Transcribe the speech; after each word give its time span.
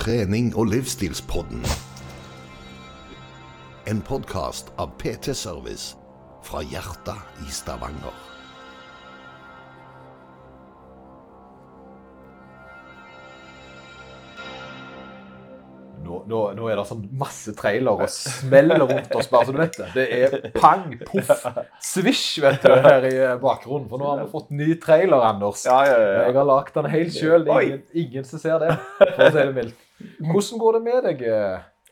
trening- 0.00 0.56
og 0.56 0.66
livsstilspodden. 0.66 1.64
En 3.86 4.00
podkast 4.00 4.70
av 4.78 4.94
PT 4.98 5.34
Service 5.36 5.96
fra 6.42 6.62
hjertet 6.64 7.44
i 7.44 7.50
Stavanger. 7.52 8.14
Nå, 16.30 16.40
nå, 16.56 16.68
er 16.70 16.78
det 16.78 16.84
sånn 16.88 17.02
masse 17.18 17.52
trailer 17.58 18.04
og 18.04 18.10
smeller 18.12 18.80
rundt 18.84 19.14
oss, 19.18 19.28
bare 19.32 19.48
så 19.48 19.54
du 19.54 19.58
vet 19.60 19.78
det. 19.80 19.88
Det 19.96 20.04
er 20.20 20.36
pang, 20.54 20.92
poff, 21.08 21.30
svisj 21.90 22.40
vet 22.44 22.62
du, 22.64 22.70
her 22.86 23.06
i 23.08 23.14
bakgrunnen. 23.42 23.88
For 23.90 23.98
nå 24.00 24.08
har 24.12 24.22
vi 24.22 24.28
fått 24.30 24.52
ny 24.54 24.70
trailer, 24.82 25.24
Anders. 25.32 25.64
Ja, 25.66 25.80
ja, 25.88 25.98
ja. 25.98 26.22
Jeg 26.28 26.36
har 26.38 26.48
lagd 26.52 26.72
den 26.78 26.88
helt 26.94 27.16
sjøl. 27.16 27.48
Ingen, 27.50 27.82
ingen 28.04 28.28
som 28.30 28.42
ser 28.42 28.62
det, 28.62 28.76
for 29.00 29.26
å 29.26 29.28
si 29.34 29.42
det 29.42 29.56
mildt. 29.58 29.84
Hvordan 30.30 30.62
går 30.62 30.78
det 30.78 30.82
med 30.86 31.04
deg? 31.10 31.26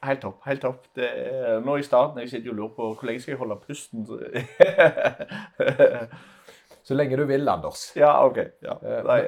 Helt 0.07 0.21
topp. 0.23 0.39
helt 0.47 0.63
topp. 0.63 0.85
Det 0.95 1.09
er, 1.11 1.59
nå 1.67 1.75
i 1.81 1.83
starten 1.83 2.23
jeg 2.23 2.31
sitter 2.31 2.53
og 2.53 2.59
lurer 2.61 2.75
på 2.77 2.91
hvor 2.93 3.09
lenge 3.09 3.25
skal 3.25 3.35
jeg 3.35 3.41
holde 3.41 3.57
pusten. 3.67 4.07
Så 6.89 6.97
lenge 6.97 7.19
du 7.21 7.25
vil, 7.29 7.49
Anders. 7.51 7.91
ja, 7.99 8.15
OK. 8.25 8.39
Ja. 8.65 8.79
Eh, 8.81 9.03
Nei, 9.05 9.21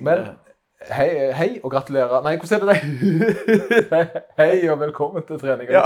Men 0.00 0.30
hei, 0.84 1.32
hei 1.32 1.60
og 1.62 1.70
gratulerer. 1.70 2.22
Nei, 2.24 2.36
hvordan 2.36 2.60
er 2.60 2.66
det 2.66 2.74
deg? 2.76 4.16
Hei 4.40 4.68
og 4.70 4.80
velkommen 4.80 5.24
til 5.26 5.38
trening. 5.40 5.70
Ja. 5.70 5.82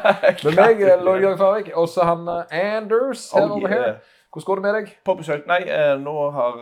Med 0.44 0.58
meg, 0.58 0.82
eh, 0.82 1.00
Lloyd 1.02 1.22
Georg 1.22 1.38
Farvik, 1.38 1.70
også 1.74 2.04
han 2.04 2.28
eh, 2.28 2.76
Anders 2.76 3.30
her 3.32 3.46
Oh, 3.46 3.56
over 3.56 3.68
her. 3.68 3.94
Hvordan 4.32 4.46
går 4.46 4.54
det 4.54 4.62
med 4.62 4.74
deg? 4.74 4.88
På 5.06 5.14
besøk. 5.14 5.46
Nei, 5.46 5.60
eh, 5.70 5.94
nå 6.02 6.14
har 6.34 6.56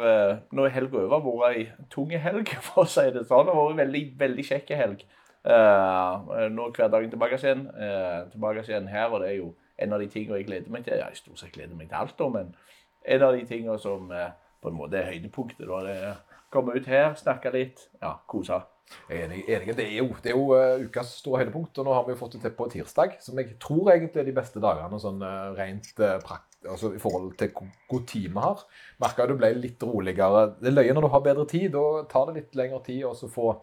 nå 0.53 0.65
er 0.67 0.75
helga 0.75 0.99
over. 1.01 1.23
Vært 1.25 1.57
ei 1.57 1.87
tung 1.91 2.11
helg, 2.13 2.55
for 2.67 2.85
å 2.85 2.89
si 2.89 3.07
det 3.15 3.25
sånn. 3.29 3.49
Det 3.49 3.55
har 3.55 3.63
vært 3.63 3.77
en 3.77 3.83
veldig, 3.85 4.03
veldig 4.21 4.45
kjekk 4.51 4.75
helg. 4.77 5.07
Nå 5.43 6.67
er 6.69 6.77
hverdagen 6.77 7.11
tilbake 7.11 7.41
igjen. 7.41 7.65
tilbake 8.31 8.67
igjen 8.69 8.91
her, 8.93 9.09
og 9.09 9.25
det 9.25 9.33
er 9.33 9.39
jo 9.41 9.55
en 9.83 9.97
av 9.97 10.05
de 10.05 10.11
tingene 10.13 10.39
jeg 10.39 10.51
gleder 10.51 10.71
meg 10.71 10.85
til. 10.85 11.01
Ja, 11.01 11.09
jeg 11.09 11.23
stort 11.23 11.41
sett 11.41 11.57
gleder 11.57 11.75
meg 11.75 11.89
til 11.89 11.99
alt, 11.99 12.15
da, 12.19 12.29
men 12.31 12.53
en 13.17 13.25
av 13.27 13.33
de 13.35 13.49
tingene 13.49 13.79
som 13.83 14.13
på 14.13 14.71
en 14.71 14.77
måte 14.79 15.01
er 15.01 15.09
høydepunktet, 15.09 15.65
da, 15.67 15.81
det 15.89 15.97
er 15.97 16.21
komme 16.53 16.77
ut 16.77 16.87
her, 16.91 17.15
snakke 17.19 17.53
litt, 17.55 17.89
ja, 18.03 18.15
kose. 18.29 18.61
Enig. 19.09 19.45
enig. 19.49 19.75
Det 19.77 19.85
er 19.87 19.95
jo, 20.03 20.09
det 20.23 20.33
er 20.33 20.37
jo 20.37 20.57
eh, 20.57 20.85
ukas 20.87 21.15
store 21.23 21.43
høydepunkt, 21.43 21.79
og 21.81 21.87
nå 21.87 21.95
har 21.97 22.05
vi 22.07 22.15
jo 22.15 22.19
fått 22.21 22.37
det 22.37 22.43
til 22.45 22.55
på 22.59 22.69
tirsdag, 22.73 23.17
som 23.25 23.39
jeg 23.41 23.57
tror 23.63 23.93
egentlig 23.95 24.21
er 24.21 24.29
de 24.29 24.35
beste 24.37 24.63
dagene 24.63 25.01
sånn 25.01 25.23
uh, 25.25 25.53
rent 25.57 25.89
eh, 26.03 26.19
prakt, 26.25 26.59
altså 26.69 26.93
i 26.93 27.01
forhold 27.03 27.33
til 27.41 27.53
hvor 27.57 27.71
god 27.95 28.07
tid 28.13 28.29
vi 28.29 28.45
har. 28.45 28.65
Merka 29.03 29.29
du 29.31 29.35
ble 29.39 29.53
litt 29.59 29.83
roligere. 29.87 30.47
Det 30.61 30.71
er 30.71 30.77
løye 30.77 30.97
når 30.97 31.09
du 31.09 31.13
har 31.15 31.25
bedre 31.25 31.49
tid, 31.51 31.71
da 31.75 32.05
tar 32.11 32.29
det 32.29 32.39
litt 32.41 32.59
lengre 32.61 32.83
tid 32.87 33.07
å 33.09 33.17
så 33.17 33.31
få 33.33 33.55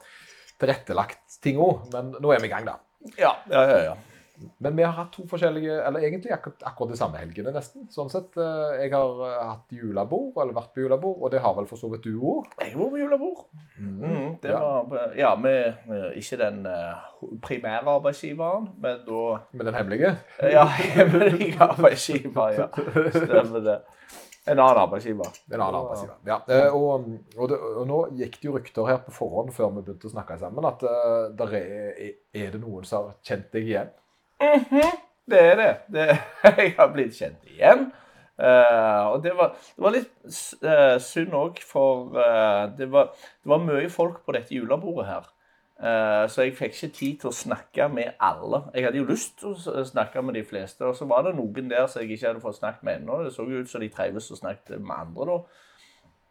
tilrettelagt 0.60 1.40
ting 1.44 1.62
òg, 1.62 1.88
men 1.94 2.16
nå 2.18 2.34
er 2.34 2.42
vi 2.42 2.50
i 2.50 2.54
gang, 2.54 2.68
da. 2.68 2.80
Ja, 3.16 3.36
ja, 3.52 3.64
ja. 3.70 3.82
ja. 3.92 3.98
Men 4.64 4.76
vi 4.78 4.84
har 4.84 4.94
hatt 4.96 5.12
to 5.16 5.24
forskjellige, 5.28 5.76
eller 5.88 6.00
egentlig 6.08 6.32
akkurat, 6.32 6.64
akkurat 6.70 6.94
de 6.94 6.98
samme 7.00 7.18
helgene 7.20 7.52
nesten. 7.56 7.88
Sånn 7.92 8.10
sett, 8.12 8.38
eh, 8.38 8.80
Jeg 8.84 8.94
har 8.94 9.22
eh, 9.28 9.38
hatt 9.50 9.72
julebord, 9.76 10.38
eller 10.42 10.54
vært 10.56 10.74
på 10.76 10.84
julebord, 10.86 11.18
og 11.22 11.32
det 11.32 11.42
har 11.44 11.54
vel 11.58 11.68
for 11.68 11.78
så 11.82 11.90
vidt 11.92 12.04
du 12.08 12.20
òg. 12.20 12.48
Jeg 12.64 12.76
var 12.80 12.90
på 12.94 13.02
julebord. 13.02 13.46
Mm, 13.80 14.40
det 14.42 14.52
Ja. 14.52 14.60
var 14.60 15.14
ja, 15.18 15.36
med 15.36 15.68
eh, 15.90 16.10
ikke 16.22 16.38
den 16.38 16.64
primære 17.42 17.88
arbeidsgiveren, 17.98 18.70
men 18.80 19.00
da 19.08 19.40
Med 19.52 19.66
den 19.66 19.74
hemmelige. 19.76 20.16
Ja, 20.42 20.66
hemmelig 20.98 21.56
arbeidsgiver, 21.60 22.52
ja. 22.58 22.68
Stemmer 23.12 23.60
det. 23.64 23.80
En 24.48 24.58
annen 24.58 24.78
arbeidsgiver. 24.82 25.28
En 25.54 25.62
annen 25.62 25.76
arbeidsgiver. 25.76 26.16
Ja. 26.26 26.70
Og, 26.74 27.06
og, 27.38 27.50
det, 27.52 27.58
og 27.60 27.86
nå 27.88 27.98
gikk 28.18 28.40
det 28.42 28.48
jo 28.48 28.56
rykter 28.56 28.88
her 28.88 28.98
på 29.06 29.12
forhånd 29.14 29.52
før 29.54 29.70
vi 29.76 29.84
begynte 29.84 30.08
å 30.10 30.14
snakke 30.16 30.38
sammen, 30.42 30.66
at 30.66 30.82
uh, 30.88 31.28
der 31.38 31.54
er, 31.60 32.14
er 32.34 32.54
det 32.56 32.62
noen 32.64 32.88
som 32.88 33.10
har 33.12 33.20
kjent 33.22 33.52
deg 33.54 33.68
igjen. 33.70 33.92
Det 35.30 35.42
er 35.46 35.56
det. 35.56 35.72
det 35.94 36.06
jeg 36.58 36.76
har 36.78 36.94
blitt 36.94 37.18
kjent 37.18 37.50
igjen. 37.52 37.90
Uh, 38.40 39.12
og 39.12 39.24
det 39.24 39.34
var, 39.36 39.56
det 39.76 39.84
var 39.84 39.92
litt 39.92 40.12
uh, 40.64 40.96
synd 41.04 41.34
òg, 41.36 41.60
for 41.68 42.14
uh, 42.16 42.70
det, 42.78 42.88
var, 42.92 43.12
det 43.44 43.52
var 43.52 43.66
mye 43.66 43.90
folk 43.92 44.22
på 44.24 44.36
dette 44.38 44.56
julebordet 44.56 45.10
her. 45.10 45.28
Så 46.28 46.44
jeg 46.44 46.58
fikk 46.58 46.74
ikke 46.74 46.88
tid 46.92 47.20
til 47.22 47.30
å 47.30 47.38
snakke 47.38 47.86
med 47.88 48.18
alle. 48.20 48.58
Jeg 48.76 48.84
hadde 48.84 49.00
jo 49.00 49.06
lyst 49.08 49.38
til 49.40 49.54
å 49.56 49.84
snakke 49.88 50.20
med 50.28 50.36
de 50.36 50.42
fleste, 50.44 50.84
og 50.84 50.98
så 50.98 51.06
var 51.08 51.24
det 51.24 51.38
noen 51.38 51.70
der 51.72 51.86
som 51.88 52.04
jeg 52.04 52.18
ikke 52.18 52.34
hadde 52.34 52.42
fått 52.44 52.58
snakket 52.58 52.84
med 52.84 52.98
ennå. 52.98 53.22
Det 53.24 53.32
så 53.32 53.46
jo 53.48 53.62
ut 53.64 53.72
som 53.72 53.80
de 53.80 53.88
trives 53.94 54.28
og 54.28 54.42
snakket 54.42 54.74
med 54.76 54.92
andre 54.98 55.28
da. 55.30 55.38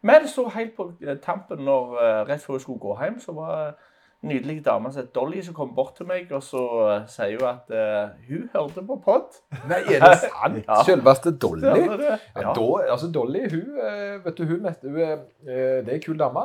Men 0.05 0.27
så 0.29 0.45
helt 0.53 0.75
på 0.77 0.85
tampen, 1.25 1.65
når, 1.65 1.97
rett 2.29 2.45
før 2.45 2.59
jeg 2.59 2.67
skulle 2.67 2.83
gå 2.83 2.93
hjem, 3.01 3.17
så 3.25 3.33
var 3.39 3.73
nydelig 4.21 4.57
dame 4.65 4.89
som 4.91 4.99
het 5.03 5.13
Dolly, 5.15 5.39
som 5.45 5.53
kom 5.55 5.69
bort 5.77 5.93
til 5.95 6.05
meg 6.09 6.31
og 6.35 6.41
så 6.43 6.61
eh, 6.91 7.05
sier 7.07 7.37
hun 7.39 7.47
at 7.53 7.69
uh, 7.71 8.09
hun 8.27 8.49
hørte 8.53 8.81
på 8.89 8.97
pod. 9.05 9.37
Nei, 9.69 9.77
er 9.95 10.03
det 10.03 10.09
sant? 10.25 10.57
Ja. 10.67 10.81
Selveste 10.83 11.31
Dolly? 11.39 11.63
Stemmer 11.63 12.01
det? 12.01 12.09
Ja, 12.35 12.41
Ja. 12.43 12.53
da, 12.57 12.65
altså 12.91 13.07
Dolly, 13.15 13.45
hun, 13.53 13.79
eh, 13.79 14.17
vet 14.25 14.37
du, 14.41 14.43
hun, 14.49 14.63
vet- 14.67 14.83
hun 14.83 14.99
er, 15.05 15.23
det 15.47 15.87
er 15.87 15.95
en 15.95 16.03
kul 16.03 16.19
dame 16.19 16.43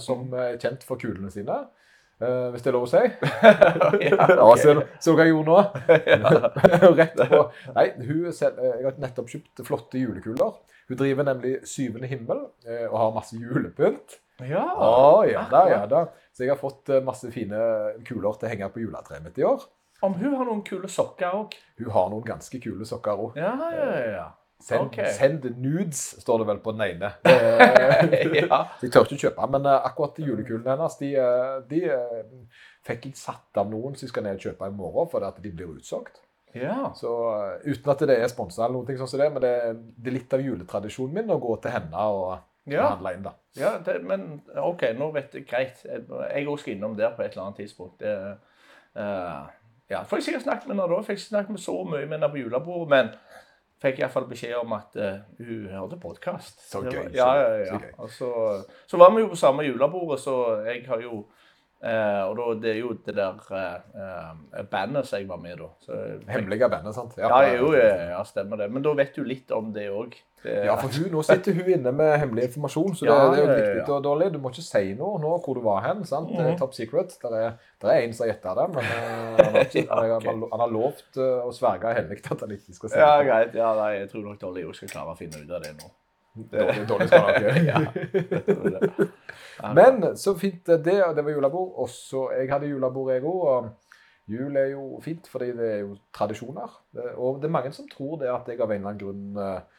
som 0.00 0.24
er 0.32 0.56
kjent 0.62 0.84
for 0.88 0.96
kulene 1.02 1.28
sine. 1.34 1.58
eh, 2.22 2.48
hvis 2.54 2.62
det 2.64 2.70
er 2.72 2.76
lov 2.78 2.88
å 2.88 2.90
si. 2.94 3.04
Ja, 4.08 4.26
Ja, 4.32 4.48
så, 4.62 4.74
så 5.02 5.12
hva 5.18 5.26
jeg 5.28 5.34
gjorde 5.34 5.52
nå. 5.52 5.60
Rett 7.02 7.16
på. 7.28 7.42
Nei, 7.76 7.86
hun 8.08 8.32
selv, 8.32 8.60
jeg 8.62 8.84
har 8.88 8.98
nettopp 9.02 9.28
kjøpt 9.32 9.64
flotte 9.68 10.00
julekuler. 10.00 10.56
Hun 10.88 10.98
driver 10.98 11.24
nemlig 11.28 11.58
Syvende 11.68 12.08
himmel 12.10 12.40
og 12.88 12.96
har 12.98 13.12
masse 13.14 13.36
julepynt. 13.38 14.18
Ja. 14.42 14.64
Å, 14.74 15.22
ja 15.28 15.44
da, 15.52 15.60
ja 15.70 15.82
da. 15.86 16.00
Så 16.32 16.46
jeg 16.46 16.54
har 16.54 16.60
fått 16.60 16.88
eh, 16.92 17.04
masse 17.04 17.30
fine 17.34 17.62
kuler 18.08 18.38
til 18.38 18.48
å 18.48 18.52
henge 18.52 18.70
på 18.72 18.84
juletreet 18.84 19.24
mitt 19.24 19.40
i 19.40 19.46
år. 19.46 19.64
Om 20.02 20.16
hun 20.18 20.32
har 20.34 20.46
noen 20.48 20.62
kule 20.66 20.88
sokker 20.90 21.34
òg. 21.38 21.58
Hun 21.78 21.90
har 21.94 22.08
noen 22.10 22.24
ganske 22.26 22.58
kule 22.62 22.86
sokker 22.88 23.20
òg. 23.26 23.36
Ja, 23.38 23.52
ja, 23.70 23.90
ja. 24.16 24.30
Send, 24.62 24.80
okay. 24.80 25.10
send 25.10 25.44
nudes, 25.58 26.20
står 26.22 26.42
det 26.42 26.46
vel 26.52 26.58
på 26.62 26.74
den 26.76 26.84
ene. 26.86 27.12
Eh, 28.02 28.34
ja. 28.42 28.58
Jeg 28.82 28.92
tør 28.92 29.06
ikke 29.06 29.28
kjøpe, 29.28 29.46
men 29.50 29.66
eh, 29.66 29.86
akkurat 29.88 30.18
julekulene 30.22 30.74
hennes, 30.74 30.94
de, 31.00 31.08
eh, 31.18 31.54
de 31.70 31.80
eh, 31.94 32.60
fikk 32.86 33.08
jeg 33.08 33.18
satt 33.18 33.58
av 33.58 33.70
noen 33.70 33.96
som 33.98 34.10
skal 34.10 34.26
ned 34.26 34.38
og 34.38 34.46
kjøpe 34.46 34.68
i 34.68 34.74
morgen, 34.76 35.08
fordi 35.10 35.30
de 35.44 35.52
blir 35.54 35.72
utsolgt. 35.74 36.20
ja. 36.54 36.92
Så 36.98 37.10
eh, 37.32 37.72
Uten 37.72 37.94
at 37.94 38.04
det 38.10 38.18
er 38.18 38.30
sponsa 38.30 38.64
eller 38.64 38.78
noen 38.78 38.90
ting 38.90 39.00
sånn 39.00 39.10
som 39.10 39.22
det, 39.22 39.30
men 39.34 39.44
det, 39.44 39.54
det 39.96 40.12
er 40.12 40.18
litt 40.18 40.36
av 40.36 40.44
juletradisjonen 40.44 41.18
min 41.18 41.34
å 41.34 41.40
gå 41.42 41.56
til 41.62 41.74
henne 41.74 42.06
og 42.14 42.28
Ja. 42.70 42.92
inn, 43.10 43.22
da. 43.24 43.32
ja 43.58 43.72
det, 43.82 43.96
men 44.06 44.42
OK, 44.56 44.84
nå 44.98 45.10
vet 45.16 45.34
jeg 45.34 45.46
greit. 45.50 45.80
Jeg 45.84 46.46
òg 46.46 46.60
skal 46.62 46.76
innom 46.76 46.94
der 46.96 47.14
på 47.16 47.24
et 47.24 47.32
eller 47.34 47.48
annet 47.48 47.58
tidspunkt. 47.64 47.98
Det, 48.00 48.12
uh, 48.96 49.48
ja, 49.90 50.02
får 50.06 50.20
jeg 50.20 50.28
sikkert 50.28 50.46
snakket 50.46 50.68
med 50.70 50.76
henne 50.76 50.94
da. 50.94 51.02
Fikk 51.02 51.18
ikke 51.18 51.28
snakket 51.32 51.56
med 51.56 51.64
så 51.64 51.74
mye 51.84 52.06
med 52.06 52.18
henne 52.18 52.30
på 52.30 52.42
julebordet, 52.42 52.88
men 52.92 53.10
fikk 53.82 53.98
iallfall 53.98 54.28
beskjed 54.30 54.54
om 54.60 54.76
at 54.78 54.94
uh, 54.94 55.20
hun 55.42 55.66
hørte 55.72 55.98
podkast. 56.00 56.62
Så 56.70 56.84
gøy, 56.86 57.08
så- 57.10 57.16
Ja, 57.18 57.30
ja, 57.40 57.48
så 57.66 57.74
ja. 57.74 57.78
gøy. 57.82 57.92
Og 57.98 58.10
så, 58.14 58.32
så 58.86 59.00
var 59.00 59.10
vi 59.16 59.24
jo 59.24 59.32
på 59.34 59.40
samme 59.42 59.66
julebordet, 59.66 60.20
så 60.22 60.36
jeg 60.68 60.84
har 60.86 61.02
jo 61.02 61.24
uh, 61.82 62.22
Og 62.30 62.36
da, 62.38 62.48
det 62.62 62.76
er 62.76 62.78
jo 62.78 62.92
det 62.94 63.16
der 63.16 63.40
eh, 63.58 64.62
bandet 64.70 65.08
som 65.08 65.18
jeg 65.18 65.26
var 65.28 65.40
med 65.42 65.58
da. 65.58 65.72
Så, 65.82 65.96
Hemmelige 66.30 66.68
bandet, 66.70 66.94
sant? 66.94 67.18
Ja, 67.18 67.40
jo, 67.56 67.72
ja, 67.74 68.12
ja, 68.12 68.22
stemmer 68.24 68.56
det. 68.56 68.70
Men 68.70 68.84
da 68.86 68.92
vet 68.94 69.16
du 69.16 69.24
litt 69.26 69.50
om 69.50 69.72
det 69.74 69.88
òg. 69.90 70.14
Ja, 70.44 70.74
for 70.80 70.88
hun, 70.90 71.10
nå 71.12 71.22
sitter 71.22 71.54
hun 71.54 71.68
inne 71.70 71.92
med 71.94 72.16
hemmelig 72.18 72.44
informasjon, 72.48 72.94
så 72.98 73.04
det, 73.06 73.10
Ja, 73.12 73.30
det 73.30 73.38
er 73.38 73.42
jo 73.42 73.46
ja, 73.46 73.52
ja, 73.52 73.58
viktig. 73.60 73.82
ja. 73.88 73.94
Og 73.94 74.02
dårlig. 74.04 74.28
du 74.34 74.38
må 74.42 74.50
ikke 74.50 74.64
si 74.66 74.94
noe 74.98 75.20
nå 75.22 75.30
hvor 75.44 75.54
du 75.54 75.60
var 75.62 75.80
hen. 75.86 76.04
sant? 76.04 76.28
Det 76.34 76.46
Mhm. 76.48 76.58
top 76.58 76.74
secret. 76.74 77.16
Der 77.22 77.36
er, 77.38 77.52
der 77.80 77.88
er 77.88 78.00
en 78.02 78.12
som 78.12 78.26
har 78.26 78.32
gjetta 78.34 78.54
det, 78.58 78.68
men 78.74 78.84
eh, 78.84 79.44
han, 79.44 79.54
har 79.54 79.64
ikke, 79.68 79.86
Ja, 79.90 80.00
han, 80.18 80.26
har, 80.26 80.48
han 80.50 80.60
har 80.60 80.72
lovt 80.74 81.16
eh, 81.16 81.40
å 81.46 81.52
sverge 81.54 81.94
hellig 81.94 82.20
at 82.30 82.40
han 82.40 82.50
ikke 82.56 82.74
skal 82.74 82.90
si 82.90 82.98
Ja, 82.98 83.10
noe. 83.16 83.24
greit. 83.30 83.54
Ja, 83.54 83.74
nei, 83.78 83.90
jeg 84.00 84.10
tror 84.10 84.24
nok 84.26 84.40
Dolly 84.40 84.64
òg 84.66 84.74
skal 84.74 84.88
klare 84.88 85.14
å 85.14 85.18
finne 85.18 85.42
ut 85.44 85.50
av 85.50 85.62
det 85.62 85.74
nå. 85.78 85.90
Dårlig, 86.52 86.86
dårlig 86.88 87.08
skal 87.08 87.26
nok 87.28 87.42
gjøre. 87.44 87.64
Ja, 87.68 87.78
det. 88.80 89.08
Men 89.78 90.16
så 90.16 90.34
fint 90.38 90.68
eh, 90.68 90.78
det, 90.80 90.98
det 91.16 91.24
var 91.24 91.30
julebord. 91.34 91.72
Også, 91.86 92.26
jeg 92.38 92.50
hadde 92.50 92.66
julebord, 92.72 93.12
jeg 93.14 93.22
òg. 93.24 93.70
Jul 94.32 94.56
er 94.56 94.68
jo 94.70 95.00
fint, 95.02 95.26
fordi 95.28 95.48
det 95.58 95.68
er 95.74 95.78
jo 95.82 95.96
tradisjoner. 96.14 96.70
Og 97.18 97.40
det 97.42 97.48
er 97.48 97.52
mange 97.56 97.72
som 97.74 97.88
tror 97.90 98.20
det 98.20 98.30
at 98.30 98.46
jeg 98.48 98.60
av 98.62 98.70
en 98.70 98.78
eller 98.78 98.92
annen 98.92 99.00
grunn 99.02 99.40
eh, 99.42 99.71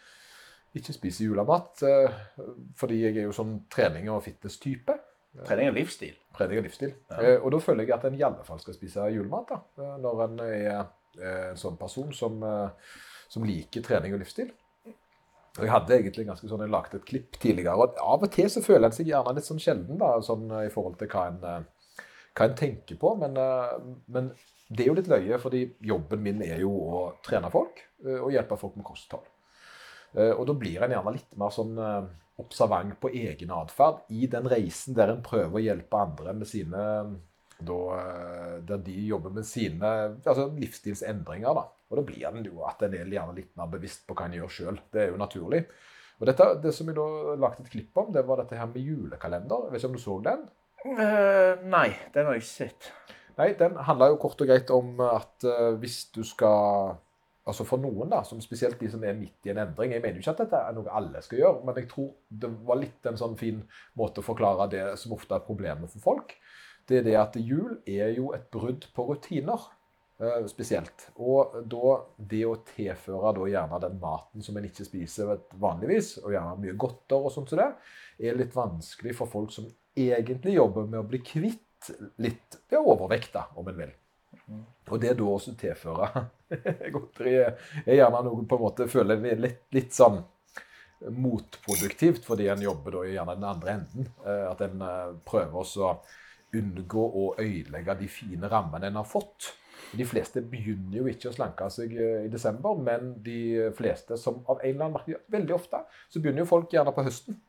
ikke 0.75 0.93
spiser 0.95 1.25
julemat. 1.27 1.83
eh, 1.83 2.11
Fordi 2.75 3.01
jeg 3.03 3.17
er 3.17 3.27
jo 3.27 3.31
sånn 3.35 3.61
trening- 3.69 4.09
og 4.09 4.23
fitness-type. 4.23 4.95
Trening 5.45 5.69
og 5.71 5.75
livsstil. 5.75 6.13
Trening 6.37 6.59
og 6.61 6.63
livsstil. 6.67 6.93
Ja. 7.11 7.21
Eh, 7.21 7.39
Og 7.43 7.51
da 7.51 7.59
føler 7.59 7.85
jeg 7.85 7.93
at 7.95 8.05
en 8.05 8.15
i 8.19 8.21
alle 8.23 8.43
fall 8.43 8.59
skal 8.59 8.73
spise 8.73 9.07
julemat. 9.13 9.47
da, 9.49 9.61
eh, 9.83 9.97
Når 10.01 10.23
en 10.23 10.39
er 10.39 10.87
en 11.51 11.55
sånn 11.55 11.77
person 11.77 12.11
som, 12.11 12.39
som 13.29 13.43
liker 13.43 13.81
trening 13.85 14.13
og 14.15 14.19
livsstil. 14.19 14.51
Jeg 15.59 15.69
hadde 15.69 15.93
egentlig 15.93 16.25
ganske 16.25 16.47
sånn, 16.49 16.61
jeg 16.65 16.71
lagde 16.73 16.95
et 16.95 17.05
klipp 17.05 17.31
tidligere, 17.39 17.75
og 17.77 17.93
av 18.01 18.23
og 18.23 18.31
til 18.31 18.45
så 18.49 18.63
føler 18.65 18.85
en 18.85 18.91
seg 18.91 19.05
gjerne 19.05 19.35
litt 19.35 19.45
sånn 19.45 19.59
sjelden 19.61 19.99
da, 19.99 20.15
sånn 20.25 20.47
i 20.65 20.69
forhold 20.73 20.97
til 20.97 21.07
hva 21.07 21.27
en, 21.27 21.37
hva 22.33 22.47
en 22.47 22.55
tenker 22.55 22.97
på. 22.97 23.11
Men, 23.19 23.37
men 24.07 24.31
det 24.71 24.87
er 24.87 24.89
jo 24.89 24.95
litt 24.97 25.07
løye, 25.13 25.37
fordi 25.37 25.61
jobben 25.85 26.23
min 26.25 26.41
er 26.41 26.57
jo 26.65 26.71
å 26.71 27.03
trene 27.21 27.51
folk 27.53 27.83
og 28.03 28.31
hjelpe 28.33 28.57
folk 28.57 28.75
med 28.75 28.85
kosthold. 28.89 29.29
Eh, 30.15 30.31
Og 30.33 30.45
da 30.47 30.53
blir 30.57 30.83
en 30.83 30.93
gjerne 30.93 31.15
litt 31.15 31.37
mer 31.39 31.53
sånn 31.53 31.77
eh, 31.77 32.09
observant 32.41 32.95
på 33.01 33.11
egen 33.13 33.53
atferd 33.53 34.09
i 34.13 34.27
den 34.27 34.49
reisen 34.49 34.95
der 34.97 35.13
en 35.13 35.23
prøver 35.25 35.59
å 35.59 35.63
hjelpe 35.63 36.01
andre 36.01 36.33
med 36.33 36.49
sine 36.49 36.83
da, 37.63 37.79
eh, 37.99 38.55
der 38.67 38.81
de 38.85 38.97
jobber 39.07 39.33
med 39.33 39.45
sine 39.47 39.93
altså 40.25 40.49
livsstilsendringer. 40.57 41.53
da. 41.53 41.67
Og 41.89 41.99
da 41.99 42.05
blir 42.07 42.25
en 42.27 42.45
jo 42.45 42.63
at 42.67 42.81
en 42.81 42.93
er 42.97 43.05
gjerne 43.05 43.35
litt 43.37 43.51
mer 43.57 43.69
bevisst 43.69 44.07
på 44.07 44.15
hva 44.17 44.25
en 44.25 44.37
gjør 44.39 44.49
sjøl. 44.49 44.79
Det 44.91 45.01
er 45.03 45.11
jo 45.13 45.21
naturlig. 45.21 45.65
Og 46.19 46.27
dette, 46.29 46.61
Det 46.61 46.73
som 46.73 46.87
jeg 46.87 46.95
da 46.95 47.35
lagde 47.35 47.63
et 47.63 47.71
klipp 47.71 47.97
om, 47.97 48.11
det 48.13 48.25
var 48.25 48.37
dette 48.37 48.57
her 48.57 48.67
med 48.67 48.81
julekalender. 48.81 49.65
Jeg 49.65 49.71
vet 49.71 49.81
ikke 49.81 49.89
om 49.89 49.97
du 49.97 50.03
så 50.03 50.17
den? 50.23 50.43
Uh, 50.83 51.63
nei, 51.63 51.89
den 52.13 52.25
har 52.25 52.33
jeg 52.33 52.43
ikke 52.43 52.51
sett. 52.51 52.91
Nei, 53.37 53.53
den 53.59 53.75
handler 53.75 54.13
jo 54.13 54.19
kort 54.21 54.41
og 54.41 54.47
greit 54.47 54.69
om 54.73 54.99
at 55.01 55.45
uh, 55.47 55.73
hvis 55.81 56.11
du 56.15 56.23
skal 56.23 56.97
Altså 57.43 57.65
for 57.67 57.81
noen, 57.83 58.07
da, 58.07 58.21
som 58.23 58.39
spesielt 58.39 58.79
de 58.79 58.87
som 58.87 59.01
er 59.03 59.17
midt 59.19 59.47
i 59.47 59.51
en 59.51 59.59
endring 59.65 59.91
Jeg 59.91 59.99
mener 60.03 60.15
jo 60.15 60.23
ikke 60.23 60.31
at 60.31 60.41
dette 60.45 60.59
er 60.63 60.75
noe 60.77 60.91
alle 60.95 61.21
skal 61.25 61.41
gjøre, 61.41 61.63
men 61.67 61.79
jeg 61.81 61.89
tror 61.91 62.11
det 62.29 62.51
var 62.69 62.79
litt 62.79 63.09
en 63.09 63.19
sånn 63.19 63.35
fin 63.39 63.57
måte 63.99 64.23
å 64.23 64.27
forklare 64.29 64.69
det 64.71 64.83
som 65.01 65.15
ofte 65.15 65.35
er 65.35 65.43
problemet 65.43 65.91
for 65.91 66.05
folk. 66.05 66.35
Det 66.87 67.01
er 67.01 67.07
det 67.07 67.15
at 67.19 67.35
jul 67.39 67.81
er 67.87 68.13
jo 68.15 68.31
et 68.35 68.47
brudd 68.51 68.87
på 68.95 69.07
rutiner. 69.09 69.59
eh, 70.23 70.45
spesielt. 70.47 71.09
Og 71.17 71.55
da 71.67 71.93
det 72.17 72.43
å 72.47 72.59
tilføre 72.63 73.33
da 73.35 73.47
gjerne 73.49 73.79
den 73.81 73.99
maten 73.99 74.45
som 74.45 74.57
en 74.57 74.67
ikke 74.69 74.85
spiser 74.87 75.33
vanligvis, 75.59 76.17
og 76.23 76.31
gjerne 76.31 76.61
mye 76.61 76.77
godter 76.79 77.27
og 77.27 77.33
sånt 77.33 77.49
som 77.49 77.59
det, 77.59 77.71
er 78.23 78.37
litt 78.39 78.55
vanskelig 78.55 79.15
for 79.17 79.27
folk 79.27 79.51
som 79.51 79.67
egentlig 79.97 80.55
jobber 80.55 80.85
med 80.87 81.01
å 81.01 81.07
bli 81.09 81.19
kvitt 81.25 81.91
litt 82.23 82.59
overvekt, 82.77 83.35
om 83.59 83.67
en 83.67 83.81
vil. 83.81 83.91
Og 84.91 84.99
det 85.01 85.15
da 85.17 85.25
også 85.25 85.55
tilføre 85.57 86.09
godteri 86.93 87.37
er 87.39 87.95
gjerne 87.95 88.19
noe 88.25 88.43
på 88.45 88.57
en 88.59 88.63
måte 88.65 88.87
føler 88.91 89.21
litt, 89.39 89.63
litt 89.73 89.95
sånn 89.95 90.19
motproduktivt, 91.11 92.25
fordi 92.25 92.47
en 92.47 92.61
jobber 92.61 92.97
da 92.97 93.07
gjerne 93.07 93.35
den 93.35 93.47
andre 93.47 93.73
enden. 93.77 94.07
Eh, 94.25 94.45
At 94.51 94.61
en 94.63 94.83
eh, 94.85 95.15
prøver 95.27 95.73
å 95.83 95.89
unngå 96.53 97.03
å 97.03 97.25
ødelegge 97.41 97.97
de 97.99 98.07
fine 98.11 98.49
rammene 98.49 98.87
en 98.91 99.01
har 99.01 99.09
fått. 99.09 99.53
De 99.93 100.05
fleste 100.07 100.41
begynner 100.45 101.01
jo 101.01 101.09
ikke 101.09 101.31
å 101.31 101.35
slanke 101.35 101.69
seg 101.73 101.95
eh, 101.97 102.27
i 102.27 102.31
desember, 102.31 102.77
men 102.79 103.15
de 103.25 103.71
fleste 103.77 104.17
som 104.21 104.43
av 104.45 104.61
en 104.61 104.69
eller 104.69 104.85
annen 104.85 104.99
merke 104.99 105.23
Veldig 105.33 105.57
ofte 105.57 105.83
så 106.09 106.21
begynner 106.21 106.45
jo 106.45 106.51
folk 106.53 106.71
gjerne 106.73 106.93
på 106.95 107.05
høsten. 107.07 107.41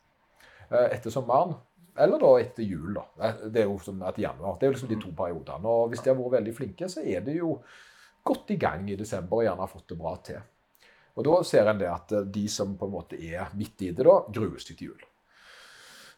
Etter 0.75 1.12
sommeren. 1.12 1.52
Eller 1.96 2.19
da 2.19 2.31
etter 2.41 2.67
jul, 2.67 2.94
da. 2.96 3.32
Det 3.44 3.62
er 3.62 3.69
jo 3.69 3.79
som 3.82 4.00
etter 4.02 4.25
januar. 4.25 4.56
Det 4.58 4.67
er 4.67 4.73
jo 4.73 4.76
liksom 4.76 4.91
de 4.91 5.00
to 5.02 5.12
periodene. 5.17 5.70
Og 5.70 5.93
hvis 5.93 6.02
de 6.02 6.11
har 6.11 6.19
vært 6.19 6.38
veldig 6.41 6.55
flinke, 6.56 6.88
så 6.91 7.05
er 7.06 7.23
de 7.26 7.37
jo 7.38 7.58
godt 8.25 8.50
i 8.50 8.58
gang 8.61 8.88
i 8.91 8.99
desember 8.99 9.38
og 9.38 9.46
gjerne 9.46 9.62
har 9.62 9.70
fått 9.70 9.88
det 9.93 9.99
bra 10.00 10.14
til. 10.26 10.41
Og 11.14 11.26
da 11.29 11.35
ser 11.46 11.70
en 11.70 11.79
det 11.79 11.91
at 11.91 12.14
eh, 12.17 12.31
de 12.35 12.46
som 12.50 12.73
på 12.79 12.88
en 12.88 12.94
måte 12.96 13.19
er 13.19 13.52
midt 13.55 13.85
i 13.87 13.93
det, 13.93 14.06
da, 14.06 14.17
gruer 14.35 14.62
seg 14.62 14.79
til 14.79 14.91
jul. 14.91 15.05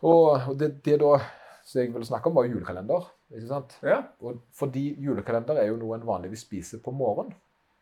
Og 0.07 0.49
og 0.53 0.55
det, 0.61 0.71
det 0.85 1.01
da 1.03 1.19
som 1.67 1.81
jeg 1.81 1.91
ville 1.93 2.07
snakke 2.07 2.31
om, 2.31 2.37
var 2.39 2.47
julekalender. 2.47 3.09
ikke 3.35 3.49
sant? 3.49 3.75
Ja. 3.83 3.99
Og 4.23 4.45
fordi 4.55 4.85
julekalender 5.03 5.59
er 5.59 5.73
jo 5.73 5.81
noe 5.81 5.97
en 5.99 6.07
vanligvis 6.07 6.45
spiser 6.47 6.79
på 6.83 6.95
morgenen. 6.95 7.35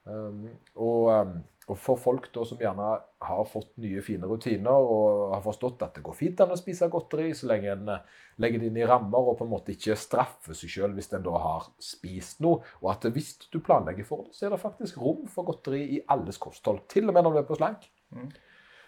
Um, 0.04 0.46
og, 0.76 1.10
um, 1.12 1.34
og 1.64 1.78
for 1.80 1.96
folk 1.96 2.26
da 2.34 2.42
som 2.44 2.58
gjerne 2.60 2.88
har 3.24 3.44
fått 3.48 3.70
nye, 3.80 4.02
fine 4.04 4.28
rutiner 4.28 4.68
og 4.84 5.32
har 5.32 5.40
forstått 5.46 5.82
at 5.86 5.94
det 5.96 6.02
går 6.04 6.16
fint 6.18 6.40
an 6.44 6.52
å 6.52 6.58
spise 6.60 6.90
godteri 6.92 7.30
så 7.34 7.48
lenge 7.48 7.70
en 7.72 7.88
eh, 7.94 8.02
legger 8.44 8.60
det 8.60 8.68
inn 8.68 8.80
i 8.82 8.88
rammer 8.88 9.30
og 9.30 9.38
på 9.38 9.46
en 9.46 9.52
måte 9.54 9.72
ikke 9.72 9.96
straffer 9.96 10.56
seg 10.58 10.72
sjøl 10.74 10.96
hvis 10.96 11.08
en 11.16 11.24
da 11.24 11.38
har 11.40 11.68
spist 11.80 12.42
noe, 12.44 12.60
og 12.82 12.90
at 12.92 13.06
hvis 13.14 13.30
du 13.48 13.60
planlegger 13.64 14.04
for 14.04 14.26
det, 14.26 14.34
så 14.36 14.46
er 14.46 14.52
det 14.52 14.60
faktisk 14.60 14.98
rom 15.00 15.24
for 15.30 15.48
godteri 15.48 15.82
i 15.96 16.02
alles 16.12 16.36
kosthold. 16.42 16.82
Til 16.92 17.08
og 17.08 17.16
med 17.16 17.24
når 17.24 17.36
du 17.36 17.40
er 17.40 17.48
på 17.48 17.58
slank. 17.60 17.88
Mm. 18.12 18.28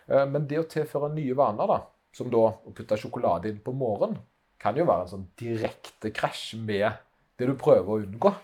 Eh, 0.08 0.26
Men 0.34 0.46
det 0.50 0.60
å 0.60 0.68
tilføre 0.68 1.12
nye 1.14 1.38
vaner, 1.38 1.72
da, 1.72 1.80
som 2.12 2.28
da 2.32 2.44
å 2.50 2.74
putte 2.76 2.98
sjokolade 3.00 3.48
inn 3.52 3.62
på 3.64 3.72
morgenen, 3.72 4.20
kan 4.60 4.76
jo 4.76 4.84
være 4.88 5.06
en 5.06 5.10
sånn 5.14 5.26
direkte 5.38 6.10
krasj 6.16 6.56
med 6.60 6.90
det 7.38 7.48
du 7.48 7.56
prøver 7.60 7.88
å 7.88 7.98
unngå. 8.04 8.34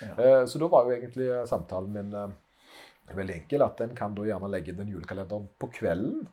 Ja. 0.00 0.10
Eh, 0.16 0.42
Så 0.46 0.58
da 0.60 0.68
var 0.68 0.84
jo 0.88 0.96
egentlig 0.96 1.28
samtalen 1.48 1.92
min 1.92 2.16
veldig 3.14 3.36
enkel. 3.40 3.62
At 3.66 3.80
en 3.84 3.94
kan 3.96 4.16
da 4.16 4.26
gjerne 4.26 4.50
legge 4.50 4.74
den 4.76 4.90
julekalenderen 4.90 5.46
på 5.60 5.70
kvelden, 5.78 6.26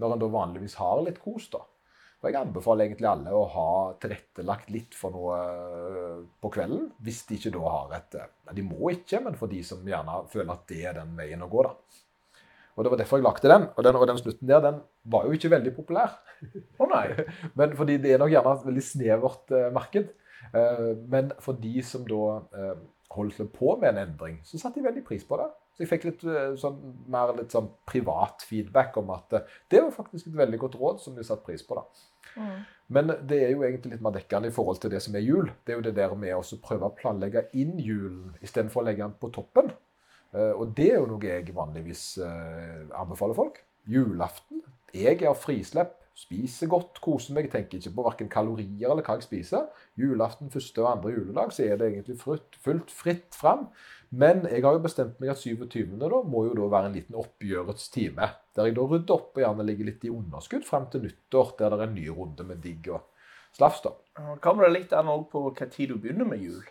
når 0.00 0.14
en 0.14 0.24
da 0.24 0.32
vanligvis 0.32 0.78
har 0.80 1.02
litt 1.04 1.20
kos. 1.22 1.50
da. 1.52 1.60
Og 2.22 2.30
jeg 2.30 2.40
anbefaler 2.40 2.86
egentlig 2.86 3.08
alle 3.10 3.34
å 3.36 3.42
ha 3.52 3.70
tilrettelagt 4.00 4.70
litt 4.72 4.94
for 4.96 5.12
noe 5.12 5.34
eh, 5.36 6.22
på 6.40 6.50
kvelden, 6.54 6.86
hvis 7.04 7.20
de 7.28 7.36
ikke 7.36 7.52
da 7.52 7.64
har 7.68 7.92
et 7.98 8.16
eh, 8.16 8.54
de 8.56 8.64
må 8.64 8.94
ikke, 8.94 9.20
men 9.26 9.36
for 9.36 9.52
de 9.52 9.60
som 9.66 9.84
gjerne 9.84 10.22
føler 10.32 10.54
at 10.54 10.64
det 10.70 10.80
er 10.88 10.96
den 11.02 11.12
veien 11.18 11.44
å 11.44 11.50
gå, 11.52 11.66
da. 11.66 11.74
Og 12.74 12.82
det 12.82 12.90
var 12.90 12.98
derfor 12.98 13.20
jeg 13.20 13.26
lagde 13.26 13.50
den. 13.50 13.66
Og 13.76 13.84
den, 13.86 13.96
og 13.96 14.06
den 14.08 14.18
slutten 14.18 14.48
der, 14.50 14.62
den 14.64 14.80
var 15.12 15.26
jo 15.28 15.36
ikke 15.36 15.52
veldig 15.52 15.74
populær. 15.76 16.16
Å 16.82 16.88
nei. 16.90 17.06
Men 17.58 17.76
fordi 17.78 18.00
det 18.02 18.14
er 18.14 18.22
nok 18.22 18.32
gjerne 18.32 18.54
et 18.56 18.66
veldig 18.70 18.86
snevert 18.88 19.54
eh, 19.54 19.68
marked. 19.74 20.10
Eh, 20.54 20.88
men 21.10 21.30
for 21.42 21.58
de 21.58 21.82
som 21.86 22.02
da 22.08 22.24
eh, 22.54 22.74
holdt 23.14 23.40
på 23.54 23.76
med 23.80 23.94
en 23.94 24.02
endring, 24.08 24.40
så 24.46 24.58
satte 24.60 24.80
de 24.80 24.88
veldig 24.88 25.04
pris 25.06 25.24
på 25.26 25.38
det. 25.40 25.46
Så 25.74 25.82
jeg 25.82 25.90
fikk 25.90 26.04
litt 26.06 26.20
eh, 26.30 26.52
sånn, 26.60 26.76
mer 27.10 27.32
litt 27.34 27.50
sånn 27.54 27.66
privat 27.88 28.44
feedback 28.46 28.94
om 29.00 29.08
at 29.10 29.32
eh, 29.34 29.48
det 29.72 29.80
var 29.82 29.90
faktisk 29.96 30.28
et 30.30 30.36
veldig 30.38 30.60
godt 30.62 30.76
råd 30.78 31.00
som 31.02 31.16
de 31.18 31.24
satte 31.26 31.42
pris 31.48 31.64
på. 31.66 31.74
da. 31.80 31.84
Men 32.94 33.10
det 33.26 33.40
er 33.42 33.50
jo 33.54 33.64
egentlig 33.66 33.92
litt 33.96 34.04
mer 34.04 34.14
dekkende 34.14 34.50
i 34.50 34.54
forhold 34.54 34.78
til 34.82 34.90
det 34.94 35.00
som 35.02 35.14
er 35.18 35.24
jul. 35.26 35.50
Det 35.66 35.74
er 35.74 35.80
jo 35.80 35.86
det 35.88 35.96
der 35.96 36.14
med 36.18 36.34
å 36.36 36.60
prøve 36.62 36.86
å 36.90 36.94
planlegge 36.94 37.46
inn 37.58 37.74
julen 37.82 38.36
istedenfor 38.42 38.82
å 38.82 38.86
legge 38.86 39.02
den 39.02 39.16
på 39.18 39.32
toppen. 39.34 39.72
Eh, 40.34 40.52
Og 40.54 40.74
det 40.78 40.92
er 40.92 41.00
jo 41.00 41.10
noe 41.10 41.26
jeg 41.26 41.54
vanligvis 41.54 42.04
anbefaler 42.94 43.34
folk. 43.34 43.60
Julaften. 43.90 44.62
Jeg 44.94 45.20
har 45.26 45.34
frislepp. 45.34 45.98
Spiser 46.14 46.68
godt, 46.70 47.00
koser 47.02 47.34
meg. 47.34 47.48
Tenker 47.50 47.80
ikke 47.80 47.90
på 47.96 48.04
verken 48.06 48.28
kalorier 48.30 48.92
eller 48.92 49.02
hva 49.02 49.16
jeg 49.18 49.26
spiser. 49.26 49.64
Julaften, 49.98 50.52
første 50.54 50.84
og 50.84 50.90
andre 50.92 51.14
juledag, 51.16 51.50
så 51.52 51.64
er 51.66 51.80
det 51.80 51.88
egentlig 51.88 52.18
frutt, 52.20 52.54
fullt 52.62 52.92
fritt 52.94 53.34
fram. 53.34 53.66
Men 54.14 54.44
jeg 54.46 54.62
har 54.62 54.76
jo 54.76 54.84
bestemt 54.84 55.18
meg 55.18 55.32
at 55.32 55.42
27. 55.42 55.96
da 55.98 56.20
må 56.22 56.44
jo 56.46 56.54
da 56.54 56.68
være 56.70 56.92
en 56.92 56.94
liten 57.00 57.18
oppgjørets 57.18 57.90
time. 57.94 58.30
Der 58.54 58.70
jeg 58.70 58.76
da 58.78 58.86
rydder 58.86 59.16
opp 59.16 59.34
og 59.34 59.42
gjerne 59.42 59.66
ligger 59.66 59.90
litt 59.90 60.06
i 60.06 60.12
underskudd 60.14 60.66
frem 60.68 60.86
til 60.92 61.02
nyttår, 61.08 61.56
der 61.58 61.74
det 61.74 61.80
er 61.80 61.88
en 61.88 61.98
ny 61.98 62.06
runde 62.14 62.46
med 62.46 62.62
digg 62.62 62.92
og 62.94 63.02
slafs. 63.56 63.82
da. 63.82 63.96
Kommer 64.44 64.68
det 64.68 64.76
litt 64.78 64.94
an 64.94 65.10
på 65.30 65.48
hva 65.48 65.66
tid 65.66 65.90
du 65.90 65.98
begynner 65.98 66.30
med 66.30 66.46
jul? 66.46 66.62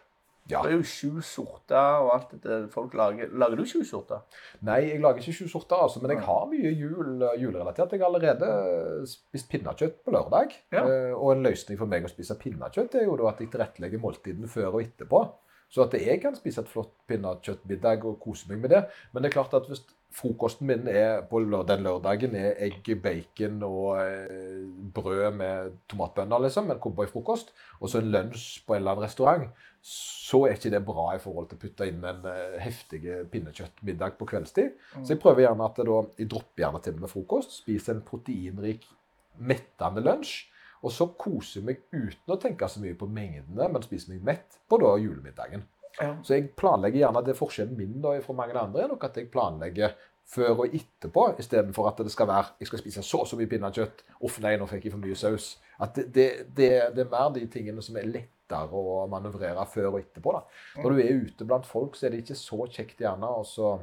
Ja. 0.52 0.60
Det 0.62 0.74
er 0.74 0.76
jo 0.76 0.84
sju 0.84 1.22
sorter 1.24 2.02
og 2.04 2.10
alt 2.18 2.32
dette 2.34 2.58
folk 2.74 2.94
lager. 3.00 3.30
Lager 3.32 3.56
du 3.62 3.64
sju 3.70 3.84
sorter? 3.88 4.26
Nei, 4.68 4.82
jeg 4.90 5.00
lager 5.04 5.22
ikke 5.24 5.36
sju 5.38 5.48
sorter, 5.48 5.80
altså, 5.86 6.02
men 6.04 6.12
jeg 6.12 6.26
har 6.26 6.44
mye 6.52 6.74
jul, 6.76 7.24
julerelatert. 7.40 7.94
Jeg 7.96 8.04
har 8.04 8.10
allerede 8.12 9.08
spist 9.08 9.48
pinnekjøtt 9.54 10.02
på 10.04 10.12
lørdag. 10.12 10.52
Ja. 10.76 10.84
Eh, 10.84 11.14
Og 11.16 11.32
en 11.38 11.46
løsning 11.48 11.80
for 11.80 11.88
meg 11.88 12.04
å 12.04 12.12
spise 12.12 12.36
pinnekjøtt 12.42 13.00
er 13.00 13.08
jo 13.08 13.16
at 13.30 13.40
jeg 13.40 13.54
tilrettelegger 13.56 14.04
måltidene 14.04 14.52
før 14.52 14.74
og 14.76 14.84
etterpå. 14.84 15.24
Så 15.74 15.88
at 15.88 15.96
jeg 15.98 16.20
kan 16.22 16.36
spise 16.38 16.62
et 16.62 16.70
flott 16.70 16.92
pinnekjøttmiddag 17.10 18.04
og 18.06 18.20
kose 18.22 18.46
meg 18.52 18.60
med 18.62 18.70
det. 18.76 18.84
Men 19.14 19.24
det 19.24 19.32
er 19.32 19.40
klart 19.40 19.56
at 19.58 19.66
hvis 19.72 19.82
frokosten 20.14 20.68
min 20.70 20.88
er 20.92 21.24
på 21.26 21.40
den 21.66 21.82
lørdagen 21.88 22.36
er 22.38 22.60
egg, 22.62 22.86
bacon 23.02 23.64
og 23.66 23.96
eh, 24.04 24.60
brød 24.94 25.32
med 25.40 25.72
tomatbønner, 25.90 26.44
liksom, 26.46 26.70
en 26.70 26.80
cowboyfrokost, 26.84 27.54
og 27.80 27.90
så 27.90 28.04
en 28.04 28.12
lunsj 28.14 28.60
på 28.68 28.76
en 28.76 28.84
eller 28.84 28.92
annen 28.94 29.08
restaurant, 29.08 29.48
så 29.84 30.46
er 30.48 30.56
ikke 30.56 30.72
det 30.72 30.80
bra 30.88 31.10
i 31.12 31.20
forhold 31.20 31.50
til 31.50 31.60
å 31.60 31.62
putte 31.66 31.86
inn 31.90 32.06
en 32.08 32.24
eh, 32.30 32.56
heftig 32.64 33.02
pinnekjøttmiddag 33.34 34.16
på 34.20 34.28
kveldstid. 34.32 34.78
Så 35.02 35.12
jeg 35.12 35.20
prøver 35.20 35.44
gjerne 35.44 35.68
at 35.68 35.82
da, 35.84 36.00
jeg 36.22 36.30
dropper 36.32 36.64
gjerne 36.64 36.82
til 36.86 36.96
med 37.02 37.12
frokost, 37.12 37.58
spiser 37.60 37.98
en 37.98 38.06
proteinrik, 38.08 38.88
mettende 39.44 40.04
lunsj, 40.06 40.46
og 40.84 40.92
så 40.92 41.10
koser 41.20 41.60
jeg 41.60 41.68
meg 41.68 41.84
uten 41.92 42.34
å 42.36 42.40
tenke 42.40 42.68
så 42.72 42.80
mye 42.84 42.96
på 43.00 43.08
mengdene, 43.12 43.68
men 43.72 43.84
spiser 43.84 44.16
meg 44.16 44.26
mett 44.32 44.58
på 44.72 44.80
da 44.80 44.96
julemiddagen. 45.00 45.68
Ja. 46.00 46.16
Så 46.26 46.38
jeg 46.38 46.50
planlegger 46.58 47.04
gjerne 47.04 47.22
det 47.28 47.36
forskjellen 47.38 47.78
min 47.78 48.00
da 48.02 48.16
fra 48.24 48.36
mange 48.36 48.58
andre 48.58 48.86
er 48.86 48.92
nok 48.92 49.04
at 49.06 49.20
jeg 49.20 49.30
planlegger 49.34 49.94
før 50.34 50.64
og 50.64 50.76
etterpå, 50.76 51.26
istedenfor 51.42 51.90
at 51.90 52.00
det 52.06 52.12
skal 52.14 52.30
være 52.30 52.56
jeg 52.62 52.70
skal 52.70 52.82
spise 52.82 53.04
så 53.06 53.24
og 53.24 53.28
så 53.30 53.38
mye 53.40 53.50
pinnekjøtt. 53.52 54.06
Uff, 54.24 54.40
nei, 54.44 54.56
nå 54.58 54.68
fikk 54.70 54.88
jeg 54.88 54.96
for 54.96 55.04
mye 55.04 55.18
saus. 55.20 55.50
At 55.84 55.98
det, 55.98 56.08
det, 56.16 56.28
det, 56.58 56.70
det 56.96 57.06
er 57.06 57.12
mer 57.12 57.34
de 57.36 57.44
tingene 57.52 57.84
som 57.86 57.98
er 58.00 58.10
lettere 58.10 58.80
å 58.80 59.04
manøvrere 59.12 59.66
før 59.70 59.92
og 59.92 60.00
etterpå. 60.02 60.36
da. 60.36 60.44
Når 60.82 60.96
du 60.96 61.04
er 61.04 61.26
ute 61.28 61.48
blant 61.50 61.68
folk, 61.70 61.98
så 61.98 62.08
er 62.08 62.16
det 62.16 62.24
ikke 62.24 62.40
så 62.40 62.66
kjekt 62.66 63.04
gjerne 63.04 63.30
å 63.30 63.44
så 63.48 63.76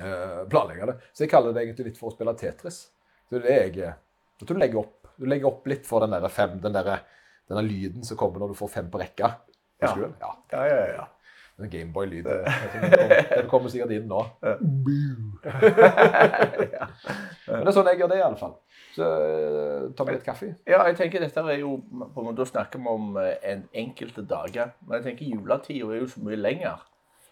eh, 0.00 0.42
planlegge 0.50 0.92
det. 0.92 0.98
Så 1.12 1.24
jeg 1.24 1.32
kaller 1.32 1.54
det 1.56 1.64
egentlig 1.64 1.90
litt 1.90 2.00
for 2.00 2.10
å 2.10 2.16
spille 2.16 2.36
Tetris. 2.40 2.82
Så 3.30 3.38
det 3.38 3.54
er 3.54 3.66
jeg 3.68 3.96
du 4.40 4.54
legger 4.56 4.80
opp. 4.80 5.08
Du 5.20 5.26
legger 5.28 5.50
opp 5.50 5.66
litt 5.68 5.86
for 5.88 6.00
den 6.00 6.14
der 6.16 6.32
fem, 6.32 6.56
den 6.62 6.72
der, 6.72 7.02
denne 7.50 7.62
lyden 7.66 8.06
som 8.06 8.16
kommer 8.20 8.40
når 8.40 8.54
du 8.54 8.58
får 8.58 8.70
fem 8.72 8.90
på 8.92 9.00
rekka. 9.02 9.34
Ja. 9.80 9.92
Ja. 10.20 10.30
Ja, 10.52 10.62
ja, 10.68 10.78
ja. 10.94 11.04
Den 11.60 11.72
Gameboy-lyd. 11.72 12.24
Den 12.24 13.48
kommer- 13.52 13.72
sikkert 13.72 13.92
inn 13.96 14.08
nå. 14.10 14.20
Men 17.50 17.64
det 17.64 17.70
er 17.70 17.76
sånn 17.76 17.90
jeg 17.90 18.00
gjør 18.00 18.12
det, 18.12 18.20
iallfall. 18.20 18.54
Så 18.94 19.06
eh, 19.06 19.88
tar 19.96 20.06
vi 20.06 20.14
litt 20.16 20.26
kaffe. 20.26 20.52
Ja, 20.68 20.82
jeg 20.88 20.98
tenker 20.98 21.22
dette 21.22 21.42
er 21.44 21.62
jo 21.62 21.76
på 21.86 22.22
en 22.22 22.28
måte, 22.28 22.40
Da 22.42 22.48
snakker 22.48 22.82
vi 22.82 22.90
om 22.90 23.16
eh, 23.20 23.36
en 23.52 23.66
enkelte 23.84 24.24
dager. 24.26 24.72
Men 24.86 24.98
jeg 24.98 25.10
tenker 25.10 25.34
juletida 25.34 25.90
er 25.90 26.02
jo 26.02 26.10
så 26.10 26.22
mye 26.24 26.40
lenger. 26.40 26.86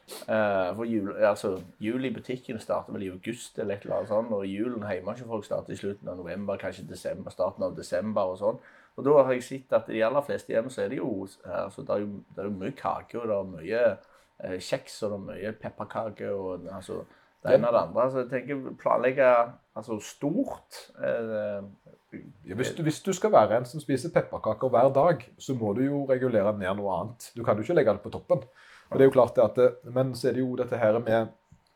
Uh, 0.09 0.71
for 0.73 0.89
jul, 0.89 1.11
altså, 1.21 1.51
jul 1.85 2.07
i 2.09 2.11
butikken 2.15 2.57
starter 2.63 2.95
vel 2.95 3.03
i 3.05 3.11
august 3.13 3.59
eller 3.61 3.77
et 3.77 3.83
eller 3.85 3.99
annet 3.99 4.13
sånt. 4.13 4.33
Og 4.33 4.47
julen 4.49 4.87
hjemme 4.89 5.13
hos 5.13 5.27
folk 5.29 5.45
starter 5.45 5.75
i 5.75 5.81
slutten 5.81 6.09
av 6.09 6.17
november, 6.17 6.61
kanskje 6.61 6.87
desember, 6.89 7.35
starten 7.35 7.67
av 7.67 7.77
desember 7.77 8.33
og 8.33 8.39
sånn. 8.41 8.61
Og 8.99 9.05
da 9.07 9.19
har 9.21 9.35
jeg 9.37 9.45
sett 9.47 9.75
at 9.77 9.91
i 9.93 9.99
de 9.99 10.07
aller 10.07 10.25
fleste 10.27 10.51
hjem 10.51 10.71
så 10.75 10.83
er 10.83 10.89
det 10.91 10.99
jo 10.99 11.11
altså, 11.23 11.85
det 11.87 11.93
er 11.95 12.01
jo, 12.03 12.09
det 12.35 12.43
er 12.43 12.49
jo 12.49 12.57
mye 12.57 12.75
kake, 12.79 13.21
og 13.21 13.29
det 13.29 13.37
er 13.37 13.53
mye 13.53 13.83
kjeks, 14.63 15.03
og 15.03 15.11
det 15.11 15.19
er 15.19 15.25
mye 15.29 15.53
pepperkake 15.63 16.29
og 16.33 16.69
altså 16.73 17.01
det 17.45 17.55
ene 17.55 17.69
og 17.71 17.75
det 17.75 17.81
andre. 17.83 18.05
Så 18.11 18.23
jeg 18.25 18.31
tenker 18.33 18.77
planlegge 18.83 19.29
altså 19.79 20.01
stort. 20.03 20.85
Eh, 21.03 21.63
Ja, 22.49 22.55
hvis, 22.57 22.71
du, 22.73 22.81
hvis 22.83 23.03
du 23.05 23.11
skal 23.13 23.29
være 23.35 23.59
en 23.59 23.67
som 23.69 23.83
spiser 23.83 24.09
pepperkaker 24.15 24.71
hver 24.73 24.89
dag, 24.97 25.27
så 25.39 25.53
må 25.55 25.75
du 25.77 25.83
jo 25.85 26.07
regulere 26.09 26.55
ned 26.57 26.79
noe 26.79 26.95
annet. 27.03 27.27
Du 27.37 27.43
kan 27.45 27.59
jo 27.59 27.61
ikke 27.67 27.75
legge 27.77 27.93
det 27.93 28.01
på 28.01 28.13
toppen. 28.15 28.41
Og 28.89 28.95
det 28.97 29.05
er 29.05 29.11
jo 29.11 29.13
klart 29.13 29.35
det 29.37 29.45
at 29.45 29.59
det, 29.61 29.67
Men 29.93 30.15
så 30.17 30.31
er 30.31 30.39
det 30.39 30.41
jo 30.41 30.55
dette 30.57 30.79
her 30.81 30.97
med 31.05 31.29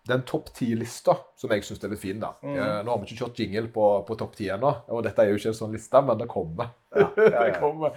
den 0.09 0.23
topp 0.27 0.49
ti-lista 0.57 1.19
som 1.37 1.53
jeg 1.53 1.67
syns 1.69 1.85
er 1.85 1.93
litt 1.93 2.01
fin. 2.01 2.19
da. 2.23 2.31
Mm. 2.41 2.57
Eh, 2.57 2.79
Nå 2.81 2.95
har 2.95 3.03
vi 3.03 3.11
ikke 3.11 3.21
kjørt 3.27 3.43
jingle 3.45 3.69
på, 3.77 3.91
på 4.09 4.17
topp 4.23 4.33
ti 4.41 4.49
ennå, 4.51 4.73
og 4.89 5.05
dette 5.05 5.21
er 5.23 5.29
jo 5.35 5.37
ikke 5.37 5.53
en 5.53 5.59
sånn 5.61 5.77
liste, 5.77 6.01
men 6.09 6.19
det 6.25 6.31
kommer. 6.33 6.73
ja, 6.97 7.11
ja, 7.29 7.45
det 7.51 7.61
kommer. 7.61 7.93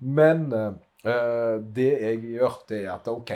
Men 0.00 0.48
eh, 0.56 1.60
det 1.76 1.90
jeg 2.00 2.24
gjør, 2.32 2.56
det 2.72 2.80
er 2.86 2.94
at 2.96 3.12
OK, 3.12 3.34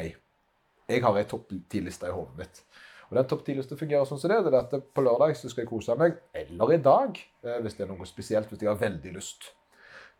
jeg 0.88 1.04
har 1.04 1.18
ei 1.21 1.26
topp 1.28 1.52
ti-liste 1.71 2.09
i 2.09 2.14
hodet 2.14 2.38
mitt. 2.40 2.62
Og 3.09 3.16
den 3.16 3.28
topp 3.28 3.45
10-lista 3.47 3.76
fungerer 3.78 4.09
sånn 4.09 4.21
som 4.21 4.30
det. 4.33 4.42
det 4.45 4.52
er 4.52 4.59
at 4.66 4.90
På 4.95 5.04
lørdag 5.04 5.37
så 5.37 5.49
skal 5.49 5.64
jeg 5.64 5.71
kose 5.71 5.97
meg, 5.97 6.18
eller 6.37 6.75
i 6.75 6.80
dag, 6.85 7.21
eh, 7.42 7.61
hvis 7.64 7.78
det 7.78 7.87
er 7.87 7.92
noe 7.92 8.09
spesielt, 8.09 8.50
hvis 8.50 8.64
jeg 8.64 8.68
har 8.68 8.80
veldig 8.80 9.14
lyst. 9.14 9.52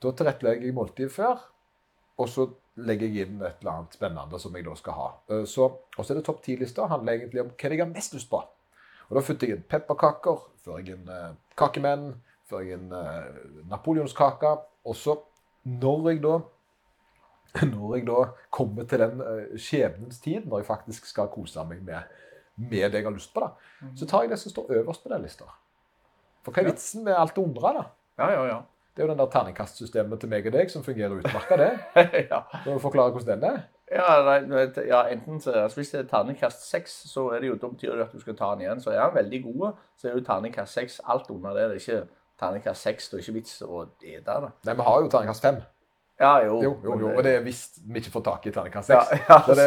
Da 0.01 0.13
tilrettelegger 0.17 0.69
jeg 0.69 0.77
måltid 0.77 1.13
før, 1.13 1.43
og 2.19 2.31
så 2.33 2.49
legger 2.89 3.11
jeg 3.11 3.29
inn 3.29 3.43
et 3.43 3.61
eller 3.61 3.75
annet 3.75 3.97
spennende 3.99 4.41
som 4.41 4.57
jeg 4.57 4.65
da 4.65 4.77
skal 4.79 4.97
ha. 4.97 5.09
Eh, 5.29 5.45
Så, 5.45 5.69
og 5.69 6.01
så 6.01 6.15
er 6.15 6.21
det 6.21 6.25
topp 6.25 6.41
10-lista 6.43 6.89
handler 6.89 7.19
egentlig 7.19 7.45
om 7.45 7.51
hva 7.53 7.73
jeg 7.75 7.83
har 7.83 7.93
mest 7.93 8.17
lyst 8.17 8.31
på. 8.31 8.41
Og 9.09 9.17
Da 9.17 9.25
putter 9.25 9.49
jeg 9.49 9.57
inn 9.57 9.69
pepperkaker, 9.69 10.41
fører 10.65 10.85
jeg 10.85 10.97
inn 10.97 11.09
eh, 11.13 11.37
kakemenn, 11.57 12.15
fører 12.49 12.65
jeg 12.65 12.79
inn 12.79 12.93
eh. 12.93 14.59
Og 14.89 14.97
så, 14.97 15.19
når 15.65 16.11
jeg 16.11 16.23
da 16.25 16.39
når 17.73 17.95
jeg 17.97 18.07
da 18.09 18.25
kommer 18.55 18.89
til 18.89 19.05
den 19.05 19.23
eh, 19.25 19.59
skjebnens 19.59 20.21
tid, 20.25 20.47
når 20.47 20.63
jeg 20.63 20.69
faktisk 20.69 21.07
skal 21.11 21.31
kose 21.33 21.65
meg 21.69 21.85
med, 21.87 22.19
med 22.57 22.91
det 22.93 23.01
jeg 23.01 23.09
har 23.09 23.15
lyst 23.15 23.35
på, 23.35 23.45
da, 23.45 23.89
så 23.97 24.09
tar 24.09 24.27
jeg 24.27 24.35
det 24.35 24.41
som 24.43 24.55
står 24.55 24.75
øverst 24.81 25.05
på 25.05 25.13
den 25.13 25.25
lista. 25.25 25.49
For 26.45 26.55
hva 26.55 26.65
er 26.65 26.73
vitsen 26.73 27.07
med 27.07 27.17
alt 27.17 27.35
det 27.37 27.45
undre, 27.45 27.73
da? 27.77 27.87
Ja, 28.19 28.29
ja, 28.35 28.45
ja. 28.51 28.59
Det 28.99 29.05
er 29.05 29.07
jo 29.07 29.13
den 29.13 29.21
der 29.21 29.31
terningkastsystemet 29.31 30.21
til 30.21 30.31
meg 30.33 30.47
og 30.51 30.55
deg 30.57 30.71
som 30.73 30.83
fungerer 30.83 31.21
utmerka, 31.21 31.57
det. 31.61 31.73
ja. 32.33 32.41
Skal 32.51 32.73
du 32.73 32.81
forklare 32.83 33.15
hvordan 33.15 33.39
den 33.39 33.51
er? 33.53 33.61
Ja, 33.89 34.17
nei, 34.27 34.65
ja, 34.89 35.05
enten 35.09 35.39
så, 35.41 35.53
altså 35.53 35.79
Hvis 35.79 35.93
det 35.95 36.01
er 36.01 36.09
terningkast 36.11 36.67
seks, 36.69 36.97
så 37.09 37.29
er 37.33 37.41
det 37.41 37.49
jo, 37.53 37.55
da 37.63 37.71
betyr 37.73 37.95
det 37.95 38.09
at 38.09 38.13
du 38.13 38.21
skal 38.21 38.37
ta 38.37 38.51
den 38.53 38.67
igjen. 38.67 38.83
Så 38.83 38.91
er 38.91 39.01
den 39.05 39.15
veldig 39.15 39.43
god, 39.45 39.79
så 39.97 40.09
er 40.09 40.19
jo 40.19 40.25
terningkast 40.27 40.81
seks 40.81 41.01
alt 41.05 41.31
under 41.31 41.55
det. 41.55 41.69
Det 41.71 41.77
er 41.77 41.85
ikke 41.85 42.27
terningkast 42.43 42.89
seks. 42.89 43.09
Det 43.09 43.21
er 43.21 43.23
ikke 43.23 43.37
vits 43.39 43.55
å 43.63 43.85
ete 44.03 44.41
det. 44.45 44.51
Nei, 44.67 44.75
vi 44.81 44.89
har 44.91 45.01
jo 45.05 45.13
terningkast 45.15 45.47
fem. 45.47 45.63
Ja, 46.19 46.33
jo. 46.43 46.59
Jo, 46.65 46.73
jo, 46.83 46.95
jo, 46.99 47.11
og 47.15 47.23
det 47.23 47.33
er 47.39 47.45
hvis 47.45 47.61
vi 47.87 48.01
ikke 48.01 48.11
får 48.17 48.23
tak 48.27 48.47
i 48.49 48.53
terningkast 48.55 48.91
ja, 48.91 49.05
ja, 49.29 49.37
Så 49.47 49.55
det, 49.55 49.67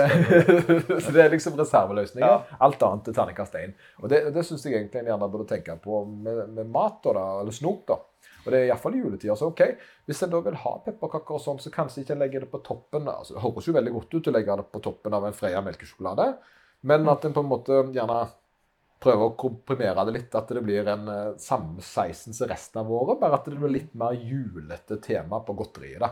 så 1.06 1.14
det 1.16 1.22
er 1.24 1.30
liksom 1.32 1.56
reserveløsninger. 1.56 2.28
Ja. 2.28 2.58
Alt 2.68 2.84
annet 2.84 3.08
er 3.08 3.16
terningkast 3.16 3.56
1. 3.56 3.76
Og 4.02 4.12
det, 4.12 4.20
det 4.36 4.44
syns 4.44 4.66
jeg 4.68 4.76
egentlig 4.76 5.00
en 5.00 5.12
gjerne 5.14 5.30
burde 5.32 5.48
tenke 5.48 5.78
på 5.80 6.02
med, 6.12 6.42
med 6.58 6.74
mat 6.74 7.00
da, 7.08 7.24
eller 7.40 7.56
snop. 7.56 7.86
da. 7.88 8.02
Og 8.42 8.50
det 8.52 8.60
er 8.60 8.68
iallfall 8.68 8.98
i 8.98 9.04
juletida. 9.04 9.38
Så 9.40 9.52
ok, 9.52 9.64
hvis 10.10 10.24
en 10.26 10.34
da 10.34 10.42
vil 10.44 10.60
ha 10.64 10.74
pepperkaker 10.84 11.38
og 11.38 11.44
sånn, 11.44 11.62
så 11.64 11.72
kanskje 11.74 12.04
ikke 12.04 12.18
en 12.18 12.24
legger 12.26 12.44
det 12.44 12.52
på 12.52 12.62
toppen. 12.66 13.08
altså 13.08 13.38
Det 13.38 13.44
høres 13.46 13.70
jo 13.70 13.76
veldig 13.78 13.94
godt 13.96 14.18
ut 14.18 14.30
å 14.30 14.34
legge 14.36 14.58
det 14.60 14.68
på 14.74 14.84
toppen 14.90 15.16
av 15.16 15.28
en 15.28 15.38
Freia 15.38 15.62
melkesjokolade, 15.64 16.28
men 16.90 17.08
at 17.14 17.28
en 17.28 17.36
på 17.36 17.44
en 17.46 17.52
måte 17.52 17.80
gjerne 17.94 18.22
prøver 19.02 19.28
å 19.28 19.38
komprimere 19.40 20.04
det 20.08 20.18
litt. 20.18 20.36
At 20.38 20.52
det 20.52 20.64
blir 20.66 20.90
en 20.90 21.08
eh, 21.10 21.38
samme 21.42 21.80
sizen 21.86 22.36
som 22.38 22.50
resten 22.52 22.82
av 22.84 22.92
året, 22.92 23.22
bare 23.22 23.40
at 23.40 23.48
det 23.48 23.56
blir 23.56 23.74
litt 23.78 23.96
mer 23.98 24.18
julete 24.18 25.00
tema 25.02 25.42
på 25.46 25.56
godteriet. 25.58 26.04
da. 26.04 26.12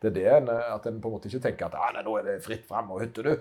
Det 0.00 0.12
er 0.12 0.14
det 0.14 0.26
en, 0.30 0.48
eh, 0.54 0.74
at 0.74 0.84
en 0.86 1.00
på 1.02 1.10
en 1.10 1.14
måte 1.16 1.26
ikke 1.26 1.42
tenker 1.42 1.66
at 1.66 1.74
ah, 1.74 1.90
nei, 1.94 2.02
nå 2.06 2.12
er 2.20 2.22
det 2.28 2.36
fritt 2.44 2.64
fram 2.68 2.90
og 2.94 3.00
hytte, 3.02 3.22
du. 3.26 3.32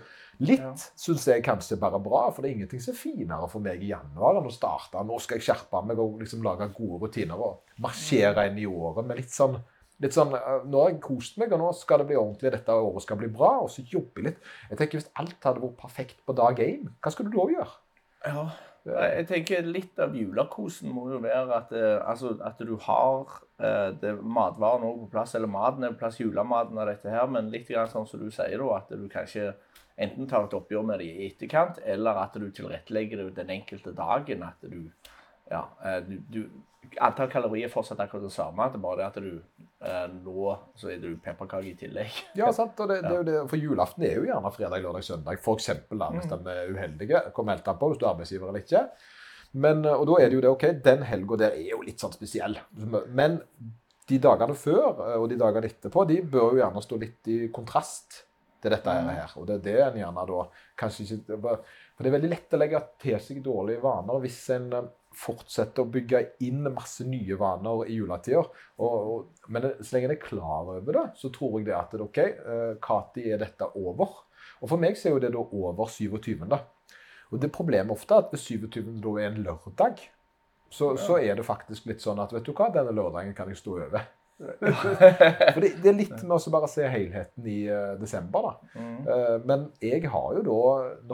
Litt 0.41 0.59
Ja. 0.63 0.73
syns 0.97 1.27
jeg 1.29 1.43
kanskje 1.45 1.77
bare 1.79 1.99
bra, 2.01 2.31
for 2.31 2.41
det 2.41 2.49
er 2.51 2.55
ingenting 2.57 2.81
som 2.81 2.93
er 2.95 2.97
finere 2.97 3.49
for 3.49 3.59
meg 3.61 3.83
i 3.83 3.91
januar 3.93 4.39
enn 4.39 4.49
å 4.49 4.53
starte. 4.53 5.03
Nå 5.05 5.19
skal 5.21 5.37
jeg 5.37 5.45
skjerpe 5.51 5.83
meg 5.85 5.99
og 6.01 6.19
liksom 6.19 6.41
lage 6.41 6.69
gode 6.73 7.01
rutiner 7.05 7.37
og 7.37 7.59
marsjere 7.79 8.47
inn 8.49 8.57
i 8.57 8.65
året 8.65 9.05
med 9.05 9.17
litt 9.17 9.33
sånn 9.33 9.59
Litt 9.99 10.13
sånn, 10.13 10.29
eh, 10.37 10.59
Nå 10.69 10.77
har 10.83 10.91
jeg 10.91 10.99
kost 11.01 11.39
meg, 11.41 11.51
og 11.53 11.57
nå 11.59 11.71
skal 11.73 11.97
det 11.97 12.05
bli 12.11 12.15
ordentlig. 12.19 12.51
Dette 12.53 12.69
året 12.69 13.01
skal 13.01 13.17
bli 13.17 13.29
bra. 13.33 13.63
Og 13.63 13.69
så 13.73 13.81
jobbe 13.81 14.21
litt. 14.27 14.37
Jeg 14.69 14.77
tenker 14.77 14.99
Hvis 14.99 15.09
alt 15.17 15.41
hadde 15.41 15.59
vært 15.63 15.77
perfekt 15.81 16.19
på 16.23 16.35
dag 16.37 16.55
én, 16.61 16.83
hva 17.01 17.09
skulle 17.11 17.31
du 17.31 17.37
da 17.39 17.47
gjøre? 17.55 17.71
Ja. 18.27 18.43
Jeg 18.85 19.27
tenker 19.27 19.65
Litt 19.65 19.97
av 19.99 20.13
julekosen 20.13 20.93
må 20.93 21.07
jo 21.11 21.17
være 21.19 21.49
at, 21.57 21.71
eh, 21.73 21.97
altså, 22.07 22.35
at 22.45 22.59
du 22.59 22.75
har 22.77 23.25
det, 23.57 24.11
matvaren 24.21 24.83
også 24.85 25.05
på 25.05 25.11
plass, 25.15 25.35
eller 25.37 25.49
maten 25.49 25.85
er 25.85 25.95
på 25.95 26.03
plass, 26.03 26.19
julematen 26.21 26.77
av 26.77 26.91
dette 26.91 27.09
her, 27.09 27.25
men 27.31 27.49
litt 27.53 27.69
grann 27.71 27.89
sånn 27.89 28.05
som 28.09 28.21
du 28.21 28.29
sier, 28.29 28.61
da, 28.61 28.67
at 28.77 28.91
du 28.93 29.07
kanskje 29.09 29.51
enten 29.97 30.29
tar 30.29 30.45
et 30.45 30.53
oppgjør 30.53 30.85
med 30.85 31.01
det 31.01 31.09
i 31.09 31.27
etterkant, 31.31 31.81
eller 31.85 32.21
at 32.21 32.37
du 32.37 32.47
tilrettelegger 32.53 33.23
det 33.23 33.31
den 33.39 33.53
enkelte 33.57 33.95
dagen. 33.97 34.45
At 34.45 34.61
du 34.61 34.83
ja, 35.49 35.63
eh, 35.83 36.01
du, 36.05 36.17
du, 36.29 36.49
Antall 37.03 37.27
kalorier 37.27 37.67
er 37.67 37.71
fortsatt 37.71 37.99
akkurat 37.99 38.23
det 38.23 38.31
samme, 38.31 38.69
det 38.71 38.77
er 38.79 38.83
bare 38.83 38.99
det 39.01 39.07
at 39.07 39.17
du 39.19 39.31
eh, 39.83 40.05
nå 40.13 40.53
så 40.79 40.91
er 40.93 41.01
det 41.01 41.17
pepperkake 41.23 41.73
i 41.73 41.75
tillegg. 41.79 42.21
Ja, 42.39 42.51
sant, 42.55 42.79
og 42.79 42.91
det, 42.91 43.01
det 43.03 43.25
det, 43.27 43.41
For 43.51 43.59
julaften 43.59 44.05
er 44.07 44.15
jo 44.21 44.27
gjerne 44.29 44.53
fredag, 44.55 44.85
lørdag, 44.85 45.03
søndag. 45.03 45.41
Da, 45.41 46.09
hvis 46.13 46.29
de 46.31 46.39
er 46.53 46.71
uheldige. 46.71 47.23
Kommer 47.35 47.57
helt 47.57 47.67
an 47.67 47.79
på 47.81 47.91
hvis 47.91 47.99
du 47.99 48.05
er 48.07 48.13
arbeidsgiver 48.13 48.53
eller 48.53 48.63
ikke. 48.63 48.85
Men, 49.55 49.85
og 49.87 50.05
da 50.09 50.21
er 50.21 50.29
det 50.29 50.37
jo 50.37 50.43
det, 50.43 50.53
ok, 50.53 50.65
Den 50.83 51.03
helga 51.07 51.37
der 51.39 51.55
er 51.55 51.71
jo 51.71 51.81
litt 51.85 52.01
sånn 52.03 52.15
spesiell. 52.15 52.57
Men 53.15 53.39
de 54.07 54.19
dagene 54.23 54.55
før 54.57 54.85
eh, 54.91 55.17
og 55.19 55.27
de 55.31 55.39
dagene 55.39 55.69
etterpå 55.69 56.05
de 56.09 56.21
bør 56.23 56.53
jo 56.53 56.61
gjerne 56.61 56.83
stå 56.83 56.99
litt 57.01 57.31
i 57.31 57.39
kontrast 57.53 58.23
til 58.61 58.73
dette 58.73 58.93
her. 58.93 59.33
Og 59.37 59.47
det 59.47 59.59
er 59.59 59.65
det 59.65 59.79
en 59.85 59.99
gjerne 60.01 60.27
da 60.29 60.45
kanskje 60.79 61.07
ikke 61.17 61.39
For 61.41 62.05
det 62.05 62.09
er 62.09 62.15
veldig 62.15 62.31
lett 62.31 62.55
å 62.55 62.61
legge 62.61 62.81
til 63.01 63.19
seg 63.21 63.43
dårlige 63.45 63.83
vaner 63.83 64.23
hvis 64.23 64.39
en 64.55 64.69
eh, 64.77 64.93
fortsetter 65.17 65.81
å 65.81 65.89
bygge 65.89 66.23
inn 66.45 66.67
masse 66.69 67.05
nye 67.09 67.37
vaner 67.39 67.87
i 67.89 67.97
juletider. 67.97 68.47
Og, 68.77 68.95
og, 68.95 69.45
men 69.49 69.71
så 69.81 69.95
lenge 69.95 70.11
en 70.11 70.15
er 70.17 70.21
klar 70.21 70.71
over 70.75 70.93
det, 70.93 71.05
så 71.17 71.31
tror 71.33 71.57
jeg 71.57 71.69
det 71.71 71.77
at 71.77 71.95
det, 71.95 72.05
OK, 72.05 72.19
eh, 72.21 72.73
Kati 72.83 73.25
er 73.31 73.41
dette 73.41 73.71
over. 73.79 74.19
Og 74.61 74.69
for 74.69 74.81
meg 74.81 74.97
så 74.97 75.09
er 75.09 75.17
jo 75.17 75.23
det 75.25 75.33
da 75.33 75.41
over 75.41 75.89
27. 75.89 76.45
Og 77.31 77.41
det 77.41 77.51
problemet 77.53 77.91
ofte 77.93 78.15
er 78.15 78.25
at 78.25 78.31
hvis 78.33 78.45
27. 78.53 78.83
da 79.03 79.15
er 79.19 79.31
en 79.31 79.41
lørdag, 79.43 80.03
så, 80.69 80.93
så 80.99 81.17
er 81.19 81.37
det 81.37 81.47
faktisk 81.47 81.87
litt 81.87 82.03
sånn 82.03 82.19
at 82.19 82.33
vet 82.35 82.45
du 82.47 82.53
hva, 82.55 82.69
denne 82.73 82.95
lørdagen 82.95 83.35
kan 83.35 83.51
jeg 83.51 83.59
stå 83.59 83.77
over. 83.87 84.07
For 85.53 85.63
det, 85.63 85.71
det 85.81 85.89
er 85.89 85.95
litt 85.97 86.19
med 86.21 86.35
å 86.35 86.53
bare 86.53 86.69
se 86.69 86.85
helheten 86.91 87.47
i 87.49 87.61
uh, 87.71 87.95
desember, 87.97 88.49
da. 88.49 88.75
Mm. 88.77 88.99
Uh, 89.07 89.37
men 89.49 89.65
jeg 89.81 90.03
har 90.11 90.35
jo 90.37 90.43
da 90.45 90.59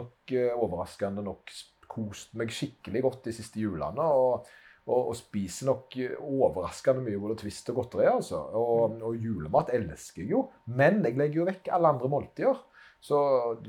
nok 0.00 0.34
uh, 0.34 0.50
overraskende 0.66 1.24
nok 1.24 1.54
kost 1.94 2.34
meg 2.36 2.52
skikkelig 2.52 3.04
godt 3.06 3.30
de 3.30 3.36
siste 3.36 3.62
julene. 3.62 4.04
Og, 4.04 4.50
og, 4.84 4.98
og 4.98 5.16
spiser 5.16 5.70
nok 5.70 5.96
overraskende 6.18 7.06
mye 7.06 7.22
både 7.22 7.38
Twist 7.40 7.70
og 7.72 7.80
godteri. 7.80 8.10
altså. 8.10 8.42
Og, 8.60 8.98
og 9.00 9.16
julemat 9.16 9.72
elsker 9.76 10.24
jeg 10.24 10.34
jo, 10.34 10.44
men 10.66 11.00
jeg 11.06 11.16
legger 11.20 11.40
jo 11.40 11.48
vekk 11.48 11.72
alle 11.72 11.94
andre 11.94 12.10
måltider. 12.12 12.60
Så 13.04 13.16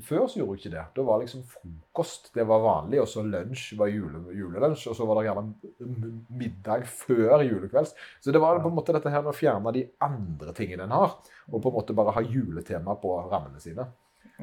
Før 0.08 0.30
så 0.32 0.40
gjorde 0.40 0.54
jeg 0.56 0.62
ikke 0.62 0.74
det. 0.78 0.84
Da 0.96 1.04
var 1.04 1.20
liksom 1.20 1.42
frokost 1.52 2.30
det 2.38 2.46
var 2.48 2.62
vanlig, 2.64 3.02
og 3.04 3.08
så 3.12 3.24
lunsj 3.28 3.74
var 3.80 3.90
jule, 3.92 4.22
julelunsj, 4.32 4.86
og 4.92 4.96
så 4.96 5.08
var 5.10 5.20
det 5.20 5.26
gjerne 5.28 6.14
middag 6.40 6.86
før 6.88 7.44
julekvelds. 7.44 7.92
Så 8.24 8.32
det 8.32 8.40
var 8.42 8.62
på 8.64 8.70
en 8.72 8.78
måte 8.78 8.96
dette 8.96 9.12
her 9.12 9.26
med 9.26 9.34
å 9.34 9.36
fjerne 9.36 9.74
de 9.76 9.84
andre 10.08 10.54
tingene 10.56 10.88
en 10.88 10.96
har, 10.96 11.18
og 11.52 11.60
på 11.62 11.72
en 11.72 11.76
måte 11.82 11.96
bare 11.98 12.14
ha 12.16 12.24
juletema 12.24 12.96
på 13.02 13.12
rammene 13.32 13.60
sine. 13.64 13.90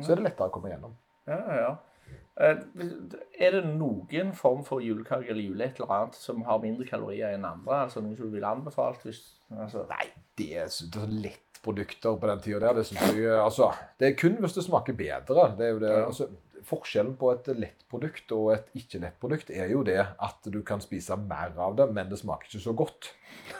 Så 0.00 0.12
er 0.12 0.20
det 0.20 0.26
lettere 0.28 0.50
å 0.50 0.54
komme 0.54 0.72
gjennom. 0.72 0.92
Ja, 1.28 1.38
ja, 1.40 1.56
ja. 1.62 1.72
Eh, 2.42 2.60
Er 3.44 3.52
det 3.56 3.64
noen 3.76 4.32
form 4.36 4.62
for 4.64 4.80
julekake 4.84 5.28
eller 5.30 5.42
jule 5.44 5.66
et 5.66 5.80
eller 5.80 5.92
annet 5.96 6.16
som 6.16 6.40
har 6.48 6.60
mindre 6.62 6.86
kalorier 6.88 7.34
enn 7.36 7.44
andre? 7.48 7.82
Altså 7.86 8.00
Noe 8.04 8.16
som 8.16 8.28
du 8.28 8.36
ville 8.36 8.48
anbefalt? 8.48 9.02
Hvis, 9.04 9.20
altså, 9.52 9.84
Nei, 9.88 10.06
det 10.40 10.50
er, 10.64 10.68
så- 10.72 10.88
det 10.92 11.34
er 11.62 11.74
så 11.74 11.82
lettprodukter 11.82 12.16
på 12.20 12.26
den 12.26 12.40
tida 12.40 12.58
der. 12.60 12.74
Det, 12.74 12.84
synes 12.86 13.14
jeg, 13.14 13.38
altså, 13.38 13.72
det 13.98 14.06
er 14.08 14.16
kun 14.18 14.36
hvis 14.40 14.54
det 14.54 14.64
smaker 14.64 14.92
bedre. 14.92 15.56
Det 15.58 15.66
er 15.66 15.70
jo 15.72 15.78
det, 15.78 15.92
altså, 16.06 16.28
forskjellen 16.64 17.16
på 17.18 17.32
et 17.32 17.46
lett 17.58 17.84
produkt 17.90 18.32
og 18.32 18.52
et 18.54 18.68
ikke-lett 18.78 19.16
produkt 19.20 19.50
er 19.50 19.68
jo 19.70 19.82
det 19.82 19.98
at 20.22 20.44
du 20.46 20.62
kan 20.62 20.80
spise 20.80 21.16
mer 21.16 21.52
av 21.58 21.74
det, 21.76 21.88
men 21.92 22.08
det 22.08 22.18
smaker 22.20 22.46
ikke 22.46 22.62
så 22.62 22.72
godt. 22.72 23.12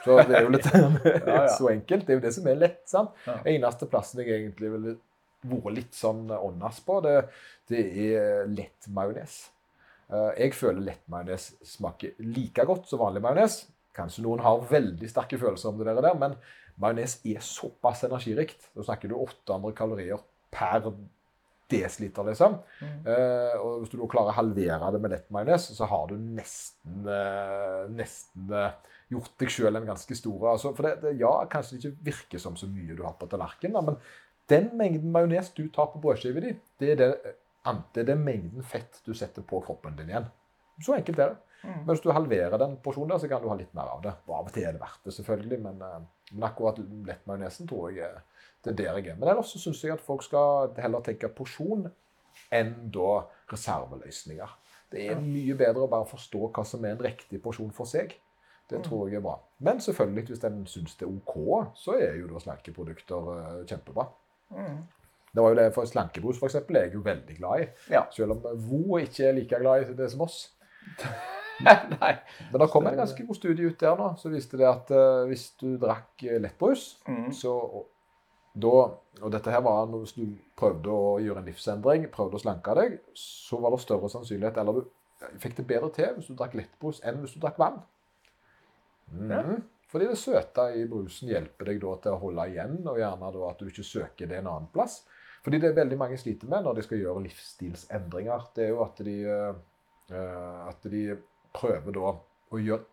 Så 0.04 0.16
det 0.28 0.36
er 0.36 0.42
jo 0.46 0.52
litt 0.54 0.68
så 1.58 1.68
enkelt. 1.70 2.06
Det 2.06 2.12
er 2.14 2.20
jo 2.20 2.26
det 2.26 2.34
som 2.34 2.46
er 2.46 2.54
lett. 2.60 2.82
sant? 2.86 3.10
Ja. 3.26 3.40
Eneste 3.44 3.86
plassen 3.90 4.20
jeg 4.22 4.30
egentlig 4.42 4.70
ville 4.72 4.96
vært 5.42 5.74
litt 5.74 5.94
sånn 5.98 6.30
åndas 6.30 6.78
på, 6.86 7.00
det, 7.02 7.16
det 7.68 7.82
er 8.06 8.46
lett 8.46 8.86
majones. 8.94 9.50
Eh, 10.12 10.30
Jeg 10.44 10.54
føler 10.54 10.84
lett 10.92 11.02
majones 11.10 11.52
smaker 11.66 12.14
like 12.22 12.62
godt 12.66 12.86
som 12.86 13.02
vanlig 13.02 13.22
majones. 13.22 13.64
Kanskje 13.92 14.22
noen 14.24 14.40
har 14.40 14.62
veldig 14.70 15.08
sterke 15.10 15.36
følelser 15.42 15.68
om 15.72 15.82
det 15.82 15.92
der, 15.98 16.14
men 16.14 16.36
majones 16.80 17.18
er 17.28 17.42
såpass 17.44 18.04
energirikt. 18.08 18.70
Da 18.76 18.84
snakker 18.86 19.10
du 19.10 19.16
800 19.18 19.74
kalorier 19.76 20.22
per 20.52 20.92
desiliter, 21.72 22.26
liksom. 22.28 22.58
Mm. 22.80 22.96
Eh, 23.08 23.54
og 23.60 23.82
hvis 23.82 23.92
du 23.92 23.98
da 24.00 24.08
klarer 24.12 24.32
å 24.32 24.38
halvere 24.38 24.90
det 24.94 25.00
med 25.02 25.14
lett 25.14 25.30
majones, 25.34 25.68
så 25.76 25.88
har 25.88 26.10
du 26.10 26.16
nesten, 26.20 26.98
eh, 27.08 27.84
nesten 27.92 28.52
eh, 28.58 28.74
gjort 29.12 29.32
deg 29.40 29.52
sjøl 29.52 29.80
en 29.80 29.88
ganske 29.88 30.16
stor 30.16 30.50
altså, 30.54 30.72
For 30.76 30.88
det, 30.88 30.94
det, 31.04 31.14
ja, 31.20 31.32
kanskje 31.52 31.76
det 31.76 31.82
ikke 31.82 32.10
virker 32.10 32.42
som 32.42 32.58
så 32.60 32.68
mye 32.70 32.96
du 32.96 33.04
har 33.06 33.16
på 33.20 33.28
tallerkenen, 33.30 33.88
men 33.88 34.00
den 34.52 34.68
mengden 34.78 35.14
majones 35.14 35.52
du 35.56 35.64
tar 35.72 35.92
på 35.92 36.02
brødskiva 36.02 36.42
di, 36.44 36.52
det 36.82 36.92
er 36.94 37.00
det, 37.00 37.10
det 37.94 38.02
er 38.02 38.10
den 38.10 38.24
mengden 38.26 38.66
fett 38.66 39.00
du 39.06 39.14
setter 39.16 39.44
på 39.46 39.62
kroppen 39.64 39.96
din 39.96 40.10
igjen. 40.12 40.28
Så 40.82 40.96
enkelt 40.96 41.20
er 41.20 41.34
det. 41.34 41.51
Mm. 41.62 41.84
Men 41.84 41.90
hvis 41.92 42.02
du 42.02 42.10
halverer 42.10 42.58
den 42.58 42.76
porsjonen, 42.82 43.12
der, 43.12 43.22
så 43.22 43.30
kan 43.30 43.42
du 43.42 43.48
ha 43.50 43.56
litt 43.58 43.74
mer 43.76 43.90
av 43.92 44.02
det. 44.04 44.14
Og 44.26 44.36
av 44.38 44.50
og 44.50 44.54
til 44.54 44.66
er 44.66 44.74
det 44.74 44.82
verdt 44.82 45.06
det, 45.06 45.14
selvfølgelig, 45.18 45.58
men, 45.62 45.82
eh, 45.86 45.98
men 46.32 46.48
akkurat 46.48 46.80
lettmajonesen 46.82 47.70
tror 47.70 47.92
jeg 47.94 48.10
det 48.62 48.72
er 48.72 48.78
der 48.78 48.98
jeg 48.98 49.12
er. 49.12 49.18
Men 49.18 49.30
ellers 49.32 49.54
syns 49.58 49.82
jeg 49.82 49.94
at 49.94 50.02
folk 50.02 50.22
skal 50.22 50.74
heller 50.78 51.02
tenke 51.02 51.30
porsjon 51.34 51.88
enn 52.54 52.74
da 52.94 53.22
reserveløsninger. 53.50 54.58
Det 54.92 55.06
er 55.08 55.22
mye 55.24 55.54
bedre 55.56 55.86
å 55.86 55.90
bare 55.90 56.06
forstå 56.08 56.50
hva 56.52 56.64
som 56.68 56.84
er 56.84 56.96
en 56.96 57.04
riktig 57.04 57.40
porsjon 57.42 57.72
for 57.74 57.88
seg. 57.88 58.14
Det 58.68 58.78
mm. 58.78 58.84
tror 58.86 59.08
jeg 59.08 59.18
er 59.18 59.24
bra. 59.24 59.36
Men 59.64 59.80
selvfølgelig, 59.80 60.26
hvis 60.30 60.44
en 60.48 60.62
syns 60.68 60.98
det 61.00 61.06
er 61.08 61.14
OK, 61.14 61.36
så 61.80 61.96
er 61.98 62.18
jo 62.20 62.28
da 62.30 62.42
slankeprodukter 62.42 63.30
uh, 63.32 63.62
kjempebra. 63.68 64.06
Mm. 64.52 64.82
Det 65.32 65.42
var 65.42 65.54
jo 65.54 65.56
det 65.56 65.68
for 65.72 65.88
Slankebrus 65.88 66.38
for 66.38 66.50
eksempel, 66.50 66.76
er 66.76 66.90
jeg 66.90 66.98
jo 66.98 67.06
veldig 67.06 67.36
glad 67.38 67.64
i. 67.64 67.68
Ja. 67.94 68.04
Selv 68.12 68.36
om 68.36 68.42
Vo 68.68 68.98
ikke 69.00 69.30
er 69.30 69.38
like 69.38 69.60
glad 69.64 69.88
i 69.88 69.96
det 69.96 70.10
som 70.12 70.26
oss. 70.28 70.44
Nei. 71.96 72.12
Men 72.50 72.62
det 72.62 72.68
kom 72.72 72.86
en 72.88 72.98
ganske 72.98 73.26
god 73.26 73.38
studie 73.38 73.68
ut 73.68 73.80
der 73.80 73.96
nå 73.98 74.12
som 74.20 74.34
viste 74.34 74.60
det 74.60 74.68
at 74.68 74.92
uh, 74.94 75.24
hvis 75.30 75.50
du 75.60 75.74
drakk 75.80 76.24
lettbrus, 76.42 76.86
mm. 77.08 77.30
så 77.36 77.56
da 78.52 78.72
Og 79.22 79.30
dette 79.32 79.52
her 79.52 79.62
var 79.64 79.86
hvis 79.88 80.12
du 80.16 80.26
prøvde 80.58 80.92
å 80.92 81.18
gjøre 81.22 81.40
en 81.40 81.46
livsendring, 81.48 82.04
prøvde 82.12 82.36
å 82.36 82.42
slanke 82.42 82.74
deg, 82.76 82.98
så 83.16 83.56
var 83.60 83.72
det 83.72 83.78
større 83.80 84.10
sannsynlighet 84.12 84.58
Eller 84.60 84.76
du 84.76 85.30
fikk 85.40 85.56
det 85.56 85.66
bedre 85.68 85.88
til 85.94 86.16
hvis 86.16 86.28
du 86.28 86.36
drakk 86.36 86.56
lettbrus 86.58 87.00
enn 87.06 87.22
hvis 87.22 87.36
du 87.36 87.40
drakk 87.40 87.60
vann. 87.60 87.78
Mm. 89.12 89.30
Ja. 89.30 89.42
Fordi 89.92 90.08
det 90.08 90.18
søte 90.18 90.70
i 90.80 90.86
brusen 90.88 91.28
hjelper 91.28 91.68
deg 91.68 91.82
da 91.82 91.96
til 92.00 92.14
å 92.14 92.20
holde 92.22 92.46
igjen, 92.48 92.78
og 92.88 92.96
gjerne 92.96 93.32
da 93.34 93.48
at 93.50 93.58
du 93.60 93.68
ikke 93.68 93.84
søker 93.84 94.30
det 94.30 94.38
en 94.40 94.48
annen 94.48 94.70
plass. 94.72 95.02
Fordi 95.44 95.58
det 95.60 95.68
er 95.68 95.76
veldig 95.76 95.98
mange 96.00 96.16
sliter 96.20 96.48
med 96.48 96.64
når 96.64 96.78
de 96.78 96.84
skal 96.86 97.02
gjøre 97.02 97.24
livsstilsendringer. 97.26 98.46
Det 98.56 98.64
er 98.64 98.70
jo 98.72 98.80
at 98.86 99.02
de, 99.04 99.16
uh, 99.28 100.70
at 100.70 100.88
de 100.88 101.02
prøver 101.54 101.96
da 101.96 102.14
å 102.52 102.60
gjøre 102.60 102.84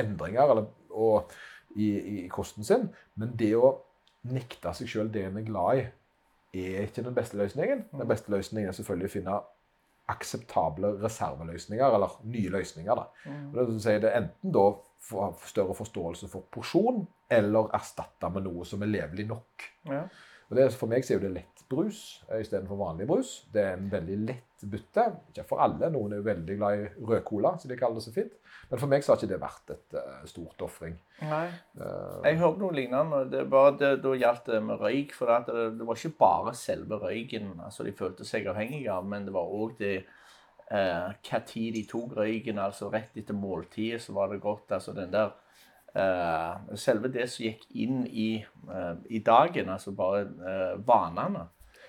endringer 0.00 0.52
eller, 0.52 0.70
og, 0.96 1.32
i, 1.76 1.90
i, 1.96 2.16
kosten 2.32 2.64
sin, 2.64 2.88
men 3.20 3.34
det 3.36 3.52
å 3.58 3.74
nekte 4.30 4.72
seg 4.76 4.88
sjøl 4.90 5.10
det 5.12 5.26
en 5.28 5.40
er 5.40 5.46
glad 5.46 5.82
i, 5.82 5.86
er 6.56 6.86
ikke 6.86 7.04
den 7.04 7.16
beste 7.16 7.36
løsningen. 7.36 7.84
Den 7.92 8.08
beste 8.08 8.32
løsningen 8.32 8.70
er 8.70 8.76
selvfølgelig 8.76 9.10
å 9.10 9.12
finne 9.12 9.40
akseptable 10.08 10.92
reserveløsninger, 11.02 11.96
eller 11.98 12.14
nye 12.30 12.52
løsninger. 12.54 12.96
Da. 12.96 13.06
Mm. 13.26 13.42
Og 13.50 13.58
det, 13.58 13.80
si, 13.82 13.96
det 14.02 14.10
er 14.12 14.22
enten 14.22 14.54
da 14.54 14.64
for 15.06 15.36
større 15.46 15.74
forståelse 15.76 16.30
for 16.30 16.46
porsjon, 16.54 17.04
eller 17.30 17.70
erstatte 17.76 18.30
med 18.32 18.46
noe 18.46 18.64
som 18.66 18.82
er 18.86 18.92
levelig 18.92 19.26
nok. 19.28 19.66
Ja. 19.90 20.04
Og 20.46 20.58
det, 20.58 20.70
For 20.78 20.90
meg 20.90 21.04
så 21.04 21.14
er 21.14 21.18
jo 21.18 21.26
det 21.26 21.36
lettbrus 21.40 22.00
eh, 22.30 22.42
istedenfor 22.44 22.78
vanlig 22.78 23.08
brus. 23.10 23.36
Det 23.52 23.62
er 23.64 23.76
en 23.76 23.88
veldig 23.90 24.18
lett 24.28 24.66
bytte. 24.66 25.06
Ikke 25.32 25.46
for 25.48 25.62
alle. 25.64 25.90
Noen 25.92 26.14
er 26.14 26.20
jo 26.20 26.26
veldig 26.28 26.58
glad 26.58 26.82
i 26.82 27.06
rød 27.08 27.22
cola, 27.26 27.56
som 27.58 27.70
de 27.70 27.78
kaller 27.78 27.98
det 27.98 28.06
så 28.06 28.14
fint. 28.14 28.36
Men 28.70 28.82
for 28.82 28.90
meg 28.90 29.04
så 29.04 29.12
har 29.12 29.20
ikke 29.20 29.30
det 29.30 29.40
vært 29.42 29.72
et 29.74 29.96
uh, 29.98 30.20
stort 30.26 30.62
ofring. 30.66 30.94
Uh, 31.20 32.22
jeg 32.24 32.38
hørte 32.40 32.62
noe 32.62 32.74
lignende. 32.74 33.24
Det 33.30 33.44
da 33.50 34.14
gjaldt 34.22 34.52
det 34.52 34.60
med 34.64 34.82
røyk. 34.82 35.14
For 35.18 35.30
det, 35.30 35.56
det, 35.78 35.86
var 35.86 36.00
ikke 36.00 36.20
bare 36.22 36.54
selve 36.58 37.00
røyken 37.02 37.52
altså 37.66 37.86
de 37.86 37.94
følte 37.96 38.26
seg 38.26 38.46
avhengige 38.50 38.94
av, 38.94 39.06
men 39.06 39.26
det 39.26 39.34
var 39.34 39.50
òg 39.58 39.76
det 39.82 39.96
uh, 40.70 41.10
hva 41.10 41.42
tid 41.46 41.74
de 41.78 41.84
tok 41.90 42.16
røyken. 42.18 42.62
altså 42.62 42.90
Rett 42.94 43.18
etter 43.18 43.38
måltidet 43.38 44.02
så 44.02 44.14
var 44.16 44.30
det 44.30 44.42
godt. 44.42 44.78
altså 44.78 44.94
den 44.96 45.14
der 45.14 45.34
uh, 45.34 45.45
selve 46.76 47.08
det 47.12 47.28
som 47.32 47.46
gikk 47.46 47.62
inn 47.80 48.02
i, 48.06 48.30
uh, 48.68 48.96
i 49.08 49.22
dagen, 49.24 49.70
altså 49.72 49.94
bare 49.96 50.26
uh, 50.26 50.74
vanene. 50.86 51.46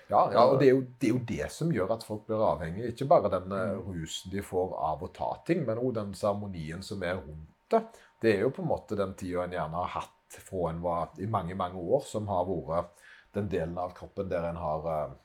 Ja, 0.08 0.22
ja, 0.32 0.44
og 0.46 0.56
det 0.60 0.70
er, 0.70 0.72
jo, 0.72 0.84
det 0.96 1.08
er, 1.08 1.12
jo, 1.12 1.24
det 1.28 1.50
som 1.52 1.72
gjør 1.74 1.92
at 1.98 2.06
folk 2.08 2.24
blir 2.28 2.40
avhengige. 2.40 2.94
Ikke 2.94 3.08
bare 3.10 3.28
den 3.34 3.52
mm. 3.52 3.82
rusen 3.84 4.32
de 4.32 4.44
får 4.44 4.72
av 4.88 5.04
å 5.04 5.10
ta 5.12 5.34
ting, 5.46 5.66
men 5.68 5.80
òg 5.82 5.92
den 5.98 6.14
seremonien 6.16 6.84
som 6.84 7.04
er 7.04 7.20
rundt 7.20 7.68
det. 7.68 7.82
Det 8.22 8.32
er 8.32 8.46
jo 8.46 8.54
på 8.56 8.64
en 8.64 8.70
måte 8.70 8.96
den 8.96 9.12
tida 9.18 9.44
en 9.44 9.52
gjerne 9.52 9.82
har 9.82 9.92
hatt 9.98 10.40
fra 10.40 10.70
en 10.70 10.80
var 10.82 11.12
i 11.20 11.28
mange, 11.28 11.56
mange 11.60 11.80
år, 11.80 12.00
som 12.08 12.28
har 12.32 12.48
vært 12.48 13.04
den 13.36 13.52
delen 13.52 13.76
av 13.78 13.92
kroppen 13.96 14.32
der 14.32 14.48
en 14.48 14.60
har 14.60 14.88
Eh, 14.88 15.16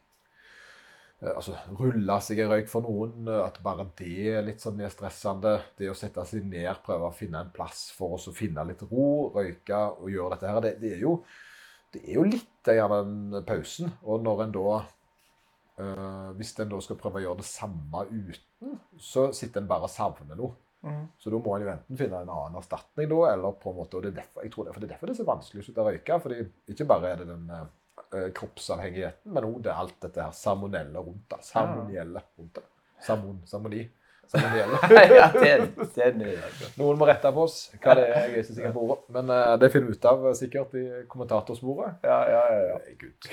altså, 1.32 1.56
rulle 1.80 2.18
seg 2.24 2.42
i 2.42 2.48
røyk 2.50 2.70
for 2.72 2.86
noen. 2.86 3.28
Eh, 3.30 3.42
at 3.44 3.60
bare 3.64 3.86
det 4.00 4.16
er 4.34 4.46
litt 4.46 4.64
sånn 4.64 4.78
mer 4.80 4.92
stressende. 4.94 5.56
Det 5.80 5.90
å 5.92 5.98
sette 5.98 6.26
seg 6.30 6.48
ned, 6.50 6.72
prøve 6.86 7.10
å 7.10 7.16
finne 7.16 7.44
en 7.44 7.54
plass 7.54 7.88
for 7.96 8.18
oss 8.18 8.30
å 8.32 8.36
finne 8.36 8.66
litt 8.68 8.84
ro, 8.90 9.30
røyke 9.36 9.80
og 10.00 10.10
gjøre 10.14 10.36
dette 10.36 10.52
her, 10.52 10.66
det, 10.66 10.74
det, 10.82 10.96
er, 10.98 11.06
jo, 11.06 11.16
det 11.94 12.04
er 12.04 12.18
jo 12.20 12.26
litt 12.28 12.74
av 12.74 12.98
den 12.98 13.46
pausen. 13.48 13.94
Og 14.04 14.26
når 14.26 14.46
en 14.46 14.58
da 14.58 14.68
øh, 15.84 16.30
Hvis 16.40 16.54
en 16.60 16.74
da 16.74 16.82
skal 16.84 17.00
prøve 17.00 17.22
å 17.22 17.26
gjøre 17.28 17.42
det 17.42 17.50
samme 17.50 18.06
uten, 18.12 18.78
så 19.00 19.32
sitter 19.36 19.64
en 19.64 19.72
bare 19.72 19.90
og 19.90 19.94
savner 19.94 20.40
noe. 20.40 20.58
Mm. 20.84 21.06
Så 21.16 21.32
da 21.32 21.40
må 21.40 21.54
en 21.56 21.64
jo 21.64 21.72
enten 21.72 21.96
finne 21.96 22.20
en 22.26 22.32
annen 22.34 22.60
erstatning, 22.60 23.08
da, 23.08 23.20
eller 23.32 23.54
på 23.56 23.72
en 23.72 23.78
måte, 23.78 23.96
og 23.96 24.04
det 24.04 24.10
er 24.12 24.18
derfor, 24.18 24.44
jeg 24.44 24.52
tror 24.52 24.68
det, 24.68 24.74
for 24.76 24.84
det 24.84 24.90
er 24.90 24.92
derfor 24.92 25.08
det 25.08 25.14
er 25.14 25.20
så 25.22 25.28
vanskelig 25.30 25.62
å 25.62 25.68
slutte 25.70 25.84
å 25.84 25.86
røyke. 25.88 26.18
fordi 26.26 26.40
ikke 26.74 26.88
bare 26.90 27.12
er 27.14 27.22
det 27.22 27.28
den 27.30 27.46
Eh, 27.54 27.70
kroppsavhengigheten, 28.38 29.34
men 29.34 29.50
òg 29.50 29.60
det 29.66 29.74
alt 29.74 29.98
dette 30.04 30.22
her 30.22 30.38
salmonelle 30.38 31.02
rundt 31.04 31.26
det. 31.34 31.42
Salmonielle 31.48 32.24
rundt 32.38 32.56
det. 32.60 32.66
Salmon, 33.04 33.42
salmoni. 33.46 33.90
Salmonielle. 34.28 34.78
ja, 35.16 35.32
den, 35.34 35.68
den 35.96 36.22
Noen 36.80 36.98
må 36.98 37.08
rette 37.10 37.30
på 37.36 37.44
oss 37.44 37.58
hva 37.84 37.96
det 38.00 38.06
er. 38.08 38.14
Jeg 38.22 38.44
ikke 38.44 38.56
sikker 38.56 38.74
på 38.76 38.86
ordet. 38.86 39.04
Men 39.14 39.32
uh, 39.34 39.54
det 39.60 39.70
finner 39.74 39.92
vi 39.92 39.98
ut 39.98 40.08
av 40.10 40.24
sikkert 40.40 40.78
i 40.80 40.84
kommentatorsporet. 41.12 42.00
Ja, 42.08 42.20
ja, 42.32 42.44
ja. 42.54 42.62
ja. 42.72 42.96
Gud. 43.02 43.30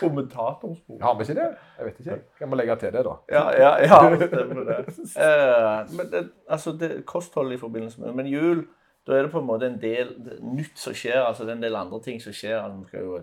Kommentatorsporet? 0.00 1.02
Har 1.06 1.16
vi 1.18 1.28
ikke 1.28 1.38
det? 1.38 1.48
Jeg 1.78 1.88
vet 1.88 2.02
ikke. 2.02 2.18
Kan 2.40 2.52
vi 2.52 2.60
legge 2.60 2.78
til 2.82 2.96
det, 2.96 3.04
da? 3.08 3.16
Ja, 3.32 3.44
ja, 3.62 3.72
ja 3.86 4.00
stemmer 4.26 4.68
det. 4.68 4.78
Uh, 5.14 5.96
men 5.96 6.10
det, 6.12 6.24
altså, 6.48 6.74
det, 6.82 6.90
kosthold 7.08 7.54
i 7.54 7.60
forbindelse 7.62 8.02
med 8.02 8.18
Men 8.18 8.32
jul, 8.32 8.66
da 9.06 9.16
er 9.16 9.28
det 9.28 9.32
på 9.32 9.40
en 9.40 9.48
måte 9.48 9.70
en 9.70 9.78
del 9.82 10.12
nytt 10.42 10.74
som 10.78 10.96
skjer. 10.96 11.22
altså 11.22 11.46
Det 11.46 11.54
er 11.54 11.60
en 11.60 11.68
del 11.68 11.78
andre 11.78 12.02
ting 12.02 12.20
som 12.22 12.34
skjer. 12.34 12.58
altså, 12.58 12.90
skal 12.90 13.06
jo 13.06 13.22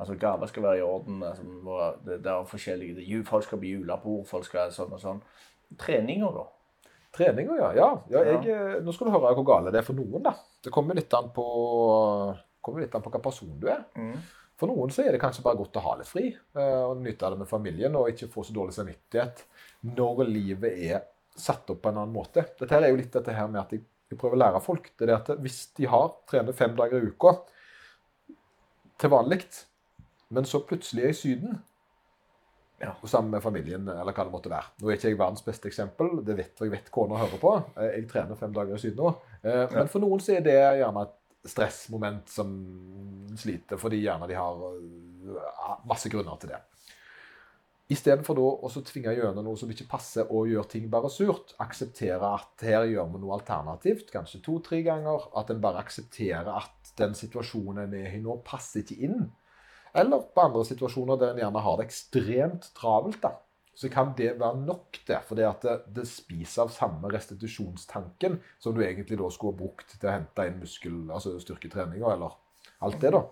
Altså 0.00 0.16
Gaver 0.16 0.48
skal 0.48 0.64
være 0.64 0.80
i 0.80 0.86
orden. 0.86 1.20
Altså, 1.26 1.44
det, 2.06 2.22
det, 2.24 2.32
er 2.32 2.48
forskjellige 2.48 3.20
Folk 3.28 3.44
skal 3.44 3.60
på 3.60 3.68
julebord, 3.68 4.24
folk 4.28 4.48
skal 4.48 4.72
sånn 4.72 4.96
og 4.96 5.02
sånn. 5.02 5.20
Treninger, 5.80 6.32
da? 6.34 6.46
Treninger, 7.14 7.58
ja. 7.60 7.70
ja, 7.76 7.88
ja 8.12 8.22
jeg, 8.26 8.42
ja. 8.48 8.80
nå 8.84 8.94
skal 8.94 9.10
du 9.10 9.14
høre 9.14 9.34
hvor 9.36 9.46
gale 9.46 9.72
det 9.74 9.82
er 9.82 9.86
for 9.86 9.98
noen. 9.98 10.22
da. 10.24 10.34
Det 10.64 10.72
kommer 10.74 10.96
litt 10.96 11.12
an 11.16 11.28
på, 11.34 11.44
litt 12.78 12.94
an 12.96 13.04
på 13.04 13.12
hva 13.12 13.22
person 13.22 13.52
du 13.60 13.68
er. 13.68 13.84
Mm. 13.98 14.16
For 14.60 14.68
noen 14.68 14.92
så 14.92 15.04
er 15.04 15.14
det 15.14 15.22
kanskje 15.22 15.44
bare 15.44 15.56
godt 15.56 15.78
å 15.80 15.84
ha 15.86 15.94
litt 15.96 16.08
fri 16.10 16.26
uh, 16.36 16.90
og 16.90 16.98
nyte 17.00 17.30
det 17.32 17.38
med 17.40 17.48
familien 17.48 17.94
og 17.96 18.10
ikke 18.12 18.28
få 18.32 18.44
så 18.44 18.52
dårlig 18.52 18.74
samvittighet 18.76 19.46
når 19.96 20.26
livet 20.28 20.82
er 20.84 21.06
satt 21.32 21.70
opp 21.72 21.80
på 21.80 21.88
en 21.88 22.02
annen 22.02 22.12
måte. 22.12 22.44
Dette 22.58 22.68
her 22.74 22.84
er 22.84 22.92
jo 22.92 22.98
litt 23.00 23.14
dette 23.14 23.32
her 23.32 23.48
med 23.48 23.62
at 23.62 23.72
jeg, 23.72 23.86
jeg 24.12 24.20
prøver 24.20 24.36
å 24.36 24.42
lære 24.42 24.60
folk. 24.64 24.92
det 25.00 25.08
er 25.08 25.16
at 25.16 25.32
Hvis 25.40 25.62
de 25.78 25.88
har 25.88 26.12
trener 26.28 26.56
fem 26.56 26.76
dager 26.76 27.00
i 27.00 27.08
uka 27.08 27.34
til 29.00 29.12
vanlig, 29.14 29.40
men 30.30 30.46
så 30.48 30.62
plutselig 30.66 31.02
er 31.02 31.10
jeg 31.10 31.16
i 31.16 31.20
Syden. 31.20 31.60
Ja. 32.80 32.94
Sammen 33.04 33.34
med 33.34 33.42
familien, 33.44 33.88
eller 33.88 34.14
hva 34.16 34.24
det 34.24 34.32
måtte 34.32 34.52
være. 34.52 34.72
Nå 34.80 34.88
er 34.88 34.96
ikke 34.96 35.10
jeg 35.10 35.18
verdens 35.20 35.44
beste 35.44 35.68
eksempel, 35.68 36.22
det 36.24 36.36
vet 36.38 36.62
jeg 36.64 36.72
vet 36.72 36.88
kona 36.94 37.18
hører 37.20 37.40
på. 37.42 37.52
Eh, 37.76 37.96
jeg 37.98 38.06
trener 38.08 38.38
fem 38.40 38.54
dager 38.56 38.78
i 38.78 38.80
Syden 38.80 39.02
nå. 39.02 39.12
Eh, 39.42 39.66
men 39.74 39.90
for 39.92 40.00
noen 40.00 40.22
så 40.24 40.38
er 40.38 40.46
det 40.46 40.56
gjerne 40.56 41.04
et 41.04 41.16
stressmoment 41.50 42.32
som 42.32 42.54
sliter, 43.36 43.80
fordi 43.80 44.00
gjerne 44.04 44.28
de 44.30 44.38
har 44.38 44.64
eh, 44.70 45.74
masse 45.90 46.08
grunner 46.12 46.40
til 46.40 46.54
det. 46.54 46.62
Istedenfor 47.90 48.38
å 48.38 48.70
tvinge 48.86 49.16
gjennom 49.16 49.48
noe 49.48 49.58
som 49.58 49.70
ikke 49.72 49.88
passer, 49.90 50.28
og 50.30 50.46
gjøre 50.46 50.70
ting 50.70 50.86
bare 50.92 51.10
surt. 51.10 51.56
Akseptere 51.58 52.28
at 52.36 52.62
her 52.62 52.86
gjør 52.86 53.08
vi 53.10 53.22
noe 53.24 53.34
alternativt, 53.34 54.12
kanskje 54.14 54.38
to-tre 54.46 54.78
ganger. 54.86 55.26
At 55.36 55.50
en 55.50 55.62
bare 55.62 55.82
aksepterer 55.82 56.52
at 56.54 56.92
den 57.00 57.16
situasjonen 57.18 57.82
en 57.88 57.96
er 57.98 58.14
i 58.14 58.22
nå, 58.22 58.38
passer 58.46 58.84
ikke 58.84 59.00
inn. 59.08 59.26
Eller 59.94 60.26
på 60.34 60.42
andre 60.44 60.64
situasjoner 60.68 61.18
der 61.18 61.32
en 61.32 61.40
gjerne 61.42 61.62
har 61.64 61.78
det 61.78 61.88
ekstremt 61.88 62.70
travelt. 62.76 63.22
da, 63.22 63.32
Så 63.74 63.88
kan 63.88 64.12
det 64.16 64.38
være 64.40 64.60
nok, 64.66 65.00
det. 65.06 65.18
For 65.26 65.34
det, 65.34 65.46
at 65.48 65.62
det, 65.62 65.80
det 65.96 66.06
spiser 66.08 66.62
av 66.62 66.72
samme 66.74 67.10
restitusjonstanken 67.10 68.40
som 68.58 68.74
du 68.74 68.82
egentlig 68.84 69.18
da 69.18 69.30
skulle 69.30 69.56
ha 69.56 69.62
brukt 69.64 69.98
til 69.98 70.08
å 70.08 70.14
hente 70.14 70.46
inn 70.46 70.60
muskel, 70.60 71.02
altså 71.10 71.38
styrketreninga 71.40 72.14
eller 72.14 72.36
alt 72.80 73.00
det, 73.00 73.12
da. 73.12 73.24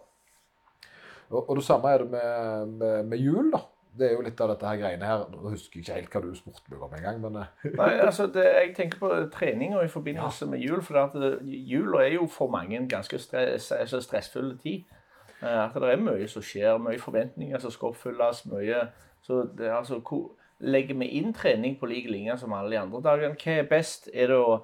Og, 1.29 1.43
og 1.43 1.59
det 1.59 1.65
samme 1.65 1.91
er 1.93 2.05
det 2.05 2.11
med, 2.11 2.79
med, 2.81 3.11
med 3.11 3.21
hjul, 3.21 3.51
da. 3.53 3.65
Det 3.99 4.07
er 4.07 4.13
jo 4.15 4.23
litt 4.23 4.41
av 4.41 4.53
dette 4.53 4.69
her 4.69 4.77
greiene 4.79 5.07
her. 5.09 5.25
Nå 5.33 5.51
husker 5.51 5.81
jeg 5.81 5.85
ikke 5.85 5.97
helt 5.97 6.13
hva 6.15 6.21
du 6.23 6.37
spurte 6.39 6.71
meg 6.71 6.85
om 6.87 6.93
engang, 6.99 7.19
men 7.25 7.41
eh. 7.41 7.65
Nei, 7.81 7.91
altså 8.05 8.29
det, 8.31 8.45
Jeg 8.47 8.75
tenker 8.77 9.01
på 9.03 9.11
treninger 9.35 9.83
i 9.83 9.91
forbindelse 9.91 10.47
ja. 10.47 10.51
med 10.53 10.63
jul. 10.63 10.83
For 10.87 11.41
jula 11.43 12.05
er 12.05 12.15
jo 12.15 12.29
for 12.31 12.53
mange 12.53 12.79
en 12.79 12.89
ganske 12.91 13.19
stress, 13.19 13.73
altså 13.75 14.01
stressfull 14.05 14.55
tid. 14.63 14.87
At 15.43 15.77
det 15.79 15.93
er 15.93 16.01
mye 16.03 16.27
som 16.29 16.43
skjer, 16.43 16.81
mye 16.83 16.99
forventninger 16.99 17.61
som 17.63 17.71
skal 17.71 17.93
oppfylles. 17.93 18.45
mye, 18.51 18.89
så 19.23 19.45
det, 19.59 19.71
altså, 19.71 20.01
hvor, 20.01 20.35
Legger 20.59 20.97
vi 20.99 21.07
inn 21.15 21.31
trening 21.31 21.77
på 21.79 21.87
lik 21.87 22.09
linje 22.11 22.35
som 22.41 22.53
alle 22.53 22.73
de 22.73 22.79
andre 22.81 22.99
dagene? 23.05 23.37
Hva 23.39 23.53
er 23.61 23.69
best? 23.71 24.09
Er 24.11 24.33
det 24.33 24.39
å 24.43 24.57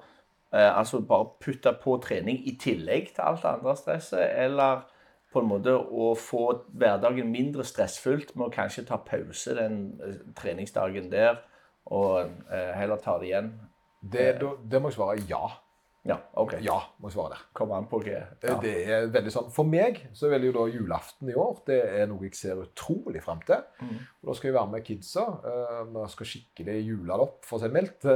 Eh, 0.55 0.77
altså 0.77 1.01
bare 1.01 1.25
putte 1.41 1.73
på 1.83 1.97
trening 2.03 2.37
i 2.47 2.53
tillegg 2.61 3.09
til 3.15 3.23
alt 3.25 3.41
det 3.43 3.49
andre 3.49 3.75
stresset, 3.75 4.27
eller 4.45 4.85
på 5.33 5.41
en 5.41 5.49
måte 5.49 5.73
å 5.75 6.13
få 6.15 6.45
hverdagen 6.79 7.27
mindre 7.31 7.65
stressfullt 7.67 8.35
med 8.37 8.47
å 8.47 8.53
kanskje 8.53 8.85
ta 8.87 9.01
pause 9.03 9.55
den 9.57 9.79
eh, 10.05 10.21
treningsdagen 10.37 11.09
der, 11.11 11.41
og 11.91 12.29
eh, 12.53 12.71
heller 12.77 13.01
ta 13.03 13.17
det 13.19 13.31
igjen? 13.31 13.51
Det, 13.99 14.27
det 14.71 14.81
må 14.81 14.93
jeg 14.93 14.99
svare 14.99 15.25
ja. 15.27 15.43
Ja, 16.05 16.19
OK. 16.37 16.51
Ja, 16.61 16.75
må 17.01 17.09
jeg 17.09 17.15
svare 17.15 17.33
der. 17.33 17.39
Kommer 17.57 17.79
an 17.79 17.87
på 17.89 17.97
hva 18.03 18.19
Ja. 18.45 18.59
Det 18.61 18.73
er 18.85 19.07
veldig 19.09 19.31
sånn, 19.33 19.47
For 19.53 19.65
meg 19.65 20.03
så 20.13 20.29
vil 20.29 20.43
jo 20.45 20.51
da 20.53 20.67
julaften 20.69 21.29
i 21.31 21.33
år 21.33 21.63
det 21.65 21.79
er 21.81 22.05
noe 22.11 22.21
jeg 22.27 22.35
ser 22.37 22.61
utrolig 22.61 23.23
frem 23.25 23.41
til. 23.47 23.57
Mm. 23.81 23.97
Og 24.21 24.25
Da 24.29 24.33
skal 24.37 24.49
jeg 24.49 24.57
være 24.59 24.71
med 24.71 24.85
kidsa. 24.85 25.25
Vi 25.41 25.49
Vi 26.05 26.09
skal 26.13 26.25
skikkelig 26.29 26.77
jule 26.85 27.09
det 27.09 27.19
opp, 27.25 27.39
for 27.45 27.57
å 27.57 27.59
si 27.61 27.65
det 27.65 27.73
mildt. 27.73 28.05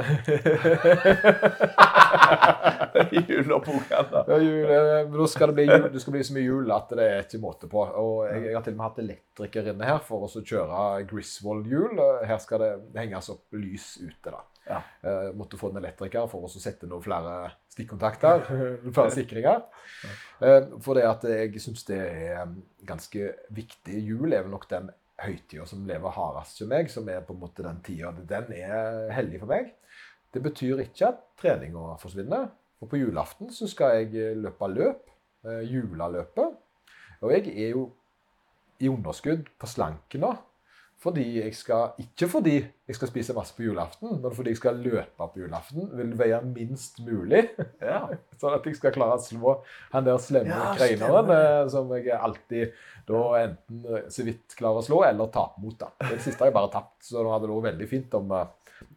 Jul 3.29 3.51
og 3.53 3.61
bokhandler. 3.65 4.23
Ja, 4.27 4.37
jul, 4.41 4.69
eh, 4.69 5.11
da 5.13 5.27
skal 5.29 5.47
det, 5.49 5.55
bli 5.57 5.65
jul, 5.69 5.85
det 5.93 6.01
skal 6.03 6.13
bli 6.15 6.23
så 6.25 6.33
mye 6.35 6.45
jul 6.45 6.71
at 6.73 6.89
det 6.97 7.05
er 7.05 7.19
ikke 7.23 7.41
måte 7.41 7.67
på. 7.71 7.79
Og 8.01 8.15
jeg, 8.27 8.39
jeg 8.49 8.55
har 8.57 8.63
til 8.65 8.73
og 8.75 8.79
med 8.79 8.87
hatt 8.87 9.01
elektriker 9.03 9.63
inne 9.73 9.85
her 9.89 9.99
for 10.05 10.17
å 10.25 10.29
kjøre 10.29 10.77
Griswold-hjul. 11.09 11.93
Her 12.29 12.39
skal 12.43 12.57
det 12.65 12.71
henges 12.99 13.31
opp 13.33 13.45
lys 13.57 13.85
ute. 14.01 14.29
da. 14.29 14.39
Ja. 14.69 14.79
Uh, 15.01 15.29
måtte 15.37 15.57
få 15.57 15.67
en 15.71 15.79
elektriker 15.81 16.27
for 16.29 16.39
å 16.45 16.49
sette 16.51 16.85
noen 16.89 17.01
flere 17.01 17.33
stikkontakter. 17.79 18.45
flere 18.95 19.15
sikringer. 19.15 19.65
Eh, 20.43 20.69
for 20.83 20.99
det 20.99 21.07
at 21.07 21.25
jeg 21.31 21.63
syns 21.63 21.87
det 21.87 21.99
er 22.03 22.53
ganske 22.87 23.33
viktig. 23.55 23.97
Jul 24.05 24.33
er 24.35 24.43
vel 24.45 24.53
nok 24.53 24.69
den 24.69 24.91
høytida 25.19 25.65
som 25.67 25.81
lever 25.87 26.13
hardest 26.15 26.61
for 26.61 26.71
meg, 26.71 26.87
som 26.91 27.09
er 27.11 27.23
på 27.27 27.33
en 27.35 27.41
måte 27.41 27.65
den 27.65 27.81
tida. 27.83 28.13
Den 28.29 28.53
er 28.55 29.09
hellig 29.17 29.41
for 29.41 29.51
meg. 29.51 29.73
Det 30.29 30.43
betyr 30.45 30.83
ikke 30.85 31.09
at 31.09 31.23
treninga 31.41 31.95
forsvinner. 31.99 32.51
For 32.79 32.87
på 32.91 32.99
julaften 33.01 33.49
så 33.51 33.67
skal 33.67 33.97
jeg 34.05 34.37
løpe 34.39 34.69
løp. 34.71 35.09
eh, 35.47 35.63
Julaløpet. 35.67 36.53
Og 37.21 37.31
jeg 37.33 37.49
er 37.51 37.73
jo 37.73 37.89
i 38.79 38.87
underskudd 38.87 39.49
på 39.59 39.67
slanken 39.67 40.23
nå. 40.23 40.29
Fordi 40.99 41.23
jeg 41.37 41.53
skal, 41.55 41.93
ikke 42.01 42.27
fordi 42.27 42.57
jeg 42.59 42.95
skal 42.97 43.07
spise 43.07 43.35
masse 43.35 43.53
på 43.55 43.63
julaften, 43.63 44.17
men 44.19 44.33
fordi 44.35 44.51
jeg 44.51 44.59
skal 44.59 44.81
løpe 44.83 45.27
på 45.31 45.39
julaften. 45.39 45.87
Vil 45.95 46.11
veie 46.19 46.41
minst 46.43 46.99
mulig. 47.05 47.45
Ja. 47.79 48.01
Sånn 48.41 48.57
at 48.57 48.67
jeg 48.67 48.75
skal 48.75 48.91
klare 48.95 49.15
å 49.15 49.23
slå 49.23 49.53
han 49.93 50.07
der 50.07 50.19
slemme 50.19 50.51
Ja, 50.51 50.73
kreineren 50.75 51.31
eh, 51.35 51.63
som 51.71 51.91
jeg 51.95 52.11
alltid 52.17 52.75
da 53.07 53.23
enten 53.39 53.87
eh, 53.87 54.09
så 54.11 54.27
vidt 54.27 54.57
klarer 54.59 54.83
å 54.83 54.85
slå, 54.85 54.99
eller 55.07 55.31
taper 55.31 55.63
mot. 55.63 55.79
da. 55.79 55.93
Det 56.03 56.19
siste 56.19 56.43
har 56.43 56.51
jeg 56.51 56.59
bare 56.59 56.73
tapt, 56.75 56.97
så 57.07 57.23
da 57.23 57.31
hadde 57.31 57.47
det 57.47 57.55
vært 57.55 57.69
veldig 57.71 57.89
fint 57.95 58.19
om 58.19 58.35
uh, 58.35 58.47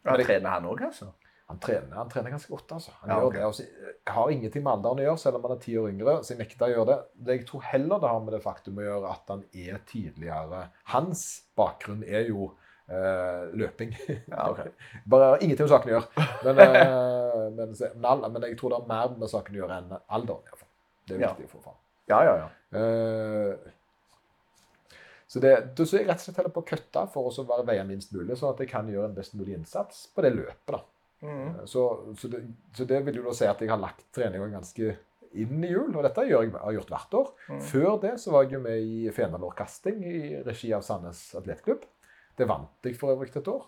trener 0.03 0.57
han 0.57 0.71
òg, 0.73 0.83
altså? 0.91 1.13
Han 1.53 1.61
trener, 1.63 1.93
han 2.01 2.09
trener 2.13 2.33
ganske 2.35 2.51
godt, 2.53 2.73
altså. 2.79 2.95
Han 3.03 3.11
Ja, 3.13 3.19
gjør 3.21 3.29
okay. 3.29 3.39
det. 3.41 3.47
Også, 3.53 3.93
har 4.17 4.33
ingenting 4.35 4.65
med 4.65 4.73
alderen 4.73 5.03
å 5.03 5.07
gjøre, 5.07 5.21
selv 5.23 5.39
om 5.39 5.47
han 5.47 5.55
er 5.55 5.61
ti 5.63 5.77
år 5.79 5.91
yngre. 5.93 6.15
Så 6.25 6.33
jeg 6.35 6.41
nekter 6.43 6.67
å 6.67 6.73
gjøre 6.73 6.89
det. 6.91 6.99
det. 7.29 7.37
Jeg 7.39 7.47
tror 7.53 7.67
heller 7.69 8.03
det 8.03 8.11
har 8.15 8.21
med 8.25 8.35
det 8.37 8.43
faktum 8.45 8.81
å 8.83 8.87
gjøre 8.89 9.13
at 9.13 9.33
han 9.35 9.45
er 9.53 9.79
tidligere 9.93 10.65
Hans 10.95 11.25
bakgrunn 11.59 12.03
er 12.09 12.27
jo 12.33 12.49
eh, 12.89 13.45
løping. 13.63 13.93
Ja, 14.33 14.49
okay. 14.51 14.73
Bare 15.15 15.39
ingenting 15.39 15.69
med 15.69 15.75
saken 15.77 15.93
å 15.93 15.95
gjøre. 15.99 16.27
Men, 16.49 16.65
eh, 16.65 17.47
men, 17.61 17.77
men, 18.03 18.27
men 18.33 18.49
jeg 18.49 18.59
tror 18.59 18.75
det 18.75 18.81
har 18.83 18.91
mer 18.91 19.15
med 19.23 19.31
saken 19.31 19.55
å 19.55 19.63
gjøre 19.63 19.79
enn 19.83 19.95
alderen. 20.09 20.43
i 20.43 20.51
hvert 20.51 20.65
fall. 20.65 20.73
Det 21.07 21.15
er 21.17 21.23
Ja. 21.27 21.31
viktig 21.37 21.47
å 21.51 21.55
få 21.59 21.63
fram. 21.69 21.79
Ja, 22.11 22.19
ja, 22.27 22.35
ja. 22.43 22.49
Eh, 22.81 23.71
så, 25.33 25.41
det, 25.41 25.53
så 25.79 25.97
jeg 25.97 26.05
rett 26.09 26.19
og 26.21 26.25
slett 26.27 26.37
heller 26.43 26.53
på 26.53 26.61
å 26.61 26.67
kutte 26.69 27.07
for 27.15 27.31
å 27.31 27.45
være 27.49 27.65
veien 27.71 27.89
minst 27.89 28.11
mulig, 28.13 28.35
sånn 28.37 28.51
at 28.53 28.59
jeg 28.61 28.69
kan 28.69 28.89
gjøre 28.91 29.09
en 29.09 29.15
best 29.17 29.33
mulig 29.39 29.55
innsats 29.57 30.03
på 30.13 30.25
det 30.27 30.35
løpet. 30.35 30.75
da. 30.75 30.83
Mm. 31.23 31.67
Så, 31.71 31.83
så, 32.19 32.29
det, 32.33 32.41
så 32.75 32.85
det 32.91 32.99
vil 33.07 33.21
jo 33.21 33.25
da 33.29 33.33
si 33.39 33.47
at 33.47 33.61
jeg 33.63 33.71
har 33.71 33.79
lagt 33.81 34.05
treninga 34.15 34.49
ganske 34.53 34.97
inn 35.39 35.63
i 35.65 35.71
jul, 35.71 35.95
og 35.97 36.03
dette 36.05 36.25
jeg, 36.29 36.51
har 36.53 36.73
jeg 36.73 36.81
gjort 36.81 36.91
hvert 36.93 37.15
år. 37.21 37.29
Mm. 37.49 37.61
Før 37.71 37.91
det 38.03 38.15
så 38.21 38.33
var 38.35 38.45
jeg 38.45 38.57
jo 38.59 38.63
med 38.67 38.83
i 38.85 39.11
Fenalårkasting 39.15 40.03
i 40.05 40.17
regi 40.45 40.73
av 40.77 40.83
Sandnes 40.85 41.23
atletklubb. 41.39 41.87
Det 42.37 42.49
vant 42.49 42.89
jeg 42.89 42.99
for 43.01 43.15
øvrig 43.15 43.33
et 43.39 43.49
år, 43.49 43.65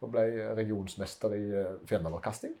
og 0.00 0.12
ble 0.12 0.26
regionsmester 0.58 1.34
i 1.36 1.44
eh, 1.62 1.72
Fenalårkasting. 1.90 2.52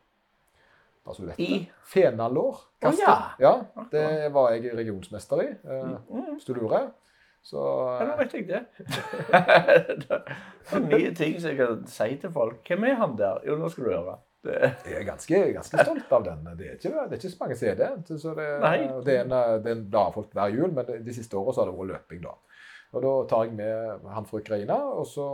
Bare 1.04 1.16
så 1.16 1.22
du 1.24 1.28
vet 1.30 1.38
I? 1.40 1.60
Fenalårkasting. 1.92 3.06
Oh, 3.08 3.28
ja. 3.40 3.52
det 3.92 4.32
var 4.34 4.50
jeg 4.56 4.74
regionsmester 4.76 5.44
i, 5.44 5.46
eh, 5.64 5.94
Mm. 6.10 6.34
hvis 6.34 6.44
du 6.48 6.54
lurer. 6.54 6.90
Så 7.42 7.56
Ja, 8.00 8.04
nå 8.10 8.16
vet 8.18 8.34
jeg 8.34 8.48
det. 8.50 8.64
det 10.02 10.18
er 10.76 10.82
nye 10.84 11.14
ting 11.16 11.38
som 11.40 11.50
jeg 11.50 11.56
kan 11.56 11.86
si 11.88 12.16
til 12.20 12.32
folk. 12.34 12.60
Hvem 12.68 12.84
er 12.90 12.98
han 13.00 13.14
der? 13.16 13.38
Jo, 13.46 13.56
nå 13.56 13.70
skal 13.72 13.86
du 13.86 13.90
høre. 13.94 14.18
Det, 14.40 14.56
jeg 14.88 14.96
er 14.96 15.04
ganske, 15.04 15.40
ganske 15.52 15.82
stolt 15.84 16.12
av 16.16 16.22
den. 16.24 16.46
Det 16.56 16.68
er 16.68 16.76
ikke, 16.78 16.92
det 16.94 17.16
er 17.16 17.18
ikke 17.18 17.32
så 17.32 17.40
mange 17.42 17.56
som 17.60 17.68
er 17.68 17.80
det. 17.80 17.90
Det, 19.04 19.16
er 19.16 19.24
en, 19.26 19.34
en 19.74 19.82
dag 19.92 20.16
hver 20.16 20.54
jul, 20.54 20.70
men 20.72 20.94
de 21.04 21.16
siste 21.16 21.36
årene 21.36 21.58
har 21.60 21.68
det 21.68 21.76
vært 21.76 21.92
løping. 21.92 22.22
da. 22.24 22.32
Og 22.90 23.04
Da 23.04 23.12
tar 23.30 23.46
jeg 23.46 23.54
med 23.58 24.08
han 24.10 24.26
fra 24.26 24.40
Ukraina, 24.40 24.80
og 24.96 25.06
så 25.06 25.28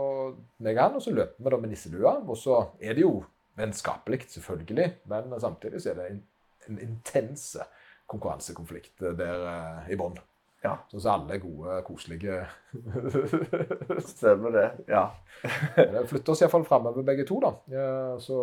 meg 0.65 0.77
han, 0.77 0.99
og 0.99 1.01
så 1.01 1.15
løper 1.15 1.43
vi 1.43 1.53
da 1.53 1.61
med 1.63 1.73
nisselua. 1.73 2.17
Og 2.27 2.37
så 2.37 2.59
er 2.83 2.97
det 2.97 3.05
jo 3.05 3.15
vennskapelig, 3.57 4.27
selvfølgelig, 4.35 4.91
men 5.09 5.39
samtidig 5.41 5.81
så 5.81 5.93
er 5.93 6.01
det 6.01 6.09
en, 6.11 6.23
en 6.69 6.81
intense 6.83 7.63
konkurransekonflikt 8.07 9.01
der 9.17 9.47
eh, 9.51 9.93
i 9.95 9.97
bånn. 9.99 10.19
Ja. 10.63 10.73
Sånn 10.91 11.01
som 11.03 11.13
alle 11.13 11.37
er 11.37 11.41
gode, 11.41 11.75
koselige 11.85 12.41
stemmer 14.13 14.53
det. 14.55 14.67
Ja. 14.89 15.03
Det 15.77 16.05
flytter 16.09 16.33
oss 16.33 16.41
iallfall 16.43 16.65
framover 16.67 17.05
begge 17.07 17.25
to, 17.29 17.39
da. 17.43 17.51
Ja, 17.71 17.89
Så, 18.21 18.39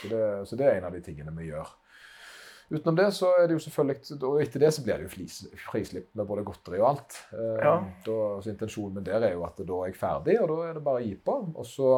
så, 0.00 0.08
det, 0.12 0.22
så 0.50 0.58
det 0.60 0.66
er 0.68 0.78
en 0.80 0.88
av 0.90 0.94
de 0.96 1.02
tingene 1.04 1.34
vi 1.36 1.50
gjør. 1.50 1.72
Utenom 2.66 2.96
det 2.98 3.06
så 3.14 3.28
er 3.38 3.44
det 3.46 3.54
jo 3.54 3.62
selvfølgelig 3.62 4.16
Og 4.26 4.40
etter 4.42 4.62
det 4.64 4.72
så 4.74 4.82
blir 4.82 4.98
det 4.98 5.04
jo 5.06 5.10
flis, 5.12 5.34
frislipp 5.68 6.08
med 6.18 6.26
både 6.26 6.42
godteri 6.48 6.80
og 6.82 6.88
alt. 6.88 7.18
Eh, 7.32 7.60
Ja. 7.62 7.74
Da, 8.06 8.16
så 8.42 8.50
intensjonen 8.50 8.96
min 8.98 9.06
der 9.06 9.22
er 9.22 9.36
jo 9.36 9.44
at 9.46 9.60
da 9.62 9.76
er 9.84 9.92
jeg 9.92 10.00
ferdig, 10.00 10.38
og 10.42 10.48
da 10.50 10.56
er 10.66 10.74
det 10.74 10.82
bare 10.88 11.02
å 11.02 11.06
gi 11.06 11.14
på. 11.28 11.36
Og 11.54 11.68
så 11.70 11.92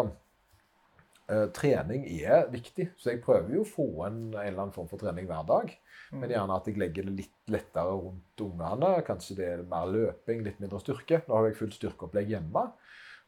eh, 1.29 1.47
Trening 1.57 2.05
er 2.21 2.51
viktig, 2.53 2.91
så 3.01 3.15
jeg 3.15 3.23
prøver 3.25 3.57
jo 3.57 3.65
å 3.65 3.71
få 3.71 3.89
en, 4.11 4.21
en 4.35 4.41
eller 4.45 4.63
annen 4.67 4.75
form 4.77 4.89
for 4.93 5.01
trening 5.01 5.29
hver 5.31 5.49
dag. 5.49 5.73
Men 6.13 6.31
gjerne 6.33 6.57
at 6.57 6.69
jeg 6.69 6.79
legger 6.81 7.05
det 7.05 7.17
litt 7.19 7.51
lettere 7.53 7.97
rundt 7.97 8.41
ungene. 8.41 8.93
Kanskje 9.05 9.35
det 9.41 9.49
er 9.55 9.65
mer 9.69 9.89
løping, 9.93 10.41
litt 10.47 10.61
mindre 10.63 10.81
styrke. 10.81 11.23
Nå 11.29 11.37
har 11.37 11.49
jeg 11.51 11.59
fullt 11.59 11.77
styrkeopplegg 11.77 12.31
hjemme. 12.33 12.63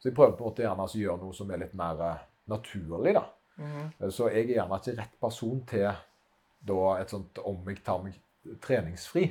Så 0.01 0.09
jeg 0.09 0.17
prøver 0.17 0.33
på 0.39 0.45
en 0.47 0.49
måte 0.49 0.65
gjerne 0.65 0.87
å 0.89 0.97
gjøre 0.97 1.21
noe 1.21 1.37
som 1.37 1.51
er 1.53 1.61
litt 1.61 1.75
mer 1.77 2.01
eh, 2.07 2.23
naturlig. 2.53 3.13
da. 3.19 3.27
Mhm. 3.61 4.11
Så 4.11 4.31
jeg 4.33 4.47
er 4.47 4.55
gjerne 4.55 4.81
ikke 4.81 4.97
rett 4.99 5.21
person 5.21 5.63
til 5.69 5.91
da 6.71 6.81
et 7.01 7.13
sånt 7.13 7.39
om 7.45 7.69
jeg 7.69 7.85
tar 7.85 8.03
meg 8.05 8.19
treningsfri. 8.65 9.29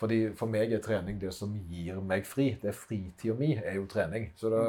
Fordi 0.00 0.20
For 0.36 0.48
meg 0.48 0.72
er 0.72 0.80
trening 0.80 1.18
det 1.20 1.32
som 1.36 1.52
gir 1.68 2.00
meg 2.00 2.24
fri. 2.28 2.54
Det 2.62 2.70
er 2.72 2.76
Fritida 2.76 3.36
mi 3.36 3.52
er 3.58 3.76
jo 3.76 3.86
trening. 3.88 4.30
Så 4.36 4.48
det, 4.52 4.62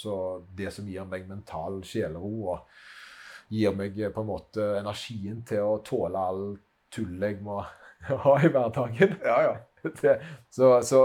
så 0.00 0.14
det 0.56 0.72
som 0.72 0.88
gir 0.88 1.04
meg 1.08 1.28
mental 1.28 1.82
sjelero 1.84 2.32
og 2.54 3.52
gir 3.52 3.74
meg 3.76 3.98
på 4.14 4.24
en 4.24 4.30
måte 4.30 4.68
energien 4.78 5.42
til 5.48 5.66
å 5.66 5.82
tåle 5.84 6.24
all 6.30 6.44
tullet 6.92 7.34
jeg 7.34 7.44
må 7.44 7.60
ha 8.24 8.38
i 8.40 8.48
hverdagen. 8.48 9.18
Ja, 9.24 9.42
ja. 9.48 9.60
Det, 9.82 10.12
så 10.46 10.76
så 10.86 10.98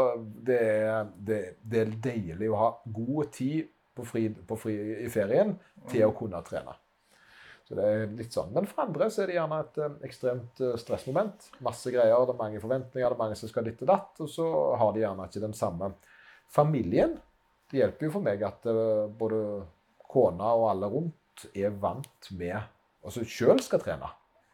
det, 0.45 0.57
er, 0.61 1.07
det, 1.17 1.37
det 1.65 1.79
er 1.81 1.93
deilig 2.03 2.51
å 2.53 2.59
ha 2.61 2.67
god 2.93 3.31
tid 3.33 3.71
på 3.97 4.03
fri, 4.05 4.27
på 4.29 4.57
fri 4.61 4.75
i 5.01 5.07
ferien 5.09 5.55
til 5.89 6.03
å 6.05 6.13
kunne 6.13 6.43
trene. 6.45 6.75
Så 7.67 7.75
det 7.75 7.83
er 7.85 8.11
litt 8.15 8.31
sånn. 8.31 8.53
Men 8.55 8.67
for 8.69 8.85
andre 8.85 9.09
så 9.11 9.23
er 9.23 9.27
det 9.27 9.35
gjerne 9.35 9.57
et 9.59 9.79
eh, 9.83 9.95
ekstremt 10.07 10.61
eh, 10.63 10.75
stressmoment. 10.79 11.49
Masse 11.67 11.91
greier, 11.91 12.15
det 12.23 12.31
er 12.31 12.39
mange 12.39 12.61
forventninger, 12.63 13.09
det 13.11 13.17
er 13.17 13.19
mange 13.19 13.39
som 13.39 13.51
skal 13.51 13.67
ditt 13.67 13.81
og 13.83 13.89
datt. 13.91 14.21
Og 14.23 14.29
så 14.31 14.45
har 14.79 14.93
de 14.95 15.03
gjerne 15.03 15.25
ikke 15.27 15.43
den 15.43 15.57
samme 15.57 15.89
familien. 16.53 17.17
Det 17.67 17.81
hjelper 17.81 18.07
jo 18.07 18.13
for 18.13 18.27
meg 18.29 18.45
at 18.47 18.69
eh, 18.71 19.09
både 19.19 19.41
kona 20.07 20.53
og 20.55 20.69
alle 20.71 20.91
rundt 20.93 21.47
er 21.53 21.75
vant 21.75 22.31
med 22.39 22.73
Altså 23.07 23.21
sjøl 23.29 23.59
skal 23.63 23.79
trene. 23.79 24.07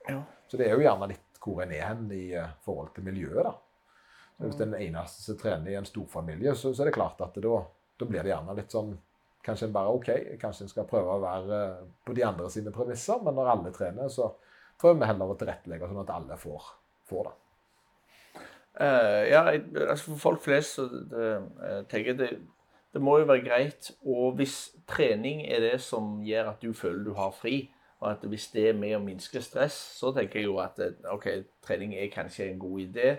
Ja. 0.05 0.19
Så 0.51 0.59
det 0.59 0.67
er 0.67 0.75
jo 0.75 0.83
gjerne 0.83 1.07
litt 1.09 1.39
hvor 1.41 1.63
en 1.63 1.71
er 1.73 1.87
hen 1.87 2.03
i 2.13 2.25
forhold 2.61 2.91
til 2.93 3.05
miljøet, 3.07 3.47
da. 3.47 3.53
Så 4.35 4.45
hvis 4.45 4.59
den 4.59 4.75
eneste 4.77 5.23
som 5.23 5.39
trener 5.39 5.71
i 5.71 5.77
en 5.79 5.87
storfamilie, 5.87 6.53
så, 6.59 6.69
så 6.75 6.83
er 6.83 6.91
det 6.91 6.95
klart 6.99 7.21
at 7.23 7.33
det 7.33 7.41
da, 7.47 7.63
da 7.97 8.07
blir 8.09 8.21
det 8.21 8.29
gjerne 8.29 8.55
litt 8.59 8.75
sånn 8.75 8.91
Kanskje 9.43 9.67
en 9.67 9.75
bare 9.75 9.91
OK, 9.91 10.09
kanskje 10.39 10.65
en 10.65 10.71
skal 10.71 10.87
prøve 10.87 11.17
å 11.17 11.21
være 11.23 11.59
eh, 11.59 11.85
på 12.07 12.15
de 12.15 12.23
andre 12.23 12.49
sine 12.51 12.71
premisser, 12.71 13.19
men 13.25 13.35
når 13.35 13.51
alle 13.51 13.73
trener, 13.75 14.11
så 14.11 14.29
prøver 14.79 15.01
vi 15.01 15.09
heller 15.09 15.33
å 15.33 15.37
tilrettelegge 15.39 15.89
sånn 15.89 16.03
at 16.03 16.13
alle 16.15 16.37
får, 16.39 16.69
får 17.09 17.27
det. 17.27 17.37
Uh, 18.73 19.21
ja, 19.29 19.41
altså 19.51 20.15
for 20.15 20.21
folk 20.21 20.39
flest 20.41 20.79
så 20.79 20.87
jeg 20.89 21.83
tenker 21.91 22.15
det, 22.17 22.29
det 22.93 23.01
må 23.01 23.19
jo 23.19 23.27
være 23.29 23.45
greit. 23.45 23.91
Og 24.05 24.37
hvis 24.39 24.73
trening 24.89 25.43
er 25.45 25.61
det 25.65 25.77
som 25.81 26.19
gjør 26.25 26.53
at 26.53 26.63
du 26.63 26.73
føler 26.77 27.03
du 27.05 27.13
har 27.17 27.33
fri, 27.35 27.67
og 28.03 28.11
at 28.11 28.25
hvis 28.27 28.49
det 28.51 28.67
er 28.69 28.77
med 28.77 28.97
å 28.97 29.03
minske 29.03 29.41
stress, 29.41 29.75
så 29.97 30.11
tenker 30.13 30.41
jeg 30.41 30.49
jo 30.49 30.57
at 30.61 30.79
ok, 31.11 31.27
trening 31.63 31.95
er 31.95 32.11
kanskje 32.13 32.49
en 32.49 32.59
god 32.59 32.81
idé. 32.83 33.13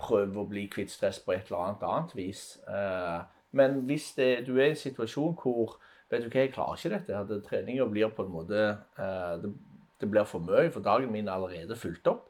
Prøv 0.00 0.36
å 0.40 0.46
bli 0.48 0.66
kvitt 0.72 0.92
stress 0.92 1.20
på 1.24 1.32
et 1.32 1.48
eller 1.48 1.64
annet 1.64 1.86
annet 1.88 2.12
vis. 2.16 2.42
Eh, 2.68 3.20
men 3.56 3.80
hvis 3.88 4.12
det, 4.16 4.30
du 4.46 4.54
er 4.58 4.70
i 4.70 4.74
en 4.74 4.82
situasjon 4.82 5.34
hvor 5.40 5.78
vet 6.10 6.24
du 6.24 6.28
hva, 6.28 6.42
jeg 6.42 6.52
klarer 6.54 6.78
ikke 6.78 6.94
dette, 6.96 7.22
at 7.22 7.48
treninga 7.48 7.86
blir 7.90 8.12
på 8.14 8.26
en 8.26 8.34
måte 8.34 8.60
eh, 8.66 9.34
det, 9.42 9.52
det 10.00 10.10
blir 10.10 10.28
for 10.28 10.42
mye, 10.44 10.70
for 10.74 10.84
dagen 10.84 11.12
min 11.12 11.28
er 11.28 11.36
allerede 11.36 11.78
fulgt 11.78 12.08
opp. 12.10 12.26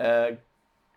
Eh, 0.00 0.38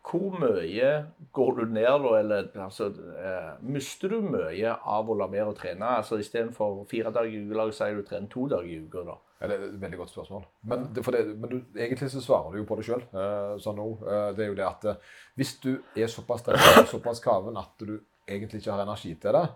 hvor 0.04 0.34
mye 0.36 0.90
går 1.32 1.52
du 1.58 1.66
ned 1.72 1.88
da, 2.04 2.16
eller 2.20 2.48
altså, 2.66 2.90
eh, 3.18 3.52
mister 3.64 4.12
du 4.12 4.26
mye 4.26 4.74
av 4.76 5.10
å 5.10 5.16
la 5.16 5.30
være 5.32 5.54
å 5.54 5.58
trene? 5.58 5.94
Altså 6.00 6.20
Istedenfor 6.20 6.84
fire 6.92 7.14
dager 7.16 7.32
i 7.32 7.46
uka, 7.48 7.70
sier 7.72 7.96
du 7.96 8.04
trener 8.08 8.28
to 8.32 8.48
dager 8.52 8.68
i 8.68 8.82
uka. 8.84 9.06
da. 9.08 9.16
Ja, 9.40 9.48
det 9.48 9.56
er 9.56 9.64
et 9.68 9.80
veldig 9.80 10.00
godt 10.00 10.12
spørsmål. 10.12 10.44
Men, 10.72 10.84
det, 10.96 11.06
det, 11.16 11.24
men 11.36 11.50
du, 11.52 11.56
egentlig 11.76 12.10
så 12.12 12.22
svarer 12.24 12.52
du 12.52 12.62
jo 12.62 12.68
på 12.68 12.78
det 12.80 12.86
sjøl. 12.88 13.02
Uh, 13.12 13.56
sånn 13.64 13.80
nå. 13.80 13.88
Uh, 14.04 14.30
det 14.36 14.46
er 14.46 14.52
jo 14.52 14.60
det 14.60 14.68
at 14.68 14.86
uh, 14.88 15.16
hvis 15.40 15.56
du 15.64 15.72
er 15.96 16.12
såpass 16.12 16.44
stressa 16.46 16.86
såpass 16.94 17.24
kaven 17.24 17.60
at 17.60 17.84
du 17.84 17.98
egentlig 18.28 18.62
ikke 18.62 18.76
har 18.76 18.86
energi 18.86 19.14
til 19.16 19.36
det, 19.38 19.48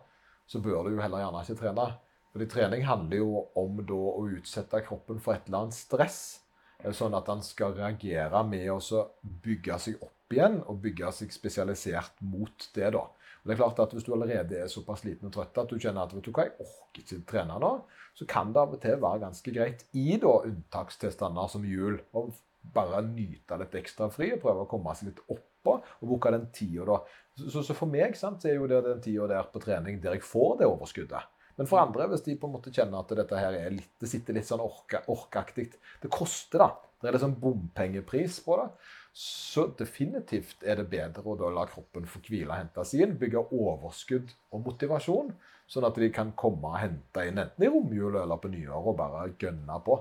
så 0.47 0.61
bør 0.63 0.85
du 0.85 0.95
jo 0.95 1.01
heller 1.03 1.23
gjerne 1.23 1.43
ikke 1.43 1.59
trene. 1.61 1.87
Fordi 2.31 2.49
trening 2.51 2.83
handler 2.85 3.21
jo 3.23 3.45
om 3.57 3.79
da 3.87 3.97
å 4.13 4.25
utsette 4.37 4.83
kroppen 4.85 5.19
for 5.23 5.35
et 5.35 5.47
eller 5.47 5.65
annet 5.65 5.77
stress. 5.77 6.19
Sånn 6.93 7.15
at 7.17 7.29
han 7.31 7.41
skal 7.41 7.73
reagere 7.73 8.43
med 8.45 8.67
å 8.69 9.03
bygge 9.43 9.79
seg 9.81 10.03
opp 10.05 10.35
igjen 10.35 10.59
og 10.67 10.81
bygge 10.83 11.11
seg 11.15 11.31
spesialisert 11.33 12.19
mot 12.21 12.67
det. 12.75 12.91
da. 12.93 13.07
Det 13.47 13.55
er 13.55 13.61
klart 13.61 13.79
at 13.79 13.93
Hvis 13.93 14.03
du 14.03 14.13
allerede 14.13 14.59
er 14.59 14.67
såpass 14.67 15.05
liten 15.05 15.29
og 15.29 15.33
trøtt 15.33 15.57
at 15.57 15.69
du 15.69 15.79
kjenner 15.79 16.03
at 16.03 16.11
du 16.11 16.31
hva, 16.31 16.45
jeg 16.45 16.59
orker 16.59 17.01
ikke 17.01 17.23
trene 17.31 17.59
nå, 17.63 17.71
så 18.13 18.25
kan 18.27 18.51
det 18.53 18.61
av 18.61 18.73
og 18.75 18.81
til 18.81 18.99
være 19.01 19.23
ganske 19.23 19.53
greit 19.55 19.85
i 19.93 20.17
da 20.19 20.33
unntakstilstander 20.49 21.47
som 21.53 21.65
jul 21.65 21.99
å 22.11 22.27
bare 22.73 23.01
nyte 23.05 23.57
litt 23.61 23.75
ekstra 23.79 24.09
fri 24.11 24.33
og 24.35 24.41
prøve 24.43 24.65
å 24.65 24.69
komme 24.69 24.95
seg 24.97 25.11
litt 25.11 25.21
oppå 25.31 25.77
og 25.79 26.03
bruke 26.03 26.33
den 26.33 26.49
tida 26.51 26.85
da. 26.89 26.97
Så, 27.37 27.61
så, 27.61 27.73
for 27.77 27.89
meg 27.89 28.15
sant, 28.17 28.45
er 28.49 28.57
jo 28.57 28.67
det 28.69 28.81
den 28.85 29.01
tida 29.03 29.27
der 29.29 29.49
på 29.51 29.61
trening 29.61 29.99
der 30.01 30.17
jeg 30.17 30.25
får 30.25 30.61
det 30.61 30.69
overskuddet. 30.69 31.33
Men 31.57 31.69
for 31.69 31.81
andre, 31.81 32.05
hvis 32.11 32.23
de 32.25 32.35
på 32.37 32.49
en 32.49 32.53
måte 32.53 32.73
kjenner 32.73 33.01
at 33.01 33.13
dette 33.17 33.37
her 33.39 33.55
er 33.57 33.73
litt, 33.73 33.93
det 34.01 34.09
sitter 34.09 34.37
litt 34.37 34.45
sånn 34.45 34.61
orkeaktig 34.61 35.71
Det 36.01 36.11
koster, 36.13 36.61
da. 36.61 36.69
Det 37.01 37.09
er 37.09 37.17
liksom 37.17 37.35
bompengepris 37.41 38.39
på 38.45 38.57
det. 38.61 38.67
Så 39.17 39.67
definitivt 39.77 40.61
er 40.65 40.77
det 40.77 40.89
bedre 40.91 41.23
å 41.25 41.37
da 41.37 41.49
la 41.53 41.65
kroppen 41.69 42.05
få 42.09 42.21
hvile 42.25 42.51
og 42.51 42.57
hente 42.59 42.85
sin. 42.85 43.15
Bygge 43.17 43.47
overskudd 43.57 44.33
og 44.53 44.63
motivasjon, 44.65 45.31
sånn 45.69 45.87
at 45.89 45.97
de 45.97 46.09
kan 46.13 46.33
komme 46.37 46.73
og 46.73 46.81
hente 46.81 47.25
inn 47.25 47.41
enten 47.41 47.65
i 47.65 47.69
romjula 47.73 48.23
eller 48.23 48.41
på 48.41 48.51
nyåret 48.53 48.91
og 48.93 48.97
bare 48.99 49.27
gønne 49.41 49.79
på. 49.85 49.97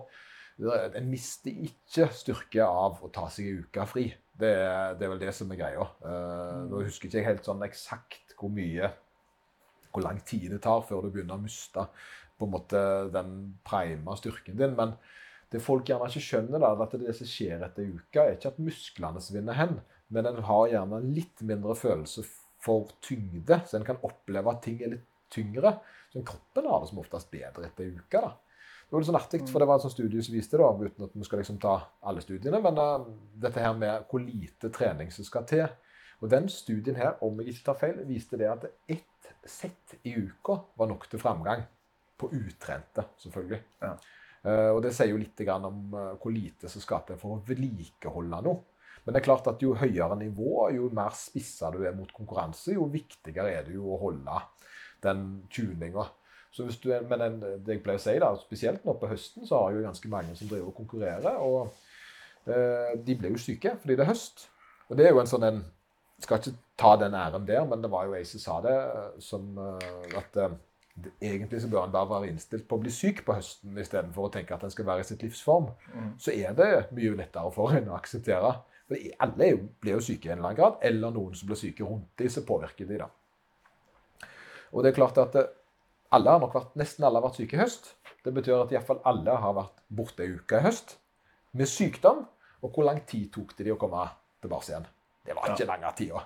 En 0.57 1.11
mister 1.11 1.53
ikke 1.67 2.07
styrke 2.17 2.65
av 2.65 3.03
å 3.05 3.11
ta 3.13 3.27
seg 3.33 3.51
en 3.51 3.65
uke 3.67 3.89
fri. 3.91 4.07
Det 4.37 4.53
er, 4.53 4.95
det 4.97 5.05
er, 5.05 5.11
vel 5.13 5.21
det 5.21 5.35
som 5.37 5.51
er 5.53 5.61
greia. 5.61 5.85
Uh, 6.05 6.65
nå 6.71 6.85
husker 6.87 7.09
ikke 7.09 7.21
jeg 7.21 7.29
helt 7.29 7.49
sånn 7.49 7.65
eksakt 7.67 8.37
hvor 8.37 8.53
mye 8.53 8.89
hvor 9.93 10.05
lang 10.05 10.19
tid 10.29 10.51
det 10.53 10.61
tar 10.65 10.83
før 10.85 11.07
du 11.07 11.13
begynner 11.13 11.39
å 11.39 11.41
miste 11.41 11.87
på 12.37 12.45
en 12.45 12.53
måte 12.53 12.81
den 13.15 13.37
prima 13.65 14.17
styrken 14.21 14.59
din. 14.59 14.75
men 14.77 14.93
det 15.53 15.63
folk 15.63 15.89
gjerne 15.89 16.09
ikke 16.11 16.25
skjønner, 16.27 16.61
da, 16.61 16.73
at 16.83 16.97
det 17.01 17.13
som 17.17 17.29
skjer 17.31 17.63
etter 17.63 17.87
uka, 17.87 18.25
er 18.25 18.35
ikke 18.35 18.51
at 18.51 18.59
musklene 18.61 19.23
svinner 19.23 19.57
hen, 19.57 19.77
men 20.13 20.27
en 20.29 20.43
har 20.49 20.65
gjerne 20.73 20.99
litt 21.07 21.43
mindre 21.47 21.77
følelse 21.79 22.25
for 22.63 22.91
tyngde, 23.05 23.61
så 23.69 23.79
en 23.79 23.87
kan 23.87 24.03
oppleve 24.07 24.53
at 24.53 24.65
ting 24.67 24.83
er 24.83 24.97
litt 24.97 25.07
tyngre. 25.33 25.77
Så 26.11 26.25
kroppen 26.27 26.67
har 26.67 26.83
det 26.83 26.91
som 26.91 27.01
oftest 27.03 27.31
bedre 27.31 27.69
etter 27.69 27.95
uka. 27.95 28.25
da. 28.27 28.33
Det 28.87 28.95
var 28.95 29.03
litt 29.03 29.09
sånn 29.09 29.19
artig, 29.19 29.41
for 29.51 29.59
det 29.59 29.67
var 29.67 29.81
et 29.81 29.83
sånt 29.83 29.97
studie 29.97 30.23
som 30.23 30.35
viste 30.37 30.59
det, 30.61 30.67
uten 30.87 31.09
at 31.09 31.15
vi 31.19 31.27
skal 31.27 31.41
liksom 31.43 31.57
ta 31.63 31.73
alle 32.07 32.23
studiene, 32.23 32.61
men 32.63 32.77
uh, 32.79 33.09
dette 33.43 33.63
her 33.63 33.73
med 33.75 34.05
hvor 34.07 34.23
lite 34.23 34.71
trening 34.75 35.11
som 35.11 35.27
skal 35.27 35.47
til. 35.51 35.67
Og 36.23 36.31
den 36.31 36.47
studien 36.49 36.97
her, 36.97 37.17
om 37.27 37.41
jeg 37.43 37.53
ikke 37.53 37.65
tar 37.67 37.81
feil, 37.81 37.99
viste 38.07 38.39
det 38.41 38.47
at 38.49 38.69
ett 38.87 39.33
sett 39.43 39.99
i 40.07 40.15
uka 40.15 40.61
var 40.79 40.89
nok 40.93 41.09
til 41.11 41.21
framgang. 41.21 41.67
På 42.17 42.31
utrente, 42.33 43.03
selvfølgelig. 43.21 43.59
Ja. 43.83 43.91
Uh, 44.47 44.71
og 44.77 44.81
Det 44.87 44.95
sier 44.95 45.11
jo 45.11 45.19
litt 45.19 45.43
om 45.51 45.83
uh, 45.93 46.15
hvor 46.23 46.33
lite 46.33 46.71
som 46.71 46.81
skal 46.81 47.03
til 47.09 47.19
for 47.21 47.35
å 47.35 47.43
vedlikeholde 47.45 48.39
noe. 48.47 48.63
Men 49.03 49.15
det 49.15 49.21
er 49.21 49.27
klart 49.27 49.51
at 49.51 49.61
jo 49.63 49.75
høyere 49.79 50.17
nivå, 50.19 50.69
jo 50.75 50.89
mer 50.95 51.15
spissa 51.15 51.69
du 51.75 51.83
er 51.87 51.95
mot 51.95 52.11
konkurranse, 52.15 52.73
jo 52.75 52.87
viktigere 52.91 53.53
er 53.55 53.67
det 53.67 53.77
jo 53.77 53.91
å 53.95 53.99
holde 54.01 54.39
den 55.05 55.27
tuninga. 55.53 56.07
Så 56.57 56.65
hvis 56.65 56.79
du 56.81 56.89
men 57.09 57.21
en, 57.21 57.41
det 57.41 57.75
jeg 57.75 57.83
pleier 57.85 58.01
å 58.01 58.03
si 58.03 58.17
da, 58.23 58.31
Spesielt 58.41 58.85
nå 58.87 58.95
på 58.97 59.11
høsten 59.11 59.45
så 59.45 59.61
har 59.61 59.73
jeg 59.73 59.83
jo 59.83 59.89
ganske 59.91 60.13
mange 60.13 60.37
som 60.39 60.49
driver 60.49 60.71
og 60.71 60.79
konkurrerer. 60.79 61.41
Og 61.45 62.49
eh, 62.49 62.95
de 63.05 63.17
blir 63.19 63.35
jo 63.35 63.43
syke 63.43 63.75
fordi 63.83 63.99
det 63.99 64.07
er 64.07 64.13
høst. 64.15 64.47
Og 64.89 64.97
det 64.97 65.09
er 65.09 65.13
jo 65.13 65.21
en 65.23 65.33
sånn 65.33 65.51
en 65.51 65.65
Skal 66.25 66.39
ikke 66.41 66.57
ta 66.81 66.95
den 66.97 67.13
æren 67.13 67.45
der, 67.45 67.67
men 67.69 67.83
det 67.85 67.91
var 67.93 68.07
jo 68.09 68.15
ei 68.17 68.23
som 68.25 68.41
sa 68.41 68.55
det, 68.65 68.73
eh, 68.73 69.19
som 69.21 69.59
at 69.61 70.39
Egentlig 71.21 71.59
så 71.61 71.69
bør 71.69 71.83
han 71.83 71.93
bare 71.93 72.09
være 72.09 72.31
innstilt 72.31 72.65
på 72.69 72.79
å 72.79 72.81
bli 72.81 72.91
syk 72.95 73.19
på 73.27 73.35
høsten 73.37 73.77
istedenfor 73.77 74.31
å 74.31 74.31
tenke 74.33 74.55
at 74.57 74.63
han 74.65 74.73
skal 74.73 74.87
være 74.89 75.05
i 75.05 75.09
sitt 75.11 75.27
livsform. 75.27 75.67
Mm. 75.93 76.07
Så 76.25 76.33
er 76.33 76.55
det 76.57 76.71
mye 76.97 77.19
lettere 77.19 77.51
for 77.53 77.75
en 77.77 77.91
å 77.93 77.99
akseptere. 77.99 78.55
For 78.89 79.03
alle 79.27 79.51
blir 79.83 79.99
jo 79.99 80.07
syke 80.07 80.31
i 80.31 80.33
en 80.33 80.39
eller 80.39 80.55
annen 80.55 80.61
grad, 80.63 80.79
eller 80.89 81.13
noen 81.13 81.37
som 81.37 81.51
blir 81.51 81.61
syke 81.61 81.85
rundt 81.85 82.09
dem, 82.17 82.33
så 82.33 82.47
påvirker 82.49 82.89
de 82.89 83.03
da. 83.03 83.11
Og 84.73 84.85
det 84.85 84.95
er 84.95 84.97
klart 84.97 85.21
at 85.21 85.37
eh, 85.37 85.53
alle 86.17 86.35
har 86.35 86.43
nok 86.43 86.55
vært, 86.57 86.77
nesten 86.81 87.07
alle 87.07 87.21
har 87.21 87.27
vært 87.29 87.41
syke 87.41 87.59
i 87.59 87.61
høst. 87.61 87.93
Det 88.25 88.33
betyr 88.35 88.59
at 88.59 88.73
iallfall 88.75 89.03
alle 89.07 89.37
har 89.43 89.57
vært 89.57 89.83
borte 89.99 90.25
ei 90.25 90.35
uke 90.37 90.59
i 90.59 90.67
høst 90.67 90.97
med 91.57 91.71
sykdom. 91.71 92.25
Og 92.65 92.73
hvor 92.73 92.89
lang 92.89 93.03
tid 93.07 93.29
tok 93.35 93.53
det 93.57 93.69
de 93.69 93.75
å 93.75 93.81
komme 93.81 94.07
tilbake 94.43 94.73
igjen? 94.73 94.89
Det 95.27 95.37
var 95.37 95.53
ikke 95.53 95.67
ja. 95.67 95.71
lange 95.75 95.93
tida. 95.99 96.23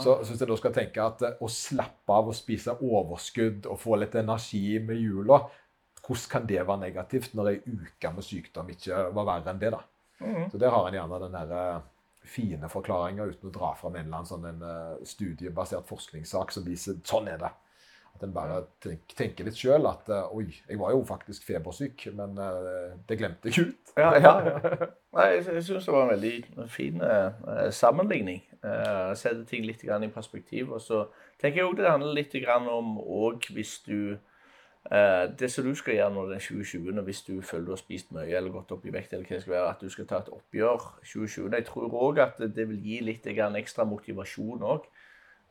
Så 0.00 0.14
hvis 0.22 0.40
jeg 0.40 0.48
da 0.48 0.56
skal 0.56 0.72
tenke 0.72 1.04
at 1.04 1.24
eh, 1.26 1.40
å 1.44 1.48
slappe 1.52 2.14
av 2.14 2.30
og 2.30 2.36
spise 2.36 2.72
overskudd 2.78 3.66
og 3.68 3.80
få 3.80 3.98
litt 4.00 4.14
energi 4.16 4.78
med 4.80 5.00
jula, 5.02 5.42
hvordan 6.04 6.30
kan 6.30 6.46
det 6.48 6.62
være 6.62 6.82
negativt 6.86 7.34
når 7.36 7.50
ei 7.50 7.58
uke 7.64 8.12
med 8.12 8.24
sykdom 8.24 8.70
ikke 8.72 9.08
var 9.16 9.28
verre 9.28 9.52
enn 9.52 9.60
det? 9.60 9.72
da? 9.74 9.82
Mm. 10.24 10.46
Så 10.52 10.60
Der 10.60 10.72
har 10.72 10.88
en 10.88 10.96
gjerne 10.96 11.20
den 11.26 11.36
der 11.36 11.52
eh, 11.58 11.82
fine 12.24 12.70
forklaringa 12.72 13.28
uten 13.28 13.50
å 13.50 13.52
dra 13.52 13.74
fram 13.76 13.98
en 13.98 14.06
eller 14.06 14.22
annen 14.22 14.28
sånn 14.28 14.46
en, 14.48 14.62
uh, 14.64 15.02
studiebasert 15.04 15.84
forskningssak 15.88 16.54
som 16.54 16.64
viser 16.64 16.96
sånn 17.04 17.28
er 17.28 17.42
det. 17.42 17.50
At 18.14 18.22
en 18.22 18.34
bare 18.34 18.60
tenker, 18.82 19.16
tenker 19.18 19.46
litt 19.48 19.58
sjøl 19.58 19.88
at 19.90 20.06
uh, 20.12 20.28
oi, 20.36 20.46
jeg 20.68 20.78
var 20.78 20.92
jo 20.94 21.00
faktisk 21.06 21.46
febersyk, 21.48 22.06
men 22.14 22.36
uh, 22.38 22.92
det 23.08 23.16
glemte 23.18 23.50
jeg 23.50 23.70
ut. 23.70 23.94
Ja, 23.98 24.12
ja. 24.14 24.34
Nei, 25.16 25.24
jeg, 25.32 25.46
jeg 25.48 25.64
syns 25.66 25.88
det 25.88 25.94
var 25.94 26.04
en 26.04 26.12
veldig 26.12 26.68
fin 26.70 27.02
uh, 27.02 27.70
sammenligning. 27.74 28.44
Uh, 28.62 29.10
Sette 29.18 29.42
ting 29.50 29.66
litt 29.66 29.82
i 29.82 30.10
perspektiv. 30.14 30.70
Og 30.70 30.82
så 30.82 31.08
tenker 31.42 31.62
jeg 31.62 31.72
òg 31.72 31.80
det 31.80 31.90
handler 31.90 32.14
litt 32.14 32.38
om 32.46 32.96
òg 33.02 33.50
hvis 33.50 33.80
du 33.88 34.16
Det 34.84 35.48
som 35.48 35.64
du 35.64 35.72
skal 35.74 35.94
gjøre 35.96 36.12
når 36.12 36.26
den 36.28 36.40
2020, 36.44 36.98
hvis 37.06 37.22
du 37.24 37.40
føler 37.40 37.64
du 37.64 37.70
har 37.72 37.78
spist 37.80 38.10
mye 38.12 38.36
eller 38.36 38.52
gått 38.52 38.72
opp 38.74 38.82
i 38.84 38.92
vekt, 38.92 39.14
eller 39.14 39.24
hva 39.24 39.38
det 39.38 39.42
skal 39.42 39.54
være, 39.54 39.70
at 39.70 39.80
du 39.80 39.88
skal 39.88 40.06
ta 40.06 40.18
et 40.20 40.28
oppgjør 40.28 40.82
2020. 41.00 41.54
Jeg 41.56 41.64
tror 41.70 41.96
òg 42.02 42.20
at 42.20 42.42
det 42.52 42.66
vil 42.68 42.82
gi 42.84 42.98
litt 43.00 43.24
ekstra 43.26 43.86
motivasjon 43.88 44.60
òg. 44.60 44.84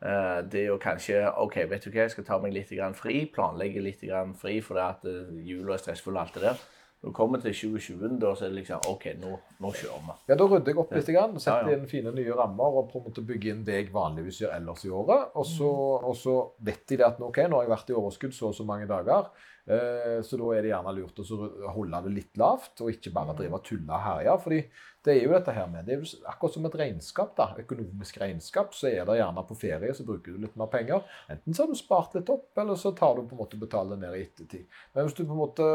Eh, 0.04 0.40
det 0.52 0.66
å 0.68 0.80
kanskje 0.82 1.22
OK, 1.40 1.62
vet 1.72 1.86
du 1.86 1.92
hva, 1.94 2.04
jeg 2.04 2.12
skal 2.12 2.26
ta 2.28 2.38
meg 2.44 2.56
litt 2.56 2.72
fri. 3.00 3.24
Planlegge 3.32 3.84
litt 3.84 4.04
fri 4.40 4.60
fordi 4.62 4.84
at 4.84 5.06
eh, 5.08 5.36
jula 5.48 5.78
er 5.78 5.84
stressfull 5.84 6.18
og 6.18 6.26
alt 6.26 6.40
det 6.40 6.48
der. 6.50 6.64
Når 7.04 7.12
du 7.12 7.16
kommer 7.16 7.40
til 7.44 7.52
2020, 7.52 8.20
da 8.20 8.30
så 8.32 8.46
er 8.46 8.52
det 8.52 8.62
liksom 8.62 8.86
OK, 8.88 9.10
nå, 9.20 9.32
nå 9.60 9.72
kjører 9.76 10.04
vi. 10.06 10.14
Ja, 10.30 10.38
Da 10.40 10.46
rydder 10.48 10.72
jeg 10.72 10.80
opp 10.80 10.94
litt, 10.96 11.10
grann, 11.12 11.34
setter 11.36 11.68
ja, 11.68 11.74
ja. 11.74 11.80
inn 11.80 11.90
fine 11.92 12.14
nye 12.16 12.36
rammer 12.36 12.78
og 12.80 12.92
på 12.92 13.02
en 13.02 13.10
måte 13.10 13.24
bygger 13.28 13.52
inn 13.52 13.66
det 13.68 13.76
jeg 13.76 13.90
vanligvis 13.96 14.40
gjør 14.44 14.54
ellers 14.56 14.86
i 14.88 14.92
året. 14.92 15.34
Og 15.36 15.48
så, 15.48 15.72
mm. 15.72 16.06
og 16.08 16.16
så 16.20 16.36
vet 16.64 16.86
de 16.88 17.00
det 17.02 17.08
at 17.10 17.20
OK, 17.24 17.42
nå 17.44 17.60
har 17.60 17.68
jeg 17.68 17.74
vært 17.74 17.92
i 17.92 17.98
overskudd 18.00 18.36
så 18.38 18.52
og 18.52 18.56
så 18.56 18.68
mange 18.68 18.88
dager. 18.88 19.28
Eh, 19.64 20.18
så 20.28 20.38
da 20.40 20.48
er 20.52 20.66
det 20.66 20.72
gjerne 20.74 20.94
lurt 20.98 21.20
å 21.24 21.38
holde 21.72 22.02
det 22.06 22.14
litt 22.18 22.40
lavt, 22.40 22.82
og 22.84 22.92
ikke 22.92 23.14
bare 23.16 23.36
drive 23.38 23.60
og 23.60 23.68
tulle 23.68 23.92
og 23.92 24.04
herje. 24.04 24.34
fordi 24.44 24.60
det 25.04 25.14
er 25.14 25.22
jo 25.24 25.36
dette 25.36 25.56
her 25.56 25.68
med, 25.68 25.86
det 25.86 25.96
er 25.96 26.02
jo 26.04 26.20
akkurat 26.32 26.56
som 26.56 26.66
et 26.68 26.80
regnskap. 26.80 27.36
da, 27.36 27.50
Økonomisk 27.60 28.20
regnskap. 28.22 28.74
Så 28.76 28.88
er 28.88 29.06
det 29.06 29.20
gjerne 29.20 29.46
på 29.48 29.60
ferie, 29.60 29.94
så 29.94 30.08
bruker 30.08 30.32
du 30.32 30.44
litt 30.44 30.56
mer 30.60 30.72
penger. 30.72 31.04
Enten 31.30 31.54
så 31.54 31.64
har 31.64 31.72
du 31.72 31.80
spart 31.80 32.16
litt 32.16 32.30
opp, 32.32 32.52
eller 32.58 32.80
så 32.80 32.94
tar 32.96 33.16
du 33.16 33.28
på 33.28 33.36
en 33.36 33.44
måte 33.44 33.60
betaler 33.60 34.00
ned 34.00 34.16
i 34.16 34.26
ettertid. 34.28 34.68
Men 34.94 35.08
hvis 35.08 35.18
du 35.18 35.26
på 35.26 35.34
en 35.34 35.44
måte 35.44 35.70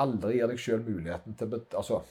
aldri 0.00 0.38
gir 0.38 0.48
deg 0.48 0.60
sjøl 0.60 0.82
muligheten 0.84 1.36
til 1.36 1.56
altså, 1.56 2.02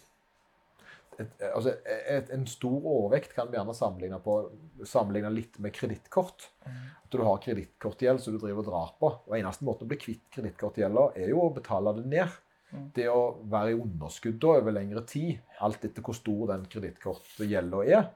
et, 1.20 1.34
altså 1.52 1.74
et, 1.84 2.30
en 2.36 2.46
stor 2.48 2.78
overvekt 2.78 3.34
kan 3.36 3.50
vi 3.50 3.58
gjerne 3.58 3.76
sammenligne, 3.76 4.20
på, 4.24 4.38
sammenligne 4.88 5.32
litt 5.34 5.58
med 5.64 5.76
kredittkort. 5.76 6.48
Mm. 6.66 6.78
At 7.04 7.16
du 7.16 7.24
har 7.26 7.42
kredittkortgjeld 7.44 8.24
som 8.24 8.36
du 8.36 8.40
driver 8.42 8.64
og 8.64 8.70
drar 8.70 8.94
på. 9.02 9.12
Og 9.28 9.36
Eneste 9.40 9.68
måten 9.68 9.88
å 9.88 9.92
bli 9.92 10.00
kvitt 10.00 10.26
kredittkortgjelda 10.36 11.10
er 11.20 11.34
jo 11.34 11.44
å 11.44 11.52
betale 11.56 11.96
det 12.00 12.06
ned. 12.14 12.40
Mm. 12.70 12.88
Det 12.96 13.08
å 13.12 13.22
være 13.50 13.74
i 13.74 13.80
underskudd 13.80 14.48
over 14.48 14.76
lengre 14.76 15.04
tid, 15.10 15.40
alt 15.66 15.86
etter 15.88 16.06
hvor 16.06 16.18
stor 16.18 16.52
den 16.54 16.68
kredittkortgjelda 16.72 17.86
er, 17.88 18.12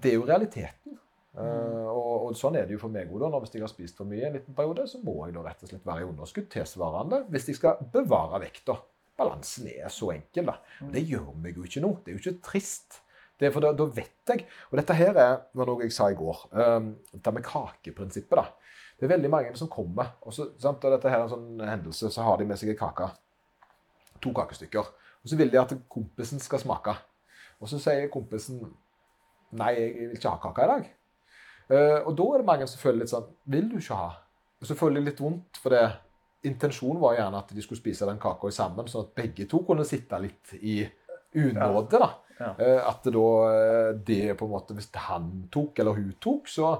det 0.00 0.12
er 0.12 0.20
jo 0.20 0.26
realiteten. 0.28 0.96
Mm. 0.96 1.06
Uh, 1.30 1.86
og, 1.86 2.14
og, 2.26 2.30
sånn 2.34 2.56
er 2.58 2.64
det 2.66 2.74
jo 2.74 2.80
for 2.82 2.92
meg 2.92 3.10
òg. 3.14 3.22
Hvis 3.42 3.54
jeg 3.54 3.62
har 3.62 3.70
spist 3.70 3.98
for 3.98 4.10
mye 4.10 4.26
en 4.26 4.34
liten 4.38 4.54
periode, 4.54 4.86
så 4.90 4.98
må 5.02 5.14
jeg 5.24 5.36
da 5.36 5.44
rett 5.46 5.62
og 5.62 5.70
slett 5.70 5.86
være 5.86 6.02
i 6.02 6.08
underskudd 6.08 6.48
tilsvarende 6.50 7.22
hvis 7.30 7.52
jeg 7.52 7.60
skal 7.60 7.84
bevare 7.94 8.42
vekta 8.42 8.78
balansen 9.20 9.68
er 9.70 9.92
så 9.92 10.10
enkel. 10.14 10.48
da. 10.50 10.58
Og 10.86 10.90
det 10.96 11.04
gjør 11.06 11.30
meg 11.36 11.58
jo 11.58 11.68
ikke 11.68 11.84
noe. 11.84 12.00
Det 12.04 12.12
er 12.12 12.18
jo 12.18 12.24
ikke 12.24 12.42
trist. 12.50 13.00
Det 13.40 13.48
er 13.48 13.54
for 13.54 13.64
da, 13.64 13.72
da 13.72 13.86
vet 13.88 14.32
jeg. 14.32 14.44
Og 14.68 14.76
dette 14.80 14.96
her 14.98 15.16
er, 15.16 15.38
var 15.56 15.68
noe 15.70 15.86
jeg 15.86 15.94
sa 15.96 16.10
i 16.12 16.18
går. 16.18 16.42
Um, 16.52 16.90
dette 17.12 17.32
med 17.32 17.46
kakeprinsippet. 17.46 18.36
da. 18.36 18.44
Det 19.00 19.06
er 19.06 19.14
veldig 19.14 19.30
mange 19.32 19.54
som 19.56 19.70
kommer. 19.72 20.12
Og, 20.28 20.34
så, 20.36 20.50
sant, 20.60 20.84
og 20.84 20.92
dette 20.92 21.08
her 21.08 21.22
er 21.22 21.24
en 21.24 21.32
sånn 21.32 21.62
hendelse, 21.64 22.10
så 22.12 22.26
har 22.26 22.36
de 22.36 22.48
med 22.50 22.60
seg 22.60 22.74
en 22.74 22.80
kake. 22.82 23.08
To 24.20 24.34
kakestykker. 24.36 24.90
Og 25.24 25.32
så 25.32 25.38
vil 25.40 25.52
de 25.52 25.60
at 25.60 25.72
kompisen 25.88 26.42
skal 26.42 26.60
smake. 26.60 26.92
Og 27.60 27.72
så 27.72 27.80
sier 27.80 28.12
kompisen 28.12 28.60
nei, 29.56 29.72
jeg 29.78 29.94
vil 29.96 30.18
ikke 30.18 30.34
ha 30.34 30.42
kake 30.44 30.66
i 30.66 30.72
dag. 30.74 30.90
Uh, 31.70 31.98
og 32.10 32.12
da 32.18 32.26
er 32.26 32.42
det 32.42 32.50
mange 32.50 32.68
som 32.68 32.80
føler 32.82 33.04
litt 33.04 33.12
sånn 33.12 33.28
Vil 33.54 33.68
du 33.70 33.76
ikke 33.78 33.94
ha? 33.94 34.08
Og 34.60 34.66
så 34.66 34.74
føler 34.74 34.98
de 34.98 35.06
litt 35.06 35.20
vondt, 35.22 35.60
for 35.62 35.72
det, 35.72 35.84
intensjonen 36.46 37.00
var 37.02 37.16
gjerne 37.18 37.38
at 37.42 37.52
de 37.54 37.62
skulle 37.64 37.80
spise 37.80 38.06
den 38.08 38.18
kaka 38.22 38.50
sammen, 38.54 38.88
sånn 38.88 39.06
at 39.08 39.14
begge 39.18 39.46
to 39.50 39.60
kunne 39.66 39.84
sitte 39.88 40.18
litt 40.22 40.54
i 40.60 40.80
unåde. 41.36 41.98
da. 42.00 42.10
Ja. 42.40 42.54
Eh, 42.58 42.80
At 42.88 43.04
da 43.04 43.26
eh, 43.52 43.90
det 44.00 44.34
på 44.40 44.46
en 44.48 44.52
måte 44.54 44.72
Hvis 44.72 44.88
han 44.96 45.26
tok, 45.52 45.78
eller 45.78 45.92
hun 45.98 46.14
tok, 46.24 46.48
så, 46.48 46.70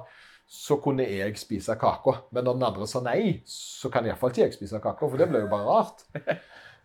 så 0.49 0.79
kunne 0.81 1.05
jeg 1.05 1.37
spise 1.39 1.77
kaka. 1.77 2.23
Men 2.33 2.49
når 2.49 2.57
den 2.57 2.65
andre 2.71 2.87
sa 2.89 3.03
nei, 3.05 3.43
så 3.45 3.91
kan 3.93 4.09
iallfall 4.09 4.33
ikke 4.33 4.47
jeg 4.47 4.57
spise 4.57 4.81
kaka, 4.81 5.05
for 5.11 5.21
det 5.21 5.29
ble 5.29 5.45
jo 5.45 5.53
bare 5.53 5.69
rart. 5.69 6.07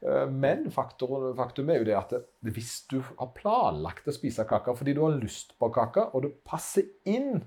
Eh, 0.06 0.26
Men 0.30 0.66
faktor, 0.76 1.30
faktum 1.38 1.70
er 1.72 1.80
jo 1.80 1.86
det 1.88 1.94
at 1.98 2.10
det, 2.12 2.52
hvis 2.54 2.74
du 2.92 2.98
har 3.00 3.30
planlagt 3.34 4.06
å 4.12 4.14
spise 4.14 4.44
kaka 4.46 4.74
fordi 4.76 4.92
du 4.94 5.00
har 5.06 5.16
lyst 5.16 5.54
på 5.58 5.70
kaka, 5.74 6.10
og 6.12 6.26
du 6.26 6.34
passer 6.46 6.84
inn, 7.08 7.40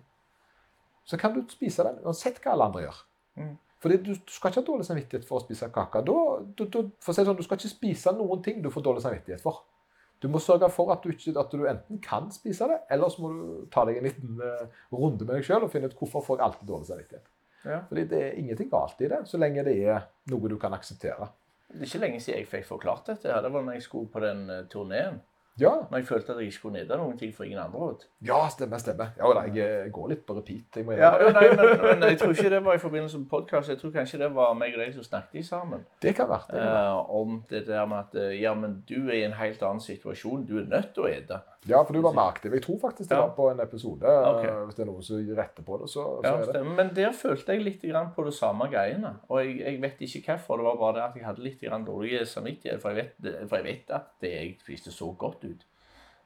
så 1.07 1.19
kan 1.21 1.37
du 1.37 1.43
spise 1.53 1.85
den 1.85 2.01
uansett 2.09 2.41
hva 2.41 2.55
alle 2.57 2.67
andre 2.71 2.83
gjør. 2.87 3.03
Mm. 3.39 3.53
Fordi 3.83 3.97
du, 4.03 4.13
du 4.15 4.33
skal 4.35 4.51
ikke 4.51 4.63
ha 4.63 4.67
dårlig 4.67 4.87
samvittighet 4.89 5.27
for 5.27 5.39
å 5.39 5.45
spise 5.45 5.69
kake. 5.75 6.03
Da, 6.07 6.15
du, 6.59 6.65
du, 6.67 6.79
for 7.03 7.13
å 7.13 7.17
si 7.17 7.25
sånn, 7.27 7.39
du 7.39 7.47
skal 7.47 7.61
ikke 7.61 7.71
spise 7.71 8.15
noen 8.17 8.43
ting 8.43 8.63
du 8.63 8.73
får 8.75 8.87
dårlig 8.89 9.05
samvittighet 9.05 9.43
for. 9.45 9.63
Du 10.19 10.27
må 10.33 10.41
sørge 10.43 10.67
for 10.75 10.91
at 10.91 11.05
du, 11.05 11.13
ikke, 11.15 11.35
at 11.39 11.53
du 11.55 11.63
enten 11.71 12.01
kan 12.03 12.27
spise 12.35 12.67
det, 12.67 12.81
eller 12.91 13.13
så 13.15 13.23
må 13.23 13.31
du 13.31 13.43
ta 13.71 13.85
deg 13.87 14.01
en 14.01 14.09
liten 14.09 14.41
uh, 14.43 14.65
runde 14.91 15.23
med 15.23 15.37
deg 15.37 15.47
sjøl 15.47 15.69
og 15.69 15.71
finne 15.71 15.91
ut 15.91 15.95
hvorfor 15.99 16.25
får 16.27 16.41
jeg 16.41 16.47
alltid 16.49 16.71
dårlig 16.73 16.89
samvittighet. 16.91 17.31
Ja. 17.69 17.79
Fordi 17.87 18.05
det 18.11 18.23
er 18.25 18.41
ingenting 18.41 18.71
galt 18.73 18.99
i 19.03 19.11
det, 19.13 19.21
så 19.31 19.39
lenge 19.39 19.63
det 19.67 19.77
er 19.79 20.09
noe 20.33 20.51
du 20.51 20.57
kan 20.59 20.75
akseptere. 20.75 21.31
Det 21.71 21.85
er 21.85 21.91
ikke 21.91 22.03
lenge 22.03 22.23
siden 22.25 22.41
jeg 22.41 22.51
fikk 22.51 22.67
forklart 22.67 23.13
dette. 23.13 23.31
her. 23.31 23.45
Det 23.45 23.53
var 23.55 23.63
når 23.63 23.79
jeg 23.79 23.87
skulle 23.87 24.11
på 24.11 24.25
den 24.25 24.47
uh, 24.51 24.65
turneen. 24.73 25.23
Ja, 25.61 25.73
Når 25.91 25.99
jeg 25.99 26.07
følte 26.07 26.33
at 26.33 26.39
jeg 26.39 26.47
ikke 26.47 26.57
skulle 26.57 26.79
nedre 26.79 26.97
noen 27.01 27.19
ting 27.19 27.33
for 27.35 27.45
ingen 27.45 27.59
andre. 27.59 27.89
vet 27.89 28.07
ja 28.29 28.37
stemmer, 28.51 28.79
stemmer. 28.79 29.09
Ja, 29.19 29.33
da, 29.35 29.41
jeg 29.55 29.85
eh, 29.87 29.91
går 29.93 30.09
litt 30.13 30.25
på 30.27 30.37
repeat. 30.37 30.77
Jeg 30.77 30.87
må 30.87 30.93
Ja, 30.93 31.11
nei, 31.35 31.49
men, 31.57 31.73
men 31.83 32.03
jeg 32.11 32.19
tror 32.21 32.31
ikke 32.37 32.51
det 32.51 32.61
var 32.65 32.75
i 32.79 32.83
forbindelse 32.87 33.19
med 33.19 33.29
podkast. 33.33 33.69
Jeg 33.69 33.79
tror 33.81 33.91
kanskje 33.97 34.19
det 34.23 34.31
var 34.35 34.55
meg 34.55 34.75
og 34.79 34.85
deg 34.85 34.95
som 34.95 35.03
snakket 35.09 35.47
sammen. 35.47 35.83
Det 36.03 36.15
kan 36.15 36.29
være. 36.31 36.47
Det 36.51 36.61
kan 36.61 36.73
være. 36.73 36.95
eh, 36.99 37.11
om 37.21 37.43
det 37.51 37.67
der 37.67 37.87
med 37.87 37.99
at 37.99 38.15
eh, 38.23 38.41
ja, 38.43 38.55
men 38.55 38.85
du 38.89 39.09
er 39.09 39.13
i 39.19 39.25
en 39.27 39.33
helt 39.41 39.63
annen 39.63 39.81
situasjon. 39.81 40.47
Du 40.47 40.59
er 40.63 40.69
nødt 40.71 40.95
til 40.95 41.03
å 41.09 41.11
ete. 41.11 41.41
Ja, 41.67 41.83
for 41.85 41.93
du 41.93 42.01
var 42.01 42.13
med 42.15 42.23
aktiv. 42.23 42.53
Jeg 42.55 42.63
tror 42.63 42.79
faktisk 42.79 43.09
det 43.11 43.17
Ja. 43.17 43.27
var 43.27 43.35
på 43.37 43.51
en 43.51 43.61
episode. 43.61 44.07
Ok. 44.07 44.45
eh, 44.45 44.65
Hvis 44.65 44.75
det 44.75 44.83
er 44.85 44.91
noen 44.93 45.03
som 45.03 45.17
retter 45.37 45.63
på 45.67 45.79
det, 45.81 45.89
så, 45.91 46.05
så 46.23 46.25
Ja, 46.25 46.53
det. 46.53 46.67
Men 46.67 46.93
der 46.95 47.13
følte 47.13 47.53
jeg 47.53 47.63
litt 47.65 47.83
på 48.15 48.25
det 48.25 48.35
samme 48.35 48.69
greiene. 48.71 49.17
Og 49.29 49.45
jeg, 49.45 49.59
jeg 49.61 49.83
vet 49.83 50.01
ikke 50.01 50.37
hvorfor. 50.37 50.57
Det 50.57 50.65
var 50.65 50.77
bare 50.77 50.95
det 50.95 51.03
at 51.03 51.17
jeg 51.17 51.27
hadde 51.27 51.43
litt 51.43 51.61
dårlig 51.87 52.27
samvittighet. 52.27 52.81
For 52.81 52.91
jeg, 52.91 53.11
vet, 53.21 53.49
for 53.49 53.57
jeg 53.57 53.65
vet 53.65 53.91
at 53.91 54.07
det 54.21 54.31
jeg 54.33 54.57
spiste, 54.61 54.93
så 54.93 55.13
godt 55.19 55.45
ut. 55.45 55.65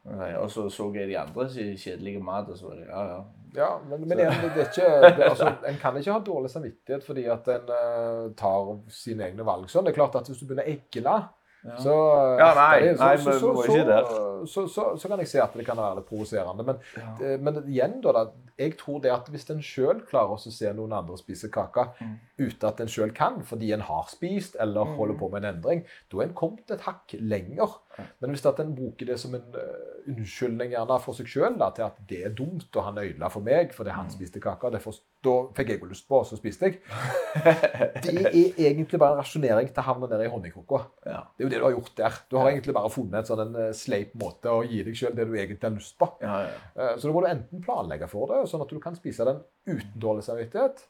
Og 0.04 0.50
så 0.50 0.68
så 0.70 0.92
jeg 0.94 1.08
de 1.08 1.18
andre 1.18 1.46
kjedelige 1.78 2.20
mat, 2.22 2.48
og 2.50 2.56
så 2.58 2.68
var 2.68 2.74
det 2.74 2.86
ja, 2.88 3.02
ja. 3.06 3.20
Ja, 3.54 3.78
men, 3.88 4.08
men 4.08 4.18
igjen, 4.18 4.32
det 4.54 4.62
er 4.64 4.70
ikke, 4.70 5.16
det, 5.16 5.24
altså, 5.28 5.50
en 5.68 5.76
kan 5.78 5.96
ikke 5.96 6.12
ha 6.12 6.18
dårlig 6.24 6.50
samvittighet 6.50 7.04
fordi 7.04 7.24
at 7.28 7.48
en 7.52 7.68
uh, 7.68 8.32
tar 8.34 8.70
sine 8.88 9.26
egne 9.28 9.44
valg. 9.44 9.68
Sånn, 9.70 9.84
det 9.84 9.92
er 9.92 9.98
klart 10.00 10.16
at 10.16 10.26
Hvis 10.30 10.40
du 10.40 10.46
begynner 10.48 10.64
å 10.64 10.72
egle, 10.72 11.16
Ja. 11.64 11.76
så, 11.78 11.92
Ja, 12.38 12.54
nei, 12.54 12.80
det- 12.80 12.98
nei, 12.98 13.16
så, 13.16 13.30
men 13.30 13.38
så, 13.38 13.46
vi 13.46 13.54
må 13.54 13.62
ikke 13.64 13.86
der. 13.86 14.04
så, 14.10 14.46
så, 14.46 14.66
så, 14.68 14.96
så 14.98 15.08
kan 15.08 15.18
jeg 15.18 15.28
se 15.28 15.42
at 15.42 15.52
det 15.54 15.64
kan 15.66 15.76
være 15.76 15.94
litt 16.00 16.06
provoserende. 16.08 16.64
Men, 16.66 16.76
Ja. 16.96 17.26
eh, 17.26 17.38
men 17.40 17.60
igjen, 17.68 18.00
da, 18.02 18.12
da, 18.12 18.24
jeg 18.58 18.76
tror 18.78 18.98
det 19.00 19.12
at 19.12 19.28
hvis 19.30 19.48
en 19.50 19.62
sjøl 19.62 20.00
klarer 20.10 20.34
å 20.34 20.38
se 20.52 20.72
noen 20.72 20.92
andre 20.92 21.16
spise 21.18 21.48
kake 21.54 21.84
Mm. 22.00 22.18
uten 22.40 22.68
at 22.68 22.80
en 22.80 22.88
sjøl 22.88 23.14
kan, 23.14 23.42
fordi 23.42 23.72
en 23.72 23.80
har 23.80 24.04
spist 24.10 24.56
eller 24.60 24.84
Mm. 24.84 24.96
holder 24.96 25.14
på 25.18 25.28
med 25.30 25.44
en 25.44 25.54
endring, 25.54 25.84
da 26.10 26.18
er 26.18 26.22
en 26.22 26.34
kommet 26.34 26.70
et 26.70 26.80
hakk 26.80 27.14
lenger. 27.20 27.78
Ja. 27.98 28.04
Men 28.20 28.30
hvis 28.30 28.46
at 28.48 28.60
en 28.60 28.74
bruker 28.74 29.06
det 29.06 29.18
som 29.20 29.34
en 29.34 29.54
uh, 29.54 30.10
unnskyldning 30.12 30.70
gjerne 30.72 30.96
for 31.04 31.12
seg 31.18 31.26
sjøl, 31.28 31.58
til 31.76 31.84
at 31.84 31.98
det 32.08 32.20
er 32.26 32.30
dumt, 32.38 32.68
og 32.76 32.84
han 32.84 32.98
ødela 33.02 33.28
for 33.30 33.40
meg 33.44 33.72
fordi 33.76 33.90
Mm. 33.92 33.96
han 33.96 34.10
spiste 34.10 34.40
kake, 34.40 34.70
derfor, 34.72 34.94
da 35.22 35.34
fikk 35.54 35.68
jeg 35.68 35.80
jo 35.80 35.86
lyst 35.90 36.08
på, 36.08 36.18
og 36.22 36.26
så 36.26 36.36
spiste 36.40 36.66
jeg. 36.70 36.78
Det 38.02 38.14
er 38.26 38.58
egentlig 38.70 38.98
bare 39.00 39.14
en 39.16 39.20
rasjonering 39.22 39.68
til 39.72 39.82
å 39.82 39.86
havne 39.86 40.08
ned 40.10 40.24
i 40.24 40.30
honningkrukka. 40.32 40.80
ja. 41.06 41.20
Det 41.36 41.44
er 41.44 41.46
jo 41.46 41.50
det 41.52 41.60
du 41.60 41.64
har 41.66 41.74
gjort 41.76 41.94
der. 41.96 42.18
Du 42.30 42.36
har 42.38 42.50
egentlig 42.50 42.74
bare 42.74 42.90
funnet 42.90 43.18
en 43.20 43.28
sånn 43.28 43.42
en 43.46 43.56
eh, 43.68 43.72
sleip 43.76 44.14
måte 44.18 44.50
å 44.52 44.62
gi 44.66 44.82
deg 44.86 44.96
sjøl 44.98 45.14
det 45.16 45.26
du 45.28 45.34
egentlig 45.36 45.62
har 45.68 45.76
lyst 45.76 45.96
på. 46.00 46.08
ja, 46.22 46.40
ja. 46.48 46.58
Eh, 46.76 46.96
Så 46.98 47.08
da 47.08 47.14
må 47.14 47.22
du 47.24 47.28
enten 47.30 47.62
planlegge 47.64 48.08
for 48.10 48.26
det, 48.32 48.42
sånn 48.50 48.62
at 48.64 48.68
du 48.72 48.80
kan 48.80 48.96
spise 48.98 49.24
den 49.28 49.40
uten 49.66 49.92
dårlig 50.02 50.24
samvittighet. 50.26 50.84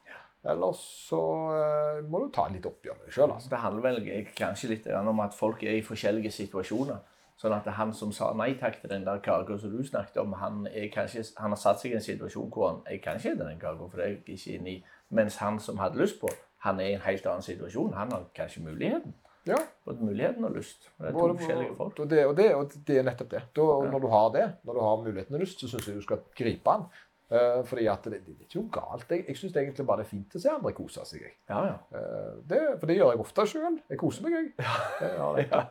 Eller 0.45 0.73
så 0.75 1.19
eh, 1.55 2.01
må 2.09 2.19
du 2.19 2.29
ta 2.35 2.49
litt 2.51 2.65
oppgjør 2.67 2.97
med 2.99 3.07
deg 3.07 3.15
sjøl. 3.15 3.31
Altså. 3.31 3.49
Det 3.49 3.59
handler 3.63 3.85
vel 3.85 4.27
kanskje 4.35 4.69
litt 4.73 4.87
om 4.99 5.19
at 5.23 5.33
folk 5.37 5.63
er 5.63 5.77
i 5.77 5.85
forskjellige 5.85 6.31
situasjoner. 6.35 6.99
Sånn 7.39 7.55
at 7.55 7.65
han 7.75 7.91
som 7.97 8.11
sa 8.13 8.27
nei 8.37 8.53
takk 8.59 8.77
til 8.81 8.91
den 8.91 9.05
der 9.07 9.19
kaka 9.23 9.55
som 9.57 9.71
du 9.73 9.81
snakket 9.83 10.19
om, 10.21 10.35
han, 10.37 10.67
kanskje, 10.93 11.23
han 11.39 11.55
har 11.55 11.59
satt 11.59 11.79
seg 11.81 11.91
i 11.91 11.95
en 11.97 12.03
situasjon 12.05 12.51
hvor 12.53 12.67
han 12.69 12.81
jeg 12.91 13.01
kan 13.01 13.17
ikke 13.17 13.31
spise 13.33 13.47
den 13.47 13.59
kaka, 13.59 13.87
for 13.89 13.97
det 13.99 14.05
er 14.05 14.11
jeg 14.13 14.37
ikke 14.37 14.57
inne 14.59 14.69
i. 14.75 14.83
Mens 15.09 15.39
han 15.41 15.57
som 15.59 15.79
hadde 15.81 15.99
lyst 15.99 16.19
på, 16.21 16.29
han 16.63 16.79
er 16.79 16.91
i 16.91 16.97
en 16.97 17.01
helt 17.07 17.25
annen 17.27 17.43
situasjon. 17.43 17.93
Han 17.97 18.11
har 18.13 18.27
kanskje 18.37 18.63
muligheten. 18.63 19.15
Ja, 19.47 19.57
Både 19.83 20.05
muligheten 20.05 20.45
og 20.47 20.53
lyst. 20.55 20.85
Det 20.99 21.09
er 21.09 21.11
to 21.11 21.19
både- 21.19 21.39
forskjellige 21.41 21.75
folk. 21.75 21.97
Og 21.99 22.09
det, 22.09 22.25
og, 22.25 22.37
det, 22.37 22.45
og 22.55 22.71
det 22.87 22.97
er 22.99 23.03
nettopp 23.03 23.29
det. 23.33 23.41
Da, 23.55 23.61
Ja. 23.61 23.89
Når 23.91 23.99
du 23.99 24.07
har 24.07 24.29
det, 24.31 24.45
når 24.63 24.73
du 24.73 24.79
har 24.79 25.01
muligheten 25.03 25.35
og 25.35 25.41
lyst, 25.41 25.59
så 25.59 25.67
syns 25.67 25.87
jeg 25.87 25.95
du 25.95 26.01
skal 26.05 26.21
gripe 26.37 26.63
den. 26.77 26.85
Eh, 27.31 27.61
fordi 27.65 27.85
at 27.89 28.03
det, 28.05 28.19
det 28.27 28.33
er 28.35 28.45
ikke 28.45 28.59
noe 28.61 28.73
galt. 28.75 29.05
Jeg, 29.09 29.23
jeg 29.29 29.37
syns 29.39 29.55
egentlig 29.57 29.85
bare 29.87 30.03
det 30.03 30.05
er 30.05 30.09
fint 30.11 30.35
å 30.37 30.41
se 30.43 30.51
andre 30.51 30.73
kose 30.77 31.05
seg. 31.07 31.23
Ja, 31.49 31.61
ja. 31.65 31.77
Uh, 31.95 32.35
det, 32.49 32.59
for 32.81 32.89
det 32.91 32.97
gjør 32.99 33.13
jeg 33.13 33.21
ofte 33.23 33.45
sjøl. 33.49 33.77
Jeg 33.89 33.99
koser 34.01 34.25
meg, 34.27 34.35
jeg. 34.37 34.67
Ja, 35.01 35.29
det- 35.37 35.47
ja. 35.49 35.63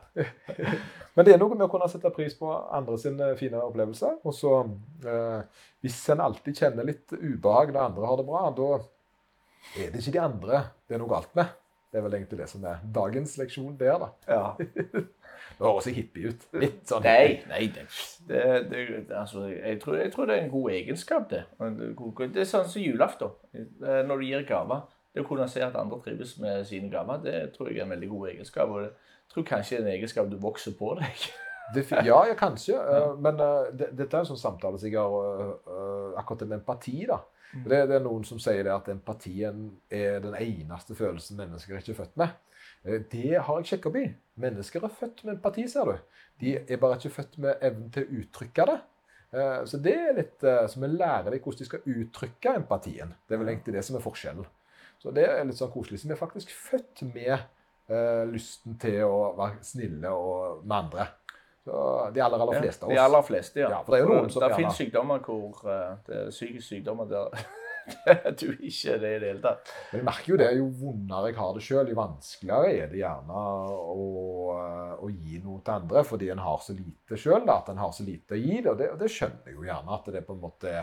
Men 1.15 1.27
det 1.27 1.35
er 1.35 1.39
noe 1.39 1.53
med 1.55 1.67
å 1.67 1.71
kunne 1.71 1.87
sette 1.91 2.11
pris 2.15 2.35
på 2.35 2.49
andre 2.49 2.97
sine 2.99 3.29
fine 3.39 3.61
opplevelser. 3.63 4.17
Og 4.25 4.35
så, 4.35 4.55
uh, 5.05 5.63
hvis 5.85 6.01
en 6.11 6.25
alltid 6.25 6.57
kjenner 6.63 6.89
litt 6.89 7.13
ubehag 7.15 7.71
når 7.71 7.85
andre 7.85 8.09
har 8.11 8.19
det 8.19 8.27
bra, 8.27 8.43
da 8.57 8.69
er 9.79 9.93
det 9.93 10.01
ikke 10.01 10.17
de 10.17 10.23
andre 10.25 10.63
det 10.89 10.97
er 10.97 11.03
noe 11.05 11.13
galt 11.13 11.31
med. 11.37 11.53
Det 11.93 11.99
er 11.99 12.05
vel 12.07 12.15
egentlig 12.17 12.39
det 12.39 12.47
som 12.49 12.63
er 12.65 12.79
dagens 12.95 13.35
leksjon 13.37 13.75
der, 13.77 13.99
da. 14.01 14.07
ja. 14.27 15.03
Det 15.53 15.67
høres 15.67 15.85
hippie 15.93 16.31
ut. 16.31 16.45
Litt 16.57 16.89
sånn 16.89 17.03
Nei, 17.05 17.43
nei 17.45 17.67
det, 17.75 17.83
det, 18.25 18.39
det, 18.71 18.87
altså, 19.13 19.43
jeg, 19.51 19.77
tror, 19.83 19.99
jeg 20.01 20.09
tror 20.15 20.25
det 20.29 20.37
er 20.37 20.47
en 20.47 20.51
god 20.53 20.71
egenskap, 20.73 21.27
det. 21.29 21.43
Det- 21.59 22.41
er 22.41 22.49
sånn 22.49 22.65
som 22.71 22.81
julaften. 22.81 23.35
Eh, 23.53 24.01
Når 24.07 24.17
du 24.23 24.25
gir 24.25 24.47
gaver. 24.49 24.81
Det 25.13 25.21
å 25.21 25.27
kunne 25.29 25.45
se 25.47 25.61
at 25.61 25.75
andre 25.77 25.99
trives 26.01 26.39
med 26.41 26.65
sine 26.65 26.89
gaver, 26.89 27.21
det 27.21 27.35
tror 27.53 27.69
jeg 27.69 27.83
er 27.83 27.85
en 27.85 27.93
veldig 27.93 28.09
god 28.09 28.29
egenskap. 28.31 28.69
Og 28.73 28.81
jeg 28.81 28.93
tror 29.35 29.45
kanskje 29.51 29.77
det 29.77 29.83
er 29.83 29.85
en 29.85 29.97
egenskap 29.99 30.31
du 30.31 30.39
vokser 30.41 30.73
på 30.79 30.95
deg. 30.97 31.27
Det, 31.75 31.85
ja, 32.01 32.17
ja, 32.27 32.33
kanskje. 32.39 32.79
eh, 32.95 33.13
men 33.21 33.37
eh, 33.39 33.69
det, 33.77 33.91
dette 33.93 34.17
er 34.17 34.25
en 34.25 34.31
sånn 34.33 34.41
samtale 34.41 34.81
som 34.81 34.89
jeg 34.89 34.97
har 34.97 36.17
Akkurat 36.17 36.47
med 36.47 36.59
empati, 36.63 37.05
da. 37.09 37.21
Det, 37.53 37.79
det 37.89 37.95
er 37.99 38.03
noen 38.03 38.23
som 38.25 38.39
sier 38.41 38.63
det 38.65 38.73
at 38.73 38.87
empatien 38.89 39.67
er 39.93 40.19
den 40.23 40.33
eneste 40.39 40.95
følelsen 40.97 41.37
mennesker 41.37 41.75
er 41.75 41.83
ikke 41.83 41.97
født 41.99 42.17
med. 42.17 42.33
Eh, 42.85 42.99
Det 43.11 43.35
har 43.37 43.59
jeg 43.59 43.65
sjekka 43.73 43.89
opp 43.91 43.99
i. 44.01 44.07
Mennesker 44.41 44.83
er 44.87 44.95
født 44.99 45.23
med 45.25 45.35
empati, 45.35 45.67
ser 45.69 45.85
du. 45.85 45.97
De 46.41 46.55
er 46.57 46.81
bare 46.81 46.97
ikke 46.97 47.13
født 47.19 47.37
med 47.37 47.61
evnen 47.61 47.91
til 47.93 48.03
å 48.07 48.19
uttrykke 48.23 48.65
det. 48.71 48.79
Eh, 49.33 49.61
Så 49.69 49.77
det 49.81 49.93
er 49.93 50.13
litt 50.17 50.39
som 50.41 50.67
Så 50.67 50.79
vi 50.81 50.87
lærer 50.97 51.29
dem 51.31 51.39
hvordan 51.39 51.59
de 51.59 51.65
skal 51.65 51.85
uttrykke 51.85 52.55
empatien. 52.55 53.13
Det 53.27 53.35
er 53.35 53.43
vel 53.43 53.49
egentlig 53.53 53.75
det 53.77 53.85
som 53.85 53.95
er 53.95 54.05
forskjellen. 54.07 54.45
Så 54.99 55.11
det 55.13 55.25
er 55.29 55.43
litt 55.45 55.57
sånn 55.59 55.71
koselig. 55.71 55.99
Så 55.99 56.07
vi 56.07 56.13
er 56.15 56.21
faktisk 56.25 56.49
født 56.49 57.01
med 57.13 57.33
eh, 57.89 58.23
lysten 58.31 58.77
til 58.79 59.03
å 59.03 59.35
være 59.37 59.61
snille 59.61 60.09
og 60.09 60.65
med 60.65 60.77
andre. 60.77 61.07
Så 61.63 61.81
de 62.13 62.19
aller, 62.19 62.41
aller 62.43 62.59
fleste 62.59 62.83
av 62.83 62.89
oss. 62.89 62.93
De 62.95 62.99
aller 62.99 63.27
fleste, 63.27 63.59
ja. 63.63 63.69
Ja, 63.71 63.81
for 63.83 63.95
det 63.95 64.01
er 64.01 64.07
jo 64.07 64.15
noen 64.17 64.31
som 64.33 64.43
det 64.43 64.55
finnes 64.57 64.79
sykdommer 64.79 65.21
hvor 65.23 65.61
eh, 65.71 65.91
det 66.07 66.17
er 66.19 66.33
psykiske 66.33 66.75
sykdommer 66.75 67.07
der 67.11 67.45
du 68.39 68.49
ikke 68.63 68.93
er 68.93 68.99
det 69.01 69.11
i 69.15 69.19
det 69.21 69.29
hele 69.29 69.41
tatt. 69.43 69.71
Men 69.91 70.01
jeg 70.01 70.07
merker 70.07 70.31
jo 70.33 70.39
det, 70.39 70.49
jo 70.57 70.67
vondere 70.81 71.31
jeg 71.31 71.37
har 71.39 71.55
det 71.55 71.63
sjøl, 71.65 71.89
jo 71.91 71.97
vanskeligere 71.99 72.73
er 72.73 72.91
det 72.91 72.99
gjerne 73.01 73.45
å, 73.93 74.05
å 75.03 75.09
gi 75.11 75.39
noe 75.43 75.63
til 75.63 75.75
andre, 75.75 76.03
fordi 76.07 76.29
en 76.33 76.43
har 76.43 76.61
så 76.63 76.75
lite 76.77 77.19
sjøl, 77.19 77.47
at 77.51 77.71
en 77.73 77.81
har 77.83 77.95
så 77.95 78.05
lite 78.07 78.37
å 78.37 78.43
gi 78.43 78.59
det. 78.59 78.69
Og 78.71 78.77
det, 78.79 78.91
og 78.95 79.01
det 79.01 79.11
skjønner 79.11 79.51
jeg 79.51 79.57
jo 79.57 79.67
gjerne 79.67 79.97
at 79.97 80.07
det 80.11 80.21
er 80.21 80.27
på 80.29 80.37
en 80.37 80.43
måte 80.43 80.77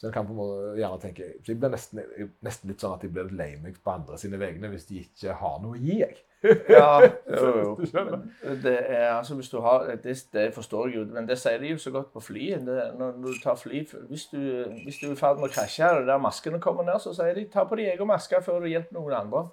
Så 0.00 0.08
en 0.08 0.14
kan 0.14 0.26
på 0.26 0.32
en 0.32 0.40
måte 0.40 0.74
gjerne 0.80 1.02
tenke 1.02 1.26
så 1.44 1.52
Jeg 1.52 1.60
blir 1.60 1.74
nesten, 1.74 2.02
nesten 2.46 2.70
litt 2.72 2.82
sånn 2.82 2.96
at 2.96 3.02
jeg 3.04 3.12
blir 3.14 3.34
lei 3.36 3.52
meg 3.60 3.78
på 3.84 3.92
andre 3.92 4.18
sine 4.20 4.40
vegne 4.40 4.70
hvis 4.72 4.88
de 4.88 5.02
ikke 5.04 5.36
har 5.42 5.58
noe 5.62 5.76
å 5.76 5.80
gi, 5.82 6.00
jeg. 6.00 6.16
Ja, 6.42 7.00
jo, 7.28 7.48
jo. 7.58 7.70
Det 8.64 8.76
er, 8.86 9.10
altså 9.12 9.34
hvis 9.34 9.48
du 9.52 9.58
har, 9.60 9.84
det, 10.02 10.14
det 10.32 10.46
forstår 10.54 10.86
jeg 10.88 10.96
jo, 10.96 11.04
men 11.12 11.28
det 11.28 11.36
sier 11.38 11.60
de 11.60 11.74
jo 11.74 11.78
så 11.78 11.92
godt 11.94 12.12
på 12.14 12.22
flyet. 12.24 12.64
Det, 12.66 12.78
når, 12.98 13.16
når 13.20 13.36
du 13.36 13.42
tar 13.42 13.58
fly, 13.60 13.82
hvis 14.08 14.26
du, 14.32 14.40
hvis 14.84 15.00
du 15.02 15.10
er 15.10 15.12
i 15.12 15.20
ferd 15.20 15.40
med 15.40 15.50
å 15.50 15.52
krasje, 15.52 15.90
og 16.00 16.08
der 16.08 16.22
maskene 16.22 16.60
kommer 16.62 16.86
ned, 16.86 17.00
så 17.02 17.12
sier 17.16 17.36
de 17.36 17.44
ta 17.52 17.66
på 17.68 17.76
de 17.80 17.90
egen 17.92 18.08
maske 18.08 18.40
før 18.44 18.64
du 18.64 18.70
hjelper 18.72 18.96
noen 18.96 19.18
andre. 19.20 19.44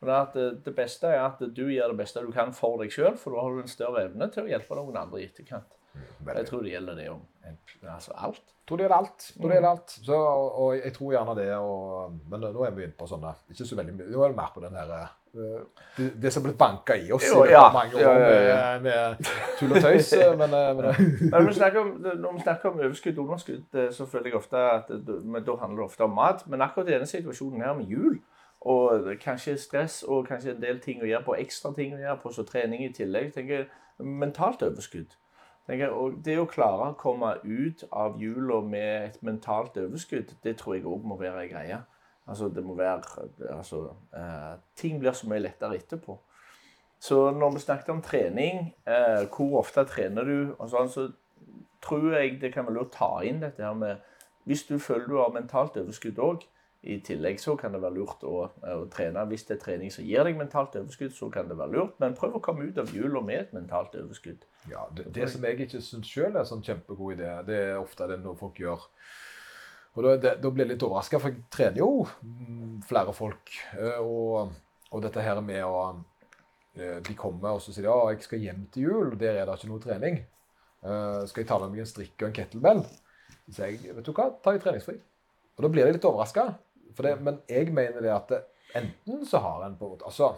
Det, 0.00 0.14
at 0.16 0.38
det, 0.64 0.72
beste 0.76 1.10
er 1.12 1.26
at 1.26 1.42
du 1.42 1.66
gjør 1.68 1.92
det 1.92 1.98
beste 1.98 2.22
du 2.24 2.30
kan 2.32 2.54
for 2.56 2.80
deg 2.80 2.94
sjøl, 2.94 3.18
for 3.20 3.36
da 3.36 3.42
har 3.44 3.52
du 3.52 3.64
en 3.64 3.74
større 3.74 4.06
evne 4.06 4.30
til 4.32 4.46
å 4.46 4.52
hjelpe 4.54 4.78
noen 4.78 4.96
andre 5.02 5.20
i 5.20 5.26
etterkant. 5.26 5.76
Jeg 6.24 6.46
tror 6.46 6.62
det 6.64 6.72
gjelder 6.72 6.96
det 6.96 7.10
om 7.10 7.26
altså 7.90 8.14
alt. 8.14 8.42
Jeg 8.46 8.68
tror 8.68 8.78
det 8.78 8.84
gjelder 8.84 8.96
alt. 8.96 9.24
Tror 9.34 9.48
det 9.48 9.56
gjelder 9.56 9.70
alt. 9.70 9.94
Så, 10.06 10.16
og, 10.16 10.58
og 10.62 10.74
jeg 10.78 10.92
tror 10.94 11.12
gjerne 11.12 11.34
det. 11.36 11.48
Og, 11.58 12.18
men 12.30 12.44
nå 12.46 12.64
er 12.64 12.76
vi 12.76 12.86
inne 12.86 12.96
på 12.96 13.08
sånne 13.10 13.32
ikke 13.50 13.66
så 13.66 13.78
veldig 13.80 13.96
mye, 13.96 14.08
Nå 14.12 14.22
er 14.22 14.32
det 14.32 14.38
mer 14.38 14.52
på 14.54 14.62
den 14.64 14.78
her 14.78 14.92
eh, 14.96 15.16
det, 15.32 16.06
det 16.22 16.32
som 16.32 16.42
ble 16.42 16.52
banka 16.58 16.96
i 16.98 17.12
oss 17.12 17.24
Jo, 17.28 17.44
ja. 17.46 17.62
mange 17.72 17.94
år 17.96 18.02
Ja, 18.02 18.14
ja, 18.18 18.40
ja. 18.48 18.78
Med, 18.80 18.88
med 19.18 19.30
tull 19.60 19.72
og 19.76 19.82
tøys. 19.84 20.12
eh, 20.16 20.32
Men, 20.38 20.54
eh, 20.56 20.72
men 20.76 20.84
eh, 20.90 21.00
Når 21.32 21.46
vi 21.46 21.54
snakker 21.54 21.80
om, 21.80 21.92
når 22.24 22.32
vi 22.36 22.42
snakker 22.42 22.68
om 22.72 22.80
overskudd 22.80 23.18
og 23.18 23.24
underskudd, 23.28 23.64
eh, 23.74 23.90
så 23.94 24.06
føler 24.10 24.26
jeg 24.32 24.40
ofte 24.40 24.56
at 24.56 24.90
men 25.24 25.44
da 25.46 25.56
handler 25.60 25.82
det 25.82 25.86
ofte 25.90 26.04
om 26.08 26.14
mat. 26.18 26.42
Men 26.50 26.62
akkurat 26.66 26.88
i 26.88 26.96
denne 26.96 27.06
situasjonen 27.06 27.62
her 27.62 27.74
med 27.78 27.86
jul, 27.94 28.18
og 28.60 29.06
kanskje 29.22 29.54
stress 29.58 30.02
og 30.02 30.26
kanskje 30.28 30.52
en 30.56 30.60
del 30.62 30.80
ting 30.84 31.00
å 31.00 31.06
gjøre 31.08 31.24
på, 31.24 31.36
ekstra 31.40 31.70
ting 31.76 31.94
å 31.96 32.00
gjøre 32.02 32.18
på, 32.22 32.32
så 32.36 32.44
trening 32.44 32.82
i 32.84 32.90
tillegg, 32.92 33.30
tenker 33.34 33.54
jeg 33.62 33.68
mentalt 34.20 34.62
overskudd. 34.66 35.14
Tenker 35.68 35.94
og 35.94 36.18
det 36.24 36.34
å 36.40 36.44
klare 36.50 36.90
å 36.90 36.96
komme 36.98 37.30
ut 37.44 37.84
av 37.92 38.18
jula 38.20 38.58
med 38.66 39.06
et 39.06 39.22
mentalt 39.24 39.76
overskudd, 39.80 40.34
det 40.44 40.56
tror 40.60 40.76
jeg 40.76 40.84
òg 40.88 41.06
må 41.08 41.16
være 41.20 41.44
ei 41.46 41.48
greie. 41.52 41.78
Altså, 42.28 42.48
det 42.48 42.64
må 42.64 42.74
være 42.78 43.00
altså, 43.50 43.88
eh, 44.16 44.58
Ting 44.76 45.00
blir 45.00 45.16
så 45.16 45.28
mye 45.28 45.42
lettere 45.42 45.78
etterpå. 45.80 46.18
Så 47.00 47.30
når 47.30 47.54
vi 47.54 47.64
snakket 47.64 47.88
om 47.88 48.02
trening, 48.02 48.74
eh, 48.86 49.24
hvor 49.32 49.58
ofte 49.62 49.84
trener 49.88 50.24
du, 50.24 50.54
og 50.58 50.68
sånn, 50.70 50.90
så 50.92 51.08
tror 51.80 52.12
jeg 52.18 52.40
det 52.40 52.52
kan 52.52 52.66
være 52.68 52.76
lurt 52.76 52.92
å 52.92 52.98
ta 52.98 53.12
inn 53.24 53.40
dette 53.40 53.64
her 53.64 53.74
med 53.74 54.06
Hvis 54.48 54.64
du 54.66 54.78
føler 54.78 55.06
du 55.06 55.18
har 55.20 55.32
mentalt 55.32 55.76
overskudd 55.76 56.18
òg, 56.18 56.44
i 56.80 56.96
tillegg 57.04 57.36
så 57.40 57.56
kan 57.60 57.74
det 57.74 57.82
være 57.82 57.98
lurt 57.98 58.22
å, 58.24 58.46
å 58.48 58.84
trene. 58.92 59.26
Hvis 59.28 59.44
det 59.48 59.58
er 59.58 59.64
trening 59.64 59.90
som 59.92 60.04
gir 60.06 60.24
deg 60.24 60.38
mentalt 60.38 60.78
overskudd, 60.80 61.12
så 61.12 61.28
kan 61.32 61.50
det 61.50 61.58
være 61.58 61.74
lurt. 61.74 61.98
Men 62.00 62.16
prøv 62.16 62.38
å 62.38 62.42
komme 62.44 62.70
ut 62.70 62.80
av 62.80 62.88
jula 62.96 63.20
med 63.24 63.36
et 63.42 63.52
mentalt 63.52 63.96
overskudd. 64.00 64.46
ja, 64.70 64.86
det, 64.96 65.10
det 65.16 65.28
som 65.28 65.44
jeg 65.44 65.58
ikke 65.60 65.82
syns 65.84 66.08
sjøl 66.08 66.30
er 66.30 66.40
en 66.40 66.48
sånn 66.48 66.64
kjempegod 66.64 67.18
idé, 67.18 67.34
det 67.50 67.58
er 67.66 67.82
ofte 67.82 68.08
det 68.08 68.16
noe 68.24 68.38
folk 68.40 68.62
gjør. 68.62 68.88
Og 69.96 70.04
da, 70.06 70.14
det, 70.22 70.32
da 70.42 70.50
blir 70.54 70.64
jeg 70.66 70.76
litt 70.76 70.84
overraska, 70.86 71.18
for 71.18 71.32
jeg 71.32 71.42
trener 71.50 71.80
jo 71.82 72.04
mm, 72.06 72.76
flere 72.86 73.14
folk. 73.16 73.50
eh, 73.74 73.98
Og, 73.98 74.52
og 74.90 75.02
dette 75.02 75.24
her 75.24 75.40
med 75.42 75.64
å 75.66 75.80
eh, 76.78 77.00
De 77.06 77.16
kommer 77.18 77.56
og 77.56 77.62
så 77.64 77.74
sier 77.74 77.88
de, 77.88 77.90
ja, 77.90 78.12
jeg 78.14 78.22
skal 78.26 78.44
hjem 78.44 78.66
til 78.70 78.86
jul, 78.86 79.12
og 79.12 79.18
der 79.20 79.40
er 79.40 79.48
det 79.48 79.58
ikke 79.58 79.70
noe 79.72 79.82
trening. 79.82 80.20
Eh, 80.80 81.20
skal 81.26 81.42
jeg 81.42 81.50
ta 81.50 81.58
med 81.62 81.74
meg 81.74 81.82
en 81.84 81.90
strikk 81.90 82.14
og 82.22 82.28
en 82.30 82.36
kettlebell? 82.38 82.84
Så 83.48 83.56
sier 83.58 83.74
jeg 83.74 83.96
vet 83.96 84.06
du 84.06 84.12
hva, 84.14 84.30
ta 84.42 84.54
jeg 84.54 84.62
treningsfri. 84.62 84.96
Og 85.58 85.66
da 85.66 85.72
blir 85.72 85.84
jeg 85.88 85.98
litt 85.98 86.06
overraska. 86.08 86.46
Men 87.00 87.42
jeg 87.48 87.72
mener 87.74 88.02
det 88.04 88.12
at 88.14 88.30
det, 88.30 88.40
enten 88.78 89.26
så 89.26 89.40
har 89.42 89.64
en 89.66 89.76
på 89.78 89.86
en 89.86 89.92
måte 89.94 90.06
Altså, 90.08 90.32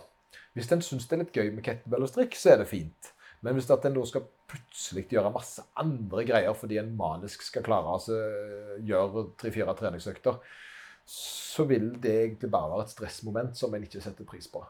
hvis 0.56 0.68
en 0.72 0.82
syns 0.84 1.06
det 1.08 1.16
er 1.16 1.22
litt 1.24 1.36
gøy 1.36 1.50
med 1.52 1.64
kettlebell 1.66 2.04
og 2.06 2.10
strikk, 2.10 2.36
så 2.38 2.54
er 2.54 2.62
det 2.62 2.68
fint. 2.70 3.12
Men 3.42 3.56
hvis 3.58 3.70
at 3.74 3.86
en 3.88 3.96
da 3.96 4.04
skal 4.06 4.26
plutselig 4.50 5.08
gjøre 5.10 5.32
masse 5.34 5.64
andre 5.80 6.26
greier 6.28 6.54
fordi 6.54 6.78
en 6.78 6.92
manisk 6.98 7.42
skal 7.46 7.64
klare 7.66 7.90
å 7.90 7.96
altså, 7.98 8.18
gjøre 8.86 9.26
tre-fire 9.40 9.74
treningsøkter, 9.78 10.38
så 11.12 11.66
vil 11.66 11.90
det 12.02 12.12
egentlig 12.20 12.52
bare 12.52 12.70
være 12.70 12.86
et 12.86 12.94
stressmoment 12.94 13.58
som 13.58 13.74
en 13.74 13.82
ikke 13.82 14.02
setter 14.04 14.28
pris 14.28 14.46
på. 14.50 14.62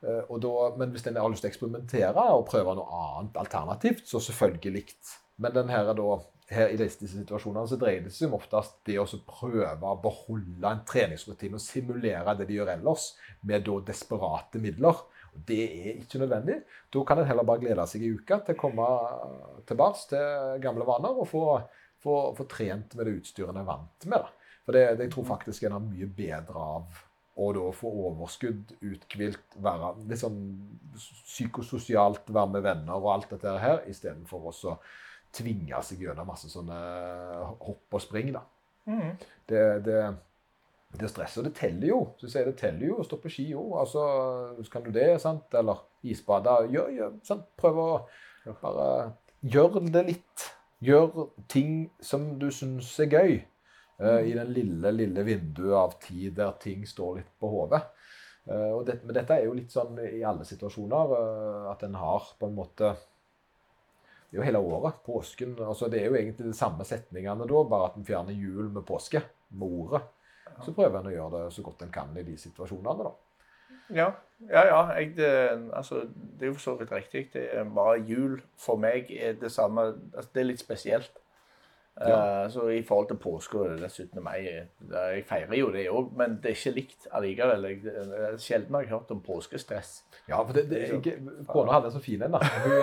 Eh, 0.00 0.34
da, 0.44 0.52
men 0.80 0.92
hvis 0.92 1.06
en 1.08 1.16
har 1.20 1.32
lyst 1.32 1.44
til 1.44 1.50
å 1.50 1.54
eksperimentere 1.54 2.26
og 2.36 2.46
prøve 2.48 2.76
noe 2.76 3.00
annet 3.00 3.40
alternativt, 3.40 4.06
så 4.08 4.20
selvfølgelig. 4.24 4.84
Men 5.40 5.56
den 5.56 5.72
her, 5.72 5.88
er 5.88 5.96
da, 5.96 6.18
her 6.52 6.72
i 6.72 6.78
disse 6.80 7.08
situasjonene 7.08 7.68
så 7.70 7.78
dreier 7.80 8.04
det 8.04 8.12
seg 8.14 8.28
om 8.28 8.38
oftest 8.40 8.80
det 8.88 8.98
å 9.00 9.06
prøve 9.28 9.92
å 9.92 10.00
beholde 10.02 10.72
en 10.72 10.84
treningsrutine 10.88 11.56
og 11.56 11.64
simulere 11.64 12.36
det 12.38 12.48
de 12.48 12.58
gjør 12.58 12.74
ellers, 12.76 13.14
med 13.46 13.64
da 13.68 13.78
desperate 13.92 14.62
midler. 14.62 15.04
Det 15.32 15.60
er 15.64 16.00
ikke 16.00 16.20
nødvendig. 16.22 16.56
Da 16.92 17.04
kan 17.06 17.20
en 17.20 17.28
heller 17.28 17.46
bare 17.46 17.62
glede 17.62 17.86
seg 17.88 18.04
i 18.04 18.10
uka 18.16 18.40
til 18.44 18.56
å 18.56 18.60
komme 18.60 18.88
tilbake 19.68 20.08
til 20.10 20.64
gamle 20.64 20.86
vaner 20.88 21.20
og 21.22 21.28
få, 21.30 21.44
få, 22.02 22.16
få 22.38 22.48
trent 22.50 22.96
med 22.98 23.06
det 23.06 23.18
utstyret 23.20 23.52
en 23.54 23.62
er 23.62 23.68
vant 23.68 24.08
med. 24.10 24.26
Da. 24.26 24.56
For 24.66 24.76
det, 24.76 24.84
det 24.98 25.08
jeg 25.08 25.14
tror 25.16 25.28
faktisk 25.30 25.66
en 25.66 25.76
har 25.78 25.86
mye 25.86 26.10
bedre 26.18 26.66
av 26.78 27.00
å 27.40 27.50
da 27.56 27.68
få 27.72 27.90
overskudd, 28.08 28.74
uthvilt, 28.84 29.54
være 29.64 29.94
litt 30.10 30.20
sånn 30.20 30.40
psykososialt, 30.98 32.28
være 32.28 32.56
med 32.56 32.66
venner 32.66 32.98
og 32.98 33.12
alt 33.14 33.30
dette 33.32 33.54
her, 33.62 33.84
istedenfor 33.88 34.50
å 34.50 34.74
tvinge 35.34 35.78
seg 35.86 36.02
gjennom 36.04 36.28
masse 36.28 36.50
sånne 36.52 36.76
hopp 37.62 37.96
og 37.96 38.02
spring. 38.02 38.32
da. 38.34 38.42
Det, 39.46 39.62
det, 39.86 40.00
det 40.98 41.10
stresset, 41.10 41.40
og 41.40 41.46
det 41.46 41.54
teller 41.58 41.92
jo. 41.92 41.98
Så 42.18 42.30
sier 42.30 42.48
det 42.48 42.56
teller 42.58 42.88
jo 42.88 42.98
å 43.00 43.06
stå 43.06 43.18
på 43.22 43.30
ski 43.30 43.46
jo. 43.52 43.62
Altså, 43.78 44.02
så 44.58 44.72
kan 44.72 44.86
du 44.86 44.90
det, 44.94 45.12
sant? 45.22 45.46
Eller 45.56 45.84
isbade. 46.02 46.56
Gjør, 46.74 46.88
gjør, 46.96 47.12
sant? 47.26 47.46
Prøv 47.60 47.78
å 47.78 47.90
bare 48.62 48.88
gjøre 49.40 49.84
det 49.94 50.04
litt. 50.08 50.48
Gjør 50.82 51.30
ting 51.52 51.84
som 52.02 52.32
du 52.40 52.48
syns 52.54 52.90
er 53.04 53.14
gøy. 53.14 53.38
Uh, 54.00 54.22
I 54.24 54.32
den 54.32 54.52
lille, 54.56 54.94
lille 54.96 55.24
vinduet 55.26 55.76
av 55.76 55.96
tid 56.00 56.38
der 56.38 56.54
ting 56.62 56.86
står 56.88 57.18
litt 57.20 57.32
på 57.38 57.50
hodet. 57.52 57.82
Uh, 58.48 58.80
det, 58.88 59.02
men 59.04 59.12
dette 59.14 59.36
er 59.36 59.44
jo 59.44 59.54
litt 59.54 59.70
sånn 59.70 59.98
i 60.00 60.22
alle 60.24 60.46
situasjoner 60.48 61.12
uh, 61.12 61.66
at 61.70 61.84
en 61.84 61.98
har 62.00 62.30
på 62.40 62.48
en 62.48 62.56
måte 62.56 62.94
det 64.30 64.38
er 64.38 64.40
jo 64.40 64.46
hele 64.46 64.62
året. 64.62 65.02
Påsken. 65.04 65.56
altså 65.58 65.88
Det 65.90 66.00
er 66.00 66.06
jo 66.06 66.14
egentlig 66.14 66.46
de 66.46 66.56
samme 66.56 66.84
setningene 66.86 67.46
da, 67.50 67.62
bare 67.66 67.90
at 67.90 67.96
en 67.98 68.06
fjerner 68.06 68.36
jul 68.38 68.70
med 68.70 68.86
påske. 68.86 69.20
Med 69.50 69.66
ordet. 69.66 70.04
Så 70.64 70.74
prøver 70.76 71.00
en 71.00 71.10
å 71.10 71.14
gjøre 71.14 71.44
det 71.44 71.52
så 71.54 71.62
godt 71.64 71.82
en 71.84 71.92
kan 71.94 72.16
i 72.18 72.26
de 72.26 72.36
situasjonene. 72.38 73.04
da. 73.04 73.10
Ja, 73.94 74.10
ja. 74.50 74.66
ja 74.66 74.92
jeg, 74.92 75.16
det, 75.16 75.48
altså, 75.72 75.94
det 76.40 76.42
er 76.42 76.46
jo 76.46 76.52
for 76.58 76.60
så 76.60 76.74
vidt 76.74 76.92
riktig. 76.92 77.30
Det 77.32 77.48
er 77.52 77.64
bare 77.74 78.04
jul 78.06 78.40
for 78.58 78.76
meg 78.80 79.10
er 79.10 79.32
det 79.40 79.52
samme 79.52 79.80
altså, 79.80 80.30
Det 80.34 80.40
er 80.40 80.44
litt 80.52 80.60
spesielt. 80.60 81.12
Ja. 82.00 82.44
Uh, 82.44 82.50
så 82.50 82.68
i 82.68 82.82
forhold 82.86 83.08
til 83.08 83.16
påske 83.20 83.58
og 83.58 83.78
den 83.78 83.90
17. 83.90 84.22
mai 84.22 84.46
eh, 84.46 84.66
Jeg 84.88 85.24
feirer 85.28 85.54
jo 85.58 85.72
det 85.74 85.90
òg, 85.90 86.12
men 86.16 86.40
det 86.42 86.50
er 86.52 86.56
ikke 86.56 86.70
likt 86.70 87.08
allikevel. 87.12 87.64
Jeg, 87.64 87.82
det 87.82 87.92
er 88.28 88.36
sjelden 88.40 88.74
har 88.74 88.80
jeg 88.86 88.94
hørt 88.94 89.10
om 89.10 89.20
påskestress. 89.20 90.04
Ja, 90.28 90.42
for 90.42 90.52
det, 90.56 90.70
det, 90.70 90.78
jeg, 90.88 91.18
Kona 91.48 91.72
hadde 91.72 91.86
en 91.90 91.92
så 91.92 92.00
fin 92.00 92.22
en, 92.22 92.32
da. 92.32 92.38
Hun, 92.64 92.72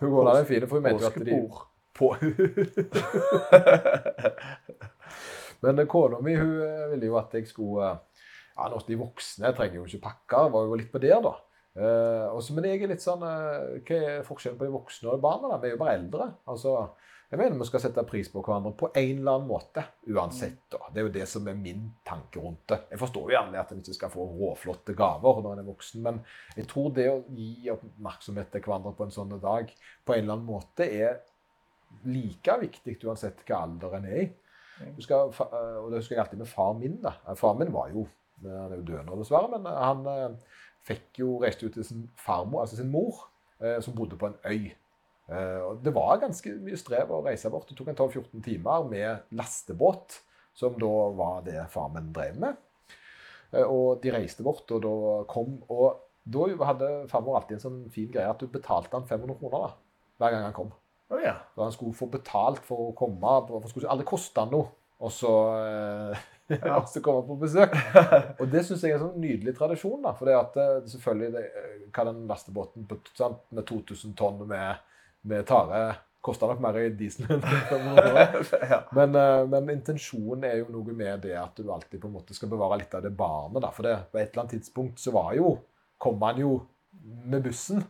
hun, 0.00 0.08
hun 0.08 0.26
hun, 0.26 0.68
for 0.68 0.74
hun 0.78 0.82
mente 0.82 1.02
jo 1.02 1.06
at 1.10 1.14
de 1.14 1.20
Påskebord. 1.20 1.66
på 1.98 2.14
Men 5.64 5.84
kona 5.90 6.20
mi 6.24 6.36
hun 6.38 6.56
eh, 6.64 6.88
ville 6.94 7.10
jo 7.10 7.18
at 7.20 7.36
jeg 7.36 7.48
skulle 7.50 7.92
eh, 7.92 8.26
Ja, 8.56 8.66
når 8.68 8.84
de 8.88 8.98
voksne 9.00 9.52
trenger 9.56 9.80
jo 9.80 9.86
ikke 9.88 10.04
pakke. 10.10 10.48
Var 10.52 10.66
jo 10.68 10.80
litt 10.80 10.90
på 10.92 11.00
der, 11.02 11.20
da. 11.24 11.36
Eh, 11.78 12.26
også, 12.34 12.56
men 12.56 12.66
jeg 12.66 12.82
er 12.82 12.90
litt 12.90 13.04
sånn 13.04 13.22
eh, 13.24 13.78
Hva 13.86 14.00
er 14.00 14.26
forskjellen 14.26 14.58
på 14.58 14.66
de 14.66 14.74
voksne 14.74 15.12
og 15.12 15.22
barna? 15.22 15.52
da? 15.52 15.60
Vi 15.62 15.70
er 15.70 15.76
jo 15.76 15.80
bare 15.80 15.96
eldre. 16.00 16.26
Altså, 16.50 16.74
jeg 17.30 17.38
mener 17.38 17.60
vi 17.60 17.66
skal 17.68 17.82
sette 17.84 18.02
pris 18.08 18.26
på 18.32 18.42
hverandre 18.42 18.72
på 18.74 18.88
en 18.90 19.20
eller 19.20 19.36
annen 19.38 19.46
måte. 19.46 19.84
Uansett. 20.10 20.64
da. 20.72 20.80
Det 20.90 20.98
er 20.98 21.06
jo 21.06 21.14
det 21.14 21.28
som 21.30 21.46
er 21.46 21.58
min 21.58 21.84
tanke 22.06 22.42
rundt 22.42 22.64
det. 22.72 22.80
Jeg 22.90 22.98
forstår 22.98 23.28
jo 23.28 23.36
gjerne 23.36 23.60
at 23.62 23.70
en 23.70 23.84
ikke 23.84 23.94
skal 24.00 24.10
få 24.10 24.26
råflotte 24.40 24.96
gaver 24.98 25.38
når 25.44 25.54
en 25.54 25.62
er 25.62 25.68
voksen, 25.68 26.02
men 26.08 26.18
jeg 26.58 26.66
tror 26.72 26.90
det 26.96 27.06
å 27.12 27.20
gi 27.36 27.70
oppmerksomhet 27.70 28.50
til 28.50 28.64
hverandre 28.66 28.96
på 28.98 29.06
en 29.06 29.14
sånn 29.14 29.36
dag 29.38 29.70
på 29.70 30.16
en 30.16 30.24
eller 30.24 30.40
annen 30.40 30.50
måte 30.50 30.90
er 30.90 31.20
like 32.10 32.58
viktig 32.64 32.98
uansett 33.06 33.46
hva 33.46 33.62
alder 33.68 33.94
en 34.00 34.10
er 34.10 34.22
i. 34.24 34.26
Du 34.96 35.02
skal, 35.04 35.30
eh, 35.30 35.76
og 35.80 35.90
det 35.90 36.00
husker 36.00 36.16
jeg 36.16 36.24
alltid 36.24 36.42
med 36.42 36.50
far 36.50 36.72
min. 36.78 36.98
da. 37.02 37.14
Far 37.38 37.58
min 37.58 37.72
var 37.74 37.92
jo 37.94 38.06
Han 38.40 38.72
er 38.72 38.78
jo 38.78 38.86
død 38.88 39.04
nå, 39.04 39.16
dessverre, 39.20 39.50
men 39.52 39.66
han 39.68 40.06
eh, 40.08 40.60
fikk 40.88 41.18
jo 41.20 41.34
reiste 41.42 41.66
ut 41.68 41.74
til 41.76 41.84
sin 41.84 42.06
farmor, 42.16 42.62
altså 42.62 42.78
sin 42.78 42.88
mor, 42.88 43.26
eh, 43.60 43.76
som 43.84 43.92
bodde 43.92 44.16
på 44.16 44.30
en 44.30 44.38
øy. 44.48 44.70
Eh, 45.30 45.60
og 45.62 45.82
det 45.84 45.92
var 45.94 46.22
ganske 46.22 46.54
mye 46.64 46.78
strev 46.80 47.12
å 47.12 47.20
reise 47.26 47.50
bort. 47.52 47.68
Det 47.68 47.76
tok 47.78 47.92
en 47.92 47.98
12-14 47.98 48.42
timer 48.46 48.88
med 48.88 49.36
lastebåt, 49.36 50.22
som 50.56 50.78
da 50.80 50.94
var 51.20 51.44
det 51.46 51.68
far 51.70 51.92
min 51.94 52.10
drev 52.16 52.40
med. 52.40 52.56
Eh, 53.52 53.66
og 53.66 54.00
de 54.02 54.14
reiste 54.14 54.46
bort, 54.46 54.70
og 54.72 54.82
da 54.86 54.94
kom 55.30 55.60
Og 55.68 56.06
da 56.30 56.48
hadde 56.68 56.90
farmor 57.10 57.38
alltid 57.38 57.56
en 57.56 57.62
sånn 57.62 57.80
fin 57.92 58.10
greie 58.12 58.28
at 58.28 58.40
du 58.40 58.48
betalte 58.50 58.92
han 58.96 59.06
500 59.08 59.38
kroner 59.40 59.68
da, 59.68 59.70
hver 60.20 60.34
gang 60.34 60.48
han 60.48 60.56
kom. 60.56 60.72
Å 61.10 61.22
ja. 61.22 61.36
Så 61.54 61.64
han 61.64 61.72
skulle 61.74 61.96
få 61.98 62.10
betalt 62.10 62.62
for 62.66 62.90
å 62.90 62.96
komme. 62.98 63.38
For 63.48 63.62
det 63.62 63.72
skulle 63.72 63.90
aldri 63.90 64.08
koste 64.08 64.44
han 64.44 64.52
noe. 64.54 64.70
Og 65.00 65.12
så, 65.14 65.32
eh, 65.56 66.26
og 66.76 66.90
så 66.90 67.02
komme 67.04 67.24
på 67.28 67.38
besøk. 67.40 67.74
Og 68.38 68.44
det 68.52 68.62
syns 68.66 68.84
jeg 68.84 68.94
er 68.94 69.00
en 69.00 69.08
sånn 69.08 69.22
nydelig 69.22 69.56
tradisjon. 69.56 70.02
da, 70.04 70.12
For 70.18 70.28
det 70.28 70.36
at 70.38 70.60
eh, 70.60 70.76
selvfølgelig 70.92 71.32
det, 71.34 71.46
eh, 71.48 71.88
kan 71.96 72.10
den 72.10 72.28
lastebåten 72.30 72.86
sant, 73.14 73.42
med 73.50 73.66
2000 73.68 74.14
tonn 74.18 74.44
med, 74.50 74.86
med 75.30 75.48
tare 75.48 75.82
koster 76.20 76.50
nok 76.50 76.60
mer 76.60 76.76
i 76.80 76.88
diesel 76.96 77.26
enn 77.32 77.40
ja. 77.40 78.80
Men, 78.96 79.14
eh, 79.16 79.44
men 79.48 79.70
intensjonen 79.72 80.44
er 80.50 80.58
jo 80.60 80.74
noe 80.74 80.96
med 80.96 81.24
det 81.24 81.36
at 81.40 81.56
du 81.56 81.70
alltid 81.72 82.02
på 82.02 82.10
en 82.10 82.18
måte 82.18 82.36
skal 82.36 82.52
bevare 82.52 82.82
litt 82.82 82.94
av 82.96 83.04
det 83.04 83.12
barnet. 83.16 83.62
da, 83.64 83.72
For 83.74 83.88
det, 83.88 83.96
på 84.12 84.20
et 84.20 84.28
eller 84.28 84.44
annet 84.44 84.58
tidspunkt 84.58 85.00
så 85.00 85.14
var 85.16 85.32
jo, 85.38 85.54
kom 86.00 86.20
han 86.26 86.42
jo 86.42 86.58
med 87.00 87.42
bussen. 87.44 87.82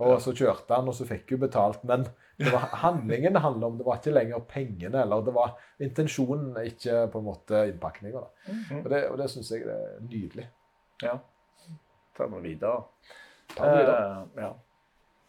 Og 0.00 0.16
så 0.24 0.32
kjørte 0.32 0.72
han, 0.72 0.88
og 0.88 0.96
så 0.96 1.06
fikk 1.06 1.34
jo 1.34 1.42
betalt. 1.42 1.82
Men 1.86 2.06
det 2.40 2.52
var 2.54 2.64
handlingen 2.82 3.36
det 3.36 3.42
handla 3.44 3.66
om. 3.70 3.76
Det 3.78 3.84
var 3.86 3.98
ikke 4.00 4.14
lenger 4.16 4.40
pengene. 4.48 5.02
eller 5.04 5.22
det 5.26 5.34
var 5.36 5.52
intensjonen, 5.80 6.56
ikke 6.64 7.02
på 7.12 7.20
en 7.20 7.26
måte 7.28 7.60
innpakninga. 7.70 8.20
da. 8.24 8.54
Og 8.80 8.88
det, 8.90 9.00
og 9.10 9.18
det 9.20 9.28
syns 9.30 9.50
jeg 9.52 9.66
er 9.68 10.00
nydelig. 10.08 10.48
ja. 11.04 11.18
Ta 12.16 12.26
det 12.26 12.42
videre. 12.42 12.82
Ta 13.56 13.64
det 13.70 13.78
videre. 13.78 14.00
Eh, 14.36 14.42
ja. 14.42 14.50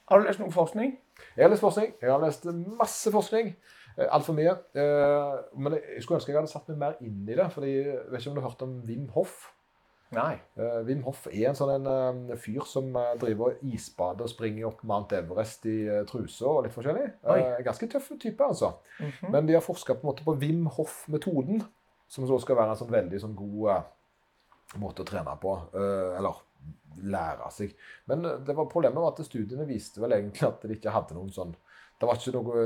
Har 0.10 0.20
du 0.20 0.26
lest 0.28 0.40
noe 0.42 0.52
forskning? 0.52 0.98
Jeg 1.38 1.44
har 1.46 1.50
lest 1.54 1.62
forskning. 1.64 1.94
Jeg 2.02 2.12
har 2.12 2.20
lest 2.20 2.46
masse 2.80 3.12
forskning. 3.14 3.54
Eh, 3.98 4.08
Altfor 4.12 4.34
mye. 4.36 4.58
Eh, 4.76 5.38
Men 5.56 5.74
jeg 5.78 6.02
skulle 6.04 6.18
ønske 6.20 6.32
jeg 6.34 6.40
hadde 6.42 6.52
satt 6.52 6.68
meg 6.74 6.78
mer 6.82 6.98
inn 7.02 7.22
i 7.30 7.36
det. 7.38 7.46
fordi 7.54 7.72
jeg 7.78 8.02
vet 8.12 8.20
ikke 8.22 8.30
om 8.32 8.36
du 8.36 8.42
har 8.42 8.50
hørt 8.50 8.62
om 8.66 8.74
Wim 8.88 9.08
Hoff? 9.16 9.52
Nei. 10.12 10.36
Uh, 10.60 10.82
Wim 10.84 11.06
Hof 11.06 11.24
er 11.32 11.46
en 11.50 11.56
sånn 11.56 11.72
en, 11.78 11.86
uh, 11.88 12.36
fyr 12.40 12.66
som 12.68 12.90
uh, 12.98 13.14
driver 13.20 13.54
og 13.54 13.62
isbader 13.72 14.28
og 14.28 14.32
springer 14.32 14.68
opp 14.68 14.84
Mount 14.88 15.14
Everest 15.16 15.68
i 15.72 15.78
uh, 15.88 16.02
truse 16.10 16.44
og 16.48 16.66
litt 16.66 16.76
forskjellig. 16.76 17.06
Ganske 17.64 17.88
tøff 17.94 18.12
type, 18.20 18.44
altså. 18.44 18.74
Mhm. 19.00 19.32
Men 19.32 19.48
de 19.48 19.56
har 19.56 19.64
forska 19.64 19.96
på, 20.02 20.16
på 20.26 20.36
Wim 20.42 20.68
Hof-metoden, 20.76 21.64
som 22.12 22.28
så 22.28 22.42
skal 22.44 22.60
være 22.60 22.76
en 22.76 22.82
sånn 22.82 22.92
veldig 22.92 23.24
sånn 23.24 23.38
god 23.40 24.78
måte 24.82 25.04
å 25.04 25.08
trene 25.08 25.36
på. 25.40 25.58
eller 25.72 26.48
lære 27.02 27.48
seg. 27.56 27.72
Men 28.12 28.26
det 28.46 28.54
var 28.54 28.68
problemet 28.70 29.00
var 29.00 29.14
at 29.14 29.24
studiene 29.26 29.64
viste 29.66 30.04
vel 30.04 30.18
egentlig 30.18 30.44
at 30.46 30.62
det 30.68 30.76
ikke 30.76 30.92
hadde 30.94 31.16
noen 31.16 31.32
sånn 31.34 31.56
Det 31.98 32.10
var 32.10 32.20
ikke 32.20 32.34
noe, 32.36 32.66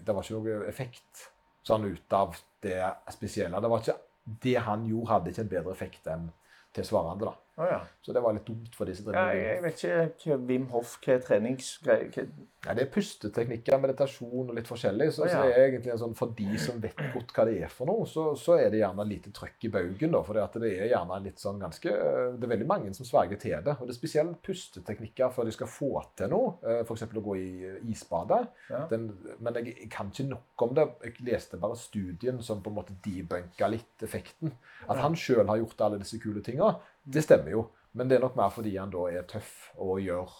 det 0.00 0.14
var 0.14 0.24
ikke 0.24 0.38
noe 0.40 0.68
effekt 0.70 1.26
sånn 1.66 1.84
ut 1.86 2.16
av 2.16 2.34
det 2.64 2.80
spesielle. 3.12 3.60
Det 3.60 3.70
var 3.70 3.84
ikke 3.84 3.98
det 4.26 4.56
han 4.66 4.86
gjorde, 4.88 5.10
hadde 5.12 5.32
ikke 5.32 5.44
en 5.46 5.52
bedre 5.52 5.74
effekt 5.74 6.08
enn 6.10 6.28
tilsvarende. 6.76 7.30
da. 7.30 7.34
Ja. 7.56 7.78
Så 8.04 8.12
det 8.12 8.20
var 8.22 8.34
litt 8.36 8.44
dumt 8.46 8.74
for 8.76 8.84
disse 8.86 9.02
treningene. 9.02 9.40
ja. 9.40 9.54
Jeg 9.56 9.62
vet 9.62 9.84
ikke 10.20 10.36
Wim 10.46 10.66
Hof 10.74 10.98
hva 11.00 11.14
er 11.14 11.22
treningsgreier 11.24 12.10
hva- 12.12 12.28
Ja, 12.66 12.74
det 12.74 12.82
er 12.82 12.90
pusteteknikker, 12.90 13.78
meditasjon 13.78 14.48
og 14.50 14.54
litt 14.56 14.66
forskjellig. 14.66 15.06
Så, 15.14 15.22
Å, 15.22 15.28
så 15.30 15.42
det 15.46 15.52
er 15.54 15.68
egentlig 15.70 15.92
en 15.92 15.98
sånn, 16.00 16.14
For 16.18 16.32
de 16.34 16.58
som 16.58 16.80
vet 16.82 16.96
godt 17.14 17.30
hva 17.32 17.44
det 17.46 17.60
er 17.62 17.68
for 17.70 17.86
noe, 17.86 18.04
så, 18.10 18.24
så 18.36 18.56
er 18.58 18.70
det 18.74 18.80
gjerne 18.80 19.06
lite 19.06 19.30
trøkk 19.30 19.68
i 19.68 19.70
baugen. 19.70 20.16
For 20.26 20.34
det, 20.34 20.72
er 20.74 20.88
gjerne 20.90 21.20
litt 21.22 21.38
sånn 21.38 21.60
ganske 21.62 21.88
Det 21.92 22.42
er 22.48 22.52
veldig 22.56 22.66
mange 22.66 22.92
som 22.98 23.06
sverger 23.06 23.38
til 23.38 23.62
det. 23.62 23.76
Og 23.80 23.86
det 23.86 23.94
er 23.94 24.00
spesielt 24.00 24.42
pusteteknikker 24.42 25.30
før 25.32 25.44
de 25.48 25.54
skal 25.54 25.70
få 25.70 25.92
til 26.18 26.28
noe. 26.34 26.56
eh, 26.66 26.82
F.eks. 26.82 27.06
å 27.06 27.22
gå 27.22 27.36
i 27.38 27.46
isbadet. 27.92 28.42
Ja. 28.70 28.82
Den, 28.90 29.06
men 29.40 29.54
jeg, 29.60 29.76
jeg 29.84 29.90
kan 29.94 30.10
ikke 30.10 30.28
nok 30.28 30.66
om 30.66 30.74
det. 30.74 30.88
Jeg 31.06 31.14
leste 31.30 31.56
bare 31.62 31.76
studien 31.78 32.42
som 32.42 32.60
på 32.62 32.72
en 32.72 32.80
måte 32.82 32.98
debunka 33.06 33.70
litt 33.70 34.02
effekten. 34.02 34.52
At 34.88 34.98
han 34.98 35.14
sjøl 35.14 35.46
har 35.46 35.62
gjort 35.62 35.80
alle 35.86 35.98
disse 36.02 36.18
kule 36.22 36.42
tinga, 36.42 36.74
det 37.06 37.22
stemmer 37.24 37.52
jo. 37.54 37.64
Men 37.96 38.08
det 38.10 38.18
er 38.18 38.24
nok 38.26 38.36
mer 38.36 38.50
fordi 38.52 38.74
han 38.76 38.90
da 38.92 39.06
er 39.08 39.24
tøff 39.30 39.70
og 39.80 40.00
gjør 40.04 40.32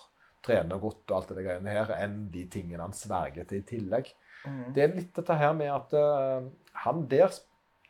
trener 0.47 0.79
godt 0.79 1.11
og 1.11 1.17
alt 1.17 1.31
det 1.35 1.45
greiene 1.47 1.73
her, 1.73 1.89
enn 2.05 2.27
de 2.31 2.45
tingene 2.53 2.85
han 2.85 2.93
sverger 2.95 3.47
til 3.49 3.63
i 3.63 3.67
tillegg. 3.67 4.11
Mm. 4.47 4.59
Det 4.77 4.83
er 4.85 4.93
litt 4.95 5.15
dette 5.17 5.35
her 5.41 5.55
med 5.59 5.73
at 5.75 5.95
uh, 5.99 6.45
han 6.85 7.07
der 7.11 7.33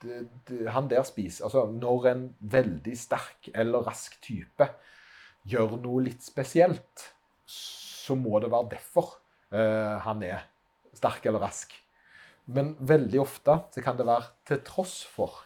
de, 0.03 0.23
det- 0.49 0.69
han 0.73 0.89
der 0.89 1.03
spiser 1.09 1.45
Altså, 1.49 1.67
når 1.73 2.07
en 2.13 2.23
veldig 2.41 2.95
sterk 3.01 3.51
eller 3.55 3.85
rask 3.89 4.17
type 4.25 4.69
gjør 5.49 5.77
noe 5.83 6.05
litt 6.07 6.23
spesielt, 6.25 7.05
så 7.47 8.17
må 8.19 8.39
det 8.43 8.51
være 8.55 8.71
derfor 8.77 9.17
uh, 9.53 9.99
han 10.07 10.23
er 10.27 10.47
sterk 10.97 11.27
eller 11.29 11.43
rask. 11.45 11.75
Men 12.47 12.77
veldig 12.81 13.21
ofte 13.21 13.59
så 13.75 13.83
kan 13.85 13.99
det 13.99 14.07
være 14.07 14.31
til 14.47 14.61
tross 14.65 15.01
for. 15.11 15.43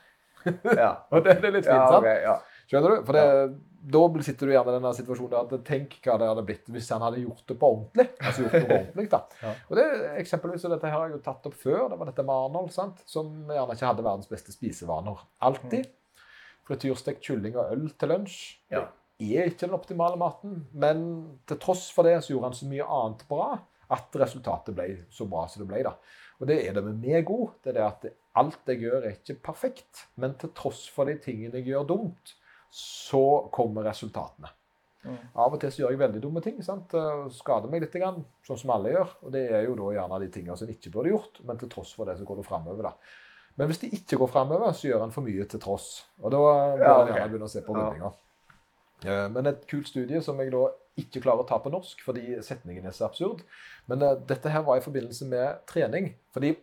Ja. 0.47 0.93
Og 1.12 1.24
det, 1.24 1.39
det 1.43 1.49
er 1.51 1.57
litt 1.59 1.66
fint, 1.66 1.74
Ja, 1.74 1.89
sant? 1.91 2.05
ok, 2.05 2.11
ja. 2.28 2.39
Skjønner 2.70 2.92
du? 2.94 3.06
For 3.08 3.16
det, 3.18 3.22
da 3.90 4.02
sitter 4.22 4.46
du 4.46 4.52
gjerne 4.54 4.70
i 4.70 4.76
denne 4.76 4.92
situasjonen 4.94 5.38
at 5.40 5.54
tenk 5.66 5.96
hva 6.04 6.14
det 6.20 6.28
hadde 6.30 6.44
blitt 6.46 6.68
hvis 6.70 6.90
han 6.94 7.02
hadde 7.02 7.22
gjort 7.24 7.42
det 7.50 7.56
på 7.58 7.70
ordentlig. 7.74 8.06
Altså 8.20 8.44
gjort 8.44 8.54
noe 8.60 8.76
ordentlig 8.76 9.06
da. 9.10 9.20
Ja. 9.46 9.54
Og 9.66 9.80
det, 9.80 9.86
eksempelvis, 10.20 10.66
og 10.68 10.74
dette 10.76 10.92
her 10.92 10.94
har 10.98 11.08
jeg 11.08 11.16
jo 11.16 11.24
tatt 11.24 11.48
opp 11.50 11.56
før, 11.58 11.88
det 11.90 11.98
var 11.98 12.12
dette 12.12 12.26
med 12.28 12.36
Arnold, 12.36 12.70
sant? 12.74 13.02
som 13.10 13.32
gjerne 13.50 13.74
ikke 13.74 13.90
hadde 13.90 14.06
verdens 14.06 14.30
beste 14.30 14.54
spisevaner. 14.54 15.24
Alltid. 15.48 15.90
Frityrstekt 16.68 17.26
kylling 17.26 17.58
og 17.58 17.74
øl 17.74 17.88
til 17.98 18.14
lunsj. 18.14 18.38
Ja. 18.70 18.86
Det 19.20 19.34
er 19.36 19.50
ikke 19.50 19.66
den 19.66 19.76
optimale 19.76 20.16
maten, 20.20 20.62
men 20.72 21.02
til 21.50 21.58
tross 21.60 21.88
for 21.92 22.06
det 22.06 22.20
så 22.22 22.32
gjorde 22.32 22.52
han 22.52 22.56
så 22.56 22.70
mye 22.70 22.86
annet 22.86 23.26
bra 23.28 23.48
at 23.90 24.16
resultatet 24.22 24.76
ble 24.76 24.86
så 25.12 25.26
bra 25.28 25.48
som 25.50 25.64
det 25.64 25.68
ble. 25.72 25.82
da. 25.84 25.96
Og 26.40 26.48
det 26.48 26.60
er 26.62 26.76
det 26.76 26.84
med 26.86 27.02
meg 27.02 27.28
òg. 27.28 27.56
Det 27.60 27.72
er 27.72 27.80
det 27.80 27.86
at 27.88 28.06
alt 28.40 28.70
jeg 28.70 28.84
gjør, 28.86 29.02
er 29.02 29.16
ikke 29.18 29.40
perfekt. 29.50 30.06
Men 30.20 30.38
til 30.40 30.54
tross 30.56 30.86
for 30.92 31.10
de 31.10 31.18
tingene 31.20 31.58
jeg 31.58 31.72
gjør 31.72 31.88
dumt, 31.90 32.36
så 32.70 33.50
kommer 33.52 33.86
resultatene. 33.88 34.50
Mm. 35.00 35.16
Av 35.40 35.54
og 35.54 35.60
til 35.62 35.72
så 35.72 35.82
gjør 35.82 35.94
jeg 35.94 36.02
veldig 36.02 36.20
dumme 36.22 36.42
ting. 36.44 36.58
sant? 36.62 36.92
Eh, 36.94 37.24
Skader 37.32 37.72
meg 37.72 37.84
litt, 37.84 37.96
sånn 38.46 38.60
som 38.60 38.74
alle 38.74 38.92
gjør. 38.92 39.14
Og 39.24 39.32
det 39.34 39.46
er 39.48 39.64
jo 39.64 39.76
da 39.78 39.90
gjerne 39.96 40.20
de 40.22 40.30
tingene 40.34 40.56
som 40.58 40.68
en 40.68 40.74
ikke 40.74 40.92
burde 40.94 41.12
gjort, 41.14 41.40
men 41.48 41.60
til 41.60 41.72
tross 41.72 41.94
for 41.96 42.10
det 42.10 42.18
så 42.18 42.26
går 42.28 42.42
det 42.42 42.48
framover. 42.48 42.90
Men 43.56 43.70
hvis 43.70 43.80
det 43.82 43.92
ikke 43.96 44.20
går 44.20 44.32
framover, 44.32 44.74
så 44.76 44.90
gjør 44.90 45.06
en 45.06 45.14
for 45.14 45.26
mye 45.26 45.46
til 45.50 45.62
tross. 45.62 45.88
Og 46.20 46.30
da 46.32 46.42
bør 46.42 46.84
Ja, 46.84 46.98
en 47.00 47.14
gjerne 47.14 47.32
begynne 47.32 47.48
å 47.48 47.54
se 47.54 47.64
på 47.64 47.76
Ja. 47.80 48.12
Eh, 49.04 49.28
Men 49.32 49.46
et 49.46 49.66
kult 49.66 49.88
studie 49.88 50.20
som 50.22 50.38
jeg 50.38 50.52
da 50.52 50.68
ikke 51.00 51.22
klarer 51.24 51.44
å 51.44 51.48
ta 51.48 51.56
på 51.58 51.70
norsk 51.72 52.02
fordi 52.04 52.42
setningen 52.44 52.84
er 52.86 52.92
så 52.92 53.06
absurd. 53.06 53.40
Men 53.88 54.02
uh, 54.02 54.14
dette 54.14 54.50
her 54.52 54.62
var 54.66 54.76
i 54.76 54.84
forbindelse 54.84 55.24
med 55.30 55.62
trening. 55.66 56.14
Fordi 56.34 56.54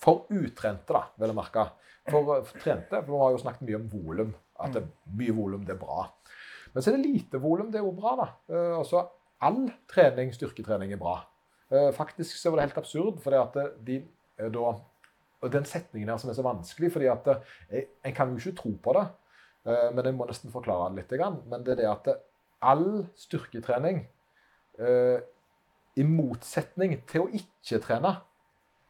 for 0.00 0.26
utrente, 0.28 0.92
da, 0.92 1.06
vil 1.16 1.32
jeg 1.32 1.36
merke. 1.36 1.70
For, 2.10 2.44
for 2.44 2.58
trente, 2.60 3.02
for 3.04 3.12
vi 3.12 3.20
har 3.22 3.32
jo 3.32 3.40
snakket 3.42 3.66
mye 3.68 3.80
om 3.80 3.88
volum. 3.92 4.34
At 4.60 4.74
det, 4.76 4.82
er 4.84 5.16
mye 5.18 5.34
volum, 5.36 5.64
det 5.66 5.74
er 5.74 5.80
bra. 5.80 6.04
Men 6.74 6.82
så 6.82 6.90
er 6.92 6.98
det 6.98 7.06
lite 7.08 7.40
volum, 7.42 7.70
det 7.72 7.80
er 7.80 7.86
jo 7.86 7.94
bra, 7.96 8.14
da. 8.20 8.28
Eh, 8.54 8.76
altså, 8.78 9.04
all 9.42 9.64
trening, 9.90 10.32
styrketrening, 10.34 10.92
er 10.94 11.00
bra. 11.00 11.16
Eh, 11.70 11.90
faktisk 11.96 12.36
så 12.38 12.50
var 12.50 12.60
det 12.60 12.68
helt 12.68 12.78
absurd, 12.82 13.20
fordi 13.24 13.40
at 13.40 13.56
eh, 13.56 13.74
de 13.86 13.98
eh, 14.38 14.50
da 14.52 14.74
Og 15.40 15.52
den 15.52 15.64
setningen 15.64 16.10
her 16.12 16.18
som 16.20 16.28
er 16.30 16.34
så 16.36 16.42
vanskelig, 16.44 16.90
fordi 16.92 17.06
at 17.08 17.28
jeg, 17.70 17.86
jeg 18.04 18.14
kan 18.14 18.28
jo 18.28 18.36
ikke 18.36 18.56
tro 18.58 18.70
på 18.84 18.92
det. 18.92 19.06
Eh, 19.66 19.86
Men 19.94 20.04
jeg 20.04 20.14
må 20.14 20.26
nesten 20.28 20.52
forklare 20.52 20.90
det 20.94 21.06
litt. 21.10 21.46
Men 21.48 21.64
det 21.64 21.72
er 21.72 21.76
det 21.80 21.86
at 21.88 22.10
all 22.60 23.06
styrketrening, 23.16 24.06
i 25.96 26.02
motsetning 26.06 26.94
til 27.08 27.24
å 27.26 27.28
ikke 27.36 27.80
trene 27.84 28.14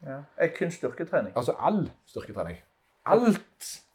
Ja. 0.07 0.23
Er 0.39 0.51
kun 0.55 0.71
styrketrening. 0.71 1.33
Altså 1.37 1.55
all 1.59 1.89
styrketrening. 2.07 2.59
Alt, 3.05 3.41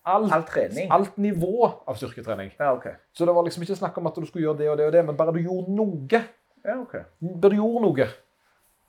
alt, 0.03 0.31
All 0.33 0.43
trening. 0.49 0.89
alt 0.91 1.17
nivå 1.17 1.65
av 1.85 1.95
styrketrening. 1.95 2.51
Ja, 2.59 2.73
okay. 2.73 2.93
Så 3.13 3.25
det 3.25 3.33
var 3.35 3.43
liksom 3.45 3.63
ikke 3.63 3.77
snakk 3.77 3.97
om 3.97 4.07
at 4.07 4.15
du 4.15 4.25
skulle 4.25 4.47
gjøre 4.47 4.57
det 4.57 4.69
og 4.69 4.77
det 4.77 4.87
og 4.87 4.93
det, 4.93 5.05
men 5.05 5.17
bare 5.17 5.33
du 5.35 5.41
gjorde 5.43 5.75
noe. 5.75 6.21
Ja, 6.65 6.79
okay. 6.81 7.05
Bare 7.21 7.53
du 7.53 7.59
gjorde 7.59 7.83
noe 7.85 8.07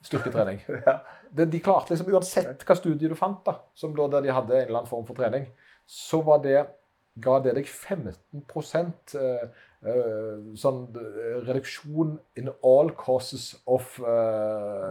styrketrening. 0.07 0.61
Ja. 0.87 0.99
Det, 1.29 1.45
de 1.51 1.59
klarte 1.59 1.91
liksom, 1.91 2.07
Uansett 2.13 2.63
hva 2.63 2.75
studie 2.77 3.09
du 3.11 3.15
fant, 3.19 3.41
da, 3.45 3.57
som 3.75 3.91
da 3.95 4.05
der 4.07 4.23
de 4.23 4.31
hadde 4.31 4.55
en 4.55 4.67
eller 4.69 4.79
annen 4.79 4.89
form 4.89 5.03
for 5.07 5.17
trening, 5.17 5.49
så 5.87 6.21
var 6.23 6.39
det, 6.43 6.61
ga 7.23 7.39
det 7.43 7.55
deg 7.57 7.67
15 7.69 8.43
eh, 9.21 9.47
Uh, 9.77 10.55
sånn 10.57 10.87
eh, 10.97 11.35
reduksjon 11.45 12.15
in 12.41 12.47
all 12.65 12.87
causes 12.97 13.51
of 13.69 13.91
uh, 14.01 14.07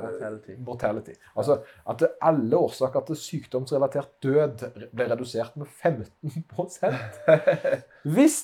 Mortality. 0.04 0.54
mortality. 0.62 1.16
Altså 1.34 1.56
at 1.90 2.04
alle 2.22 2.54
årsaker 2.54 3.02
til 3.08 3.18
sykdomsrelatert 3.18 4.12
død 4.22 4.62
ble 4.94 5.08
redusert 5.10 5.58
med 5.58 5.66
15% 5.66 6.94
Hvis 8.14 8.38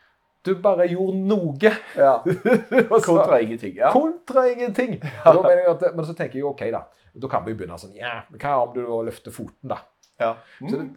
du 0.44 0.52
bare 0.60 0.84
gjorde 0.92 1.16
noe 1.32 1.72
Ja. 1.96 2.20
Kontra 3.08 3.40
ingenting. 3.40 3.80
Ja. 3.80 3.88
Kontra 3.96 4.44
ingenting. 4.52 5.00
Og 5.00 5.42
mener 5.48 5.64
jeg 5.64 5.74
at, 5.78 5.88
men 5.96 6.04
så 6.04 6.12
tenker 6.12 6.42
jeg 6.42 6.50
OK, 6.52 6.68
da. 6.76 6.84
Da 7.16 7.32
kan 7.32 7.48
vi 7.48 7.56
jo 7.56 7.62
begynne 7.62 7.80
sånn 7.80 7.96
Ja, 7.96 8.18
men 8.28 8.44
hva 8.44 8.58
om 8.66 8.76
du 8.76 8.84
løfter 9.08 9.32
foten, 9.32 9.72
da? 9.72 9.80
ja. 10.20 10.34
Så 10.60 10.76
det, 10.76 10.90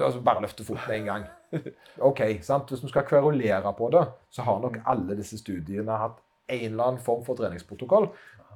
altså 0.00 0.24
bare 0.24 0.48
løfte 0.48 0.64
foten 0.64 0.96
en 0.96 1.12
gang. 1.12 1.28
OK, 2.08 2.22
sant? 2.42 2.70
Hvis 2.70 2.84
vi 2.84 2.90
skal 2.92 3.06
kverulere 3.08 3.72
på 3.78 3.90
det, 3.94 4.04
så 4.30 4.46
har 4.46 4.60
nok 4.62 4.80
alle 4.86 5.16
disse 5.18 5.38
studiene 5.40 6.00
hatt 6.00 6.18
en 6.48 6.64
eller 6.72 6.84
annen 6.84 7.02
form 7.02 7.24
for 7.26 7.38
treningsprotokoll. 7.38 8.08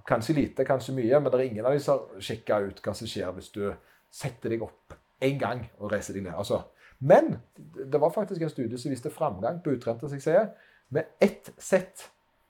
Kanskje 0.09 0.36
lite, 0.36 0.64
kanskje 0.64 0.95
mye, 0.97 1.20
men 1.20 1.30
det 1.30 1.38
er 1.38 1.47
ingen 1.49 1.66
av 1.66 1.76
de 1.76 1.82
som 1.82 1.99
har 1.99 2.24
sjekka 2.24 2.61
ut 2.66 2.82
hva 2.84 2.95
som 2.97 3.11
skjer 3.11 3.32
hvis 3.36 3.51
du 3.55 3.64
setter 4.11 4.55
deg 4.55 4.62
opp 4.66 4.95
en 5.20 5.38
gang 5.38 5.64
og 5.78 5.93
reiser 5.93 6.16
deg 6.16 6.24
ned. 6.26 6.34
Altså. 6.34 6.62
Men 7.01 7.36
det 7.59 8.01
var 8.01 8.12
faktisk 8.14 8.43
en 8.43 8.53
studie 8.53 8.78
som 8.78 8.93
viste 8.93 9.12
framgang 9.12 9.61
på 9.64 9.74
utrente, 9.76 10.09
suksesser 10.09 10.51
med 10.91 11.12
ett 11.20 11.53
sett 11.59 12.09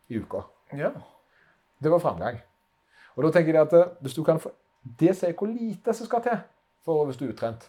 i 0.08 0.18
uka. 0.18 0.44
ja. 0.72 0.92
Det 1.80 1.88
var 1.88 1.98
framgang. 1.98 2.36
Og 3.16 3.24
da 3.24 3.30
tenker 3.32 3.56
jeg 3.56 3.66
at 3.66 3.72
eh, 3.72 3.92
hvis 4.00 4.14
du 4.14 4.24
kan 4.24 4.40
få 4.40 4.50
Det 5.00 5.14
sier 5.16 5.32
hvor 5.36 5.48
lite 5.48 5.92
som 5.92 6.06
skal 6.06 6.22
til 6.24 6.38
for 6.84 7.04
hvis 7.04 7.18
du 7.20 7.26
er 7.26 7.32
utrent. 7.34 7.66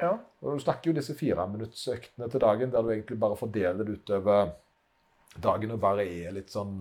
Ja. 0.00 0.14
Og 0.40 0.56
Du 0.56 0.64
snakker 0.64 0.90
jo 0.90 0.96
disse 0.96 1.14
fireminuttsøktene 1.18 2.28
til 2.32 2.42
dagen 2.42 2.72
der 2.72 2.82
du 2.82 2.92
egentlig 2.92 3.18
bare 3.20 3.38
fordeler 3.38 3.84
det 3.84 4.00
utover 4.00 4.54
dagen 5.38 5.76
og 5.76 5.84
er 6.02 6.32
litt 6.34 6.50
sånn 6.50 6.80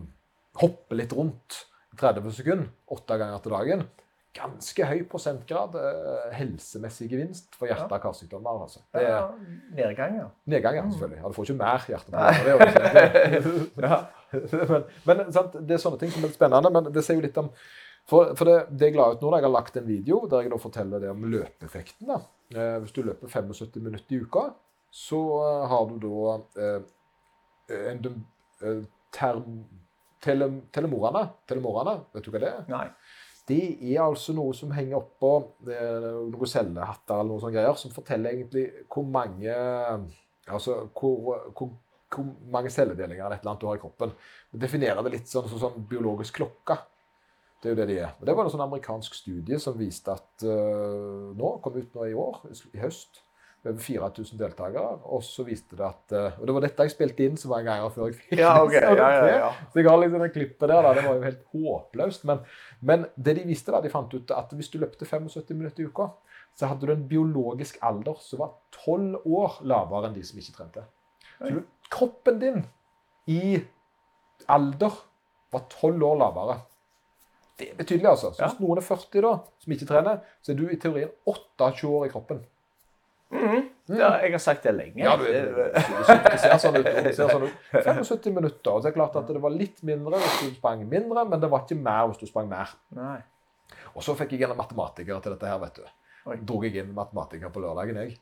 Hopper 0.60 0.98
litt 0.98 1.14
rundt 1.14 1.60
i 1.94 1.98
30 2.00 2.32
sekunder 2.34 2.94
åtte 2.96 3.18
ganger 3.22 3.42
til 3.44 3.54
dagen. 3.54 3.84
Ganske 4.36 4.86
høy 4.86 5.04
prosentgrad 5.10 5.76
eh, 5.78 6.32
helsemessig 6.38 7.08
gevinst 7.12 7.54
for 7.58 7.70
hjerte- 7.70 7.96
og 7.96 8.02
karsykdommer. 8.02 8.64
Altså. 8.66 8.82
Det 8.94 9.04
er 9.06 9.14
ja. 9.14 9.28
Nedgang, 9.78 10.18
ja. 10.20 10.26
nedgang, 10.50 10.80
ja, 10.80 10.84
selvfølgelig. 10.90 11.20
Ja, 11.22 11.28
du 11.28 11.38
får 11.38 11.48
ikke 11.48 11.60
mer 11.62 11.86
hjerteproblemer. 11.94 13.86
ja. 13.86 14.00
men 15.08 15.22
men 15.22 15.32
sant, 15.38 15.56
det 15.62 15.78
er 15.78 15.82
sånne 15.86 16.02
ting 16.02 16.12
som 16.14 16.22
er 16.26 16.30
litt 16.30 16.38
spennende. 16.38 16.74
Men 16.76 16.92
det 16.94 17.06
sier 17.06 17.18
jo 17.18 17.26
litt 17.26 17.40
om 17.42 17.54
For, 18.10 18.34
for 18.38 18.50
det, 18.50 18.58
det 18.74 18.90
jeg 18.90 18.98
la 18.98 19.12
ut 19.14 19.22
nå, 19.22 19.30
da, 19.30 19.40
jeg 19.40 19.48
har 19.48 19.54
lagt 19.54 19.78
en 19.78 19.88
video 19.88 20.24
der 20.30 20.46
jeg 20.46 20.54
da 20.54 20.62
forteller 20.62 21.04
det 21.04 21.12
om 21.12 21.28
løpeeffekten. 21.30 22.10
da. 22.10 22.20
Eh, 22.56 22.78
hvis 22.82 22.96
du 22.96 23.04
løper 23.06 23.30
75 23.30 23.84
minutter 23.86 24.16
i 24.16 24.22
uka, 24.24 24.48
så 24.90 25.20
eh, 25.46 25.66
har 25.70 25.92
du 25.92 25.98
da 26.02 26.38
eh, 26.66 26.88
en 27.92 28.08
eh, 28.10 28.80
term, 29.14 29.60
tele, 30.26 30.50
telemorene. 30.74 31.28
Telemorene, 31.50 32.00
vet 32.16 32.26
du 32.26 32.32
hva 32.34 32.42
det 32.42 32.54
er? 32.54 32.64
Nei. 32.72 32.88
Det 33.50 33.62
er 33.82 34.04
altså 34.04 34.34
noe 34.38 34.54
som 34.58 34.74
henger 34.74 35.00
oppå 35.02 35.30
eh, 35.70 36.10
noen 36.30 36.50
cellehatter 36.50 37.16
eller 37.18 37.32
noe 37.34 37.44
sånt 37.44 37.56
greier, 37.56 37.78
som 37.78 37.94
forteller 37.94 38.34
egentlig 38.36 38.68
hvor 38.90 39.08
mange 39.10 39.54
Altså 40.50 40.80
hvor, 40.98 41.44
hvor 41.54 41.68
hvor 42.10 42.26
mange 42.50 42.72
celledelinger 42.74 43.22
eller 43.26 43.36
et 43.36 43.44
eller 43.44 43.52
annet 43.52 43.62
du 43.62 43.68
har 43.70 43.78
i 43.78 43.82
kroppen. 43.82 44.14
Definerer 44.64 45.04
det 45.06 45.12
litt 45.14 45.30
sånn 45.30 45.50
som 45.50 45.62
sånn, 45.62 45.84
biologisk 45.90 46.40
klokke. 46.40 46.80
Det 47.60 47.68
er 47.68 47.74
jo 47.74 47.80
det 47.82 47.88
de 47.90 47.98
er. 48.00 48.12
Og 48.20 48.28
det 48.28 48.36
var 48.36 48.48
en 48.48 48.54
sånn 48.54 48.64
amerikansk 48.64 49.18
studie 49.20 49.58
som 49.60 49.76
viste 49.80 50.14
at 50.14 50.46
uh, 50.48 51.32
nå, 51.36 51.58
kom 51.64 51.76
ut 51.76 51.98
nå 51.98 52.06
i 52.08 52.16
år, 52.16 52.46
i 52.72 52.80
høst, 52.80 53.20
over 53.66 53.82
4000 53.84 54.40
deltakere. 54.40 54.94
Og 55.12 55.26
så 55.28 55.44
viste 55.48 55.76
det 55.76 55.84
at 55.84 56.16
uh, 56.16 56.38
Og 56.40 56.48
det 56.48 56.56
var 56.56 56.64
dette 56.64 56.86
jeg 56.88 56.94
spilte 56.94 57.26
inn 57.28 57.36
så 57.40 57.52
mange 57.52 57.68
ganger 57.68 57.92
før 57.92 58.08
jeg 58.08 58.20
fikk 58.22 58.40
ja, 58.40 58.54
okay. 58.64 58.86
ja, 59.02 59.10
ja, 59.18 59.26
ja. 59.34 59.50
Så 59.74 59.82
jeg 59.82 59.90
har 59.90 60.00
liksom 60.00 60.24
det 60.24 60.32
klippet 60.38 60.72
der. 60.72 60.88
Da. 60.88 60.94
Det 60.96 61.04
var 61.04 61.20
jo 61.20 61.26
helt 61.28 61.44
håpløst. 61.58 62.24
Men, 62.32 62.46
men, 62.80 63.04
det 63.20 63.36
de 63.42 63.46
viste, 63.52 63.76
da, 63.76 63.84
de 63.84 63.92
fant 63.92 64.16
ut 64.16 64.36
at 64.38 64.56
hvis 64.56 64.72
du 64.72 64.80
løpte 64.80 65.10
75 65.10 65.52
minutter 65.58 65.84
i 65.84 65.90
uka, 65.92 66.08
så 66.56 66.72
hadde 66.72 66.88
du 66.88 66.96
en 66.96 67.06
biologisk 67.12 67.78
alder 67.86 68.16
som 68.24 68.46
var 68.46 68.56
12 68.86 69.28
år 69.28 69.60
lavere 69.68 70.10
enn 70.10 70.16
de 70.16 70.24
som 70.28 70.40
ikke 70.40 70.56
trente. 70.56 70.88
Så 71.36 71.52
du, 71.60 71.62
kroppen 71.92 72.40
din 72.40 72.64
i 73.30 73.60
alder 74.48 74.96
var 75.52 75.68
12 75.68 76.04
år 76.08 76.20
lavere. 76.24 76.60
Det 77.60 77.72
er 77.72 77.76
betydelig, 77.80 78.08
altså. 78.10 78.32
Så 78.34 78.46
hvis 78.46 78.62
noen 78.62 78.80
er 78.80 78.86
40 78.88 79.26
da, 79.26 79.34
som 79.64 79.76
ikke 79.76 79.90
trener, 79.90 80.24
så 80.42 80.54
er 80.54 80.58
du 80.60 80.66
i 80.70 80.80
teorien 80.80 81.12
28 81.28 81.92
år 81.92 82.06
i 82.08 82.14
kroppen. 82.14 82.40
Mm 83.32 83.48
-hmm. 83.48 83.98
ja, 83.98 84.18
jeg 84.22 84.32
har 84.32 84.38
sagt 84.38 84.64
det 84.64 84.72
lenge. 84.74 85.04
Ja, 85.04 85.16
du, 85.18 85.24
du, 85.24 86.38
ser 86.38 86.58
sånn 86.58 86.78
ut. 86.78 86.86
Du 86.86 87.14
ser 87.14 87.30
sånn 87.30 87.44
ut. 87.44 87.54
75 87.86 88.34
minutter. 88.34 88.72
og 88.72 88.82
så 88.82 88.88
er 88.88 88.92
det 88.92 88.98
klart 88.98 89.16
at 89.16 89.28
Det 89.28 89.42
var 89.42 89.50
litt 89.50 89.84
mindre 89.84 90.18
hvis 90.18 90.50
du 90.50 90.56
sprang 90.56 90.88
mindre, 90.90 91.26
men 91.26 91.40
det 91.40 91.50
var 91.52 91.60
ikke 91.60 91.82
mer 91.82 92.08
hvis 92.08 92.18
du 92.18 92.26
sprang 92.26 92.50
mer. 92.50 92.70
Nei. 92.90 93.22
Og 93.94 94.04
så 94.04 94.16
fikk 94.16 94.32
jeg 94.32 94.50
en 94.50 94.58
matematiker 94.58 95.20
til 95.20 95.32
dette 95.32 95.48
her, 95.48 95.60
vet 95.60 95.76
du. 95.76 95.84
Oi. 96.26 96.38
Drog 96.38 96.64
jeg 96.64 96.76
inn 96.76 96.94
matematiker 96.94 97.50
på 97.50 97.60
lørdagen, 97.60 97.96
jeg. 97.96 98.18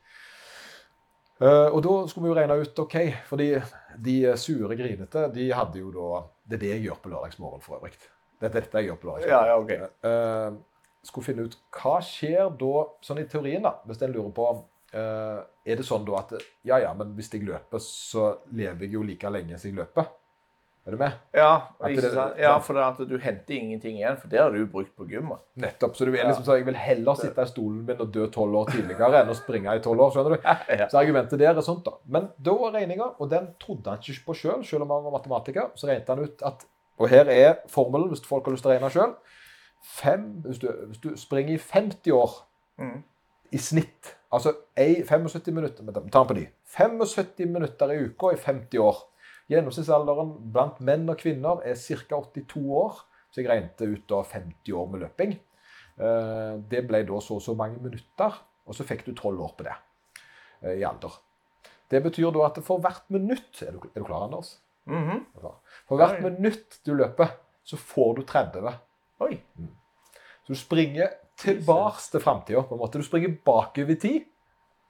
Uh, 1.42 1.70
og 1.70 1.84
da 1.86 2.08
skulle 2.08 2.26
vi 2.26 2.34
jo 2.34 2.38
regne 2.40 2.62
ut 2.62 2.80
OK, 2.80 2.96
fordi 3.30 3.62
de 3.98 4.38
sure 4.38 4.76
grinete, 4.76 5.28
de 5.34 5.52
hadde 5.54 5.80
jo 5.80 5.92
da 5.94 6.24
Det 6.50 6.56
er 6.56 6.60
det 6.60 6.70
jeg 6.70 6.82
gjør 6.88 7.02
på 7.04 7.10
lørdagsmorgen 7.10 7.62
for 7.62 7.76
øvrig. 7.78 7.94
Det 8.38 8.50
er 8.50 8.56
dette 8.60 8.82
jeg 8.82 8.92
gjør 8.92 9.00
på. 9.02 9.14
Ja, 9.26 9.42
ja, 9.50 9.58
okay. 9.58 9.88
uh, 10.06 10.58
skulle 11.08 11.30
finne 11.30 11.48
ut 11.48 11.58
hva 11.78 11.98
skjer 12.06 12.52
da, 12.60 12.86
sånn 13.06 13.24
i 13.24 13.28
teorien, 13.30 13.64
da, 13.66 13.78
hvis 13.88 14.04
en 14.06 14.14
lurer 14.14 14.34
på 14.36 14.52
uh, 14.52 15.42
Er 15.68 15.80
det 15.80 15.88
sånn 15.88 16.06
da 16.08 16.22
at 16.22 16.38
ja, 16.68 16.80
ja, 16.84 16.94
men 16.98 17.16
hvis 17.18 17.32
jeg 17.34 17.48
løper, 17.48 17.82
så 17.84 18.30
lever 18.52 18.88
jeg 18.88 18.98
jo 18.98 19.04
like 19.08 19.34
lenge 19.34 19.60
som 19.60 19.72
jeg 19.72 19.80
løper? 19.82 20.10
Er 20.88 20.94
du 20.96 21.02
med? 21.02 21.16
Ja, 21.36 21.74
det, 21.84 22.12
ja 22.40 22.54
for 22.64 22.78
at 22.80 23.02
du 23.10 23.18
henter 23.20 23.58
ingenting 23.58 23.98
igjen, 23.98 24.16
for 24.22 24.32
det 24.32 24.40
har 24.40 24.54
du 24.56 24.62
brukt 24.72 24.94
på 24.96 25.04
gymmet. 25.10 25.42
Nettopp. 25.60 25.98
Så 26.00 26.06
du 26.08 26.14
vil 26.14 26.24
liksom 26.24 26.46
så 26.48 26.56
jeg 26.56 26.64
vil 26.70 26.80
heller 26.80 27.18
sitte 27.20 27.44
i 27.44 27.50
stolen 27.50 27.82
min 27.90 28.00
og 28.06 28.14
dø 28.16 28.30
tolv 28.32 28.56
år 28.62 28.72
tidligere 28.72 29.20
enn 29.20 29.34
å 29.34 29.36
springe 29.36 29.74
i 29.76 29.82
tolv 29.84 30.06
år. 30.06 30.14
skjønner 30.16 30.38
du? 30.38 30.48
Så 30.94 31.02
argumentet 31.02 31.44
der 31.44 31.52
er 31.52 31.66
sånt, 31.66 31.84
da. 31.84 31.98
Men 32.08 32.30
da 32.40 32.56
var 32.62 32.72
regninga, 32.78 33.10
og 33.20 33.34
den 33.36 33.50
trodde 33.60 33.92
han 33.92 34.00
ikke 34.00 34.30
på 34.30 34.38
sjøl, 34.40 34.62
selv, 34.62 34.70
selv 34.70 34.88
om 34.88 34.96
han 34.96 35.04
var 35.10 35.18
matematiker, 35.18 35.74
så 35.76 35.92
regnet 35.92 36.14
han 36.14 36.24
ut 36.24 36.48
at 36.48 36.64
Og 36.98 37.10
her 37.10 37.30
er 37.30 37.56
formelen, 37.70 38.10
hvis 38.10 38.26
folk 38.26 38.45
har 38.45 38.56
lyst 38.56 38.66
til 38.66 38.72
å 38.72 38.76
regne 38.76 38.91
sjøl. 38.93 39.14
Hvis, 40.43 40.62
hvis, 40.62 41.02
du 41.04 41.12
springer 41.20 41.54
i 41.56 41.62
50 41.62 42.12
år 42.18 42.34
mm. 42.82 42.95
i 43.54 43.60
snitt, 43.62 44.16
altså 44.34 44.56
75 44.76 45.54
minutter 45.54 45.86
Ta 45.86 46.02
den 46.02 46.32
på 46.32 46.38
de. 46.39 46.48
75 46.74 47.54
minutter 47.54 47.93
i 47.93 48.02
uka 48.10 48.34
i 48.34 48.41
50 48.41 48.82
år 48.84 49.06
Gjennomsnittsalderen 49.48 50.34
blant 50.52 50.82
menn 50.84 51.08
og 51.08 51.20
kvinner 51.22 51.62
er 51.64 51.78
ca. 51.80 52.20
82 52.20 52.64
år. 52.82 52.98
Så 53.32 53.41
jeg 53.41 53.50
regnet 53.52 53.84
ut 53.84 54.04
da 54.10 54.24
50 54.28 54.74
år 54.76 54.89
med 54.91 55.04
løping. 55.06 55.38
Eh, 55.98 56.54
det 56.72 56.84
ble 56.88 57.04
da 57.08 57.22
så 57.24 57.38
og 57.39 57.43
så 57.43 57.56
mange 57.58 57.80
minutter, 57.84 58.36
og 58.68 58.76
så 58.76 58.86
fikk 58.88 59.06
du 59.08 59.14
12 59.14 59.43
år 59.45 59.54
på 59.58 59.66
det 59.68 59.76
eh, 60.64 60.78
i 60.82 60.86
alder. 60.88 61.16
Det 61.88 62.02
betyr 62.04 62.34
da 62.36 62.48
at 62.50 62.60
for 62.68 62.84
hvert 62.84 63.06
minutt 63.14 63.62
Er 63.64 63.72
du, 63.72 63.80
er 63.95 64.02
du 64.02 64.06
klar, 64.06 64.26
Anders? 64.26 64.58
Mm 64.88 65.10
-hmm. 65.10 65.52
For 65.88 65.96
hvert 65.98 66.24
minutt 66.24 66.80
du 66.86 66.94
løper, 66.94 67.28
så 67.64 67.78
får 67.78 68.16
du 68.16 68.22
30. 68.24 68.74
Oi. 69.20 69.42
Mm. 69.58 69.68
Så 70.44 70.54
du 70.54 70.56
springer 70.56 71.10
tilbake 71.38 72.02
til 72.12 72.22
framtida. 72.22 72.64
Du 72.94 73.04
springer 73.04 73.36
bakover 73.46 73.92
i 73.92 73.96
tid 73.96 74.22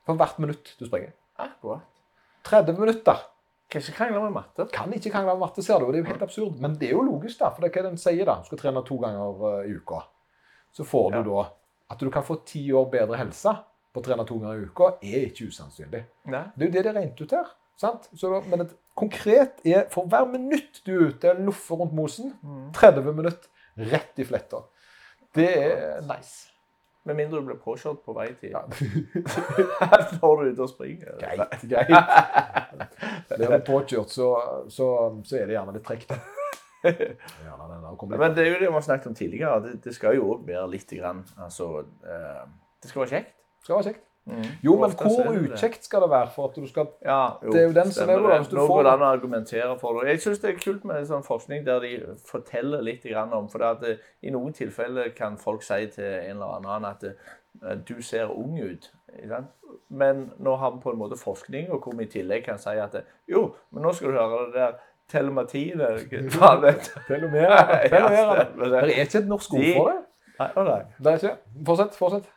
for 0.06 0.16
hvert 0.16 0.40
minutt 0.40 0.76
du 0.80 0.86
springer. 0.86 1.12
Akkurat. 1.38 1.82
30 2.44 2.80
minutter. 2.80 3.18
Kan 3.70 3.82
ikke 3.82 3.98
krangle 3.98 4.22
med 4.24 4.32
matte. 4.32 4.66
Kan 4.72 4.94
ikke 4.96 5.12
krangle 5.12 5.34
med 5.34 5.40
matte, 5.44 5.64
ser 5.64 5.80
du. 5.80 5.90
Det 5.92 6.00
er 6.00 6.06
jo 6.06 6.12
helt 6.14 6.22
absurd. 6.24 6.60
Men 6.64 6.78
det 6.80 6.88
er 6.88 6.94
jo 6.96 7.04
logisk, 7.04 7.40
da. 7.42 7.50
For 7.52 7.64
det 7.64 7.72
er 7.72 7.82
hva 7.82 7.90
den 7.90 8.00
sier, 8.00 8.24
da. 8.30 8.38
Du 8.40 8.48
skal 8.48 8.62
trene 8.62 8.84
to 8.88 9.00
ganger 9.02 9.42
uh, 9.42 9.66
i 9.68 9.74
uka. 9.76 10.00
Så 10.72 10.86
får 10.88 11.10
du 11.12 11.18
ja. 11.18 11.24
da 11.28 11.48
At 11.92 12.00
du 12.00 12.10
kan 12.12 12.24
få 12.24 12.40
ti 12.48 12.62
år 12.72 12.88
bedre 12.92 13.20
helse 13.20 13.52
på 13.92 14.00
å 14.00 14.06
trene 14.06 14.24
to 14.28 14.38
ganger 14.40 14.62
i 14.62 14.70
uka, 14.70 14.90
er 15.02 15.28
ikke 15.28 15.50
usannsynlig. 15.52 16.04
Nei. 16.32 16.44
Det 16.56 16.66
er 16.66 16.70
jo 16.70 16.76
det 16.78 16.84
de 16.86 16.94
regnet 16.96 17.22
ut 17.22 17.36
her. 17.36 17.52
sant? 17.80 18.10
Da, 18.22 18.42
men 18.52 18.64
et, 18.66 18.74
konkret 18.98 19.62
er 19.68 19.86
for 19.94 20.10
hver 20.10 20.26
minutt 20.32 20.82
du 20.86 20.94
er 20.96 21.12
ute 21.12 21.32
og 21.32 21.46
loffer 21.52 21.82
rundt 21.84 21.96
mosen, 21.98 22.34
30 22.76 23.06
mm. 23.06 23.16
minutter 23.16 23.92
rett 23.92 24.20
i 24.20 24.26
fletta. 24.26 24.64
Det 25.38 25.50
er 25.62 26.00
nice. 26.08 26.48
Med 27.08 27.16
mindre 27.16 27.40
du 27.40 27.46
blir 27.48 27.60
påkjørt 27.64 28.02
på 28.04 28.14
vei 28.18 28.28
til 28.40 28.52
ja. 28.52 28.64
Når 30.20 30.42
du 30.42 30.42
er 30.44 30.50
ute 30.50 30.66
og 30.66 30.72
springer. 30.72 31.14
Greit, 31.22 31.62
greit. 31.72 31.94
Blir 33.30 33.54
du 33.54 33.62
påkjørt, 33.70 34.12
så, 34.12 34.32
så, 34.74 34.90
så, 35.24 35.38
er 35.40 35.48
det 35.48 35.56
gjerne 35.56 35.78
litt 35.78 35.88
trekk. 35.88 36.10
Men 36.84 38.36
det 38.36 38.44
er 38.44 38.52
jo 38.52 38.60
det 38.60 38.68
vi 38.68 38.74
har 38.74 38.86
snakket 38.90 39.12
om 39.12 39.16
tidligere. 39.16 39.62
Det, 39.64 39.78
det 39.86 39.96
skal 39.96 40.18
jo 40.18 40.34
òg 40.34 40.44
være 40.50 40.68
litt 40.74 40.92
grann, 40.98 41.24
altså, 41.38 41.86
uh, 42.04 42.44
Det 42.84 42.92
skal 42.92 43.06
være 43.06 43.14
kjekt. 43.16 43.34
Det 43.38 43.70
skal 43.70 43.78
være 43.78 43.92
kjekt. 43.92 44.07
Mm. 44.28 44.44
Jo, 44.64 44.74
men 44.82 44.92
hvor 44.92 45.30
ukjekt 45.32 45.86
skal 45.88 46.02
det 46.04 46.10
være 46.12 46.30
for 46.36 46.50
at 46.50 46.56
du 46.56 46.66
skal 46.68 46.88
ja, 47.06 47.38
jo, 47.44 47.52
Det 47.52 47.62
er 47.62 47.68
jo 47.68 47.74
den 47.78 47.92
som 47.96 48.10
er 48.10 48.38
Hvis 48.38 48.50
du 48.52 48.56
Nå 48.58 48.66
går 48.68 48.84
det 48.84 48.92
an 48.92 49.06
å 49.06 49.12
argumentere 49.16 49.78
for 49.80 50.02
det. 50.02 50.10
Jeg 50.10 50.22
syns 50.26 50.42
det 50.44 50.50
er 50.50 50.58
kult 50.60 50.84
med 50.90 51.06
sånn 51.08 51.24
forskning 51.24 51.64
der 51.66 51.80
de 51.86 51.92
forteller 52.28 52.84
litt 52.84 53.08
om 53.16 53.48
For 53.48 53.64
det 53.64 53.70
at 53.70 54.04
i 54.28 54.34
noen 54.36 54.56
tilfeller 54.58 55.14
kan 55.16 55.38
folk 55.40 55.64
si 55.64 55.80
til 55.96 56.10
en 56.10 56.42
eller 56.42 56.60
annen 56.60 56.90
at 56.90 57.08
eh, 57.08 57.78
du 57.88 58.02
ser 58.04 58.34
ung 58.36 58.60
ut. 58.60 58.92
Men 59.88 60.28
nå 60.44 60.56
har 60.60 60.76
vi 60.76 60.84
på 60.84 60.92
en 60.92 61.00
måte 61.00 61.16
forskning 61.16 61.72
og 61.72 61.88
hvor 61.88 61.96
vi 61.96 62.04
i 62.04 62.12
tillegg 62.12 62.44
kan 62.46 62.60
si 62.60 62.76
at 62.76 63.00
jo, 63.32 63.54
men 63.72 63.88
nå 63.88 63.96
skal 63.96 64.12
du 64.12 64.20
høre 64.20 64.46
det 64.52 64.56
der 64.60 64.80
telematiene 65.08 65.88
Telomere. 67.08 67.64
Det 68.60 68.82
er 68.84 69.06
ikke 69.06 69.24
et 69.24 69.28
norsk 69.28 69.54
ord 69.54 69.70
for 69.78 69.94
det. 69.94 70.02
Nei, 70.38 70.82
det 71.00 71.12
er 71.12 71.16
ikke. 71.16 71.38
Fortsett. 71.66 71.96
Fortsett. 71.98 72.28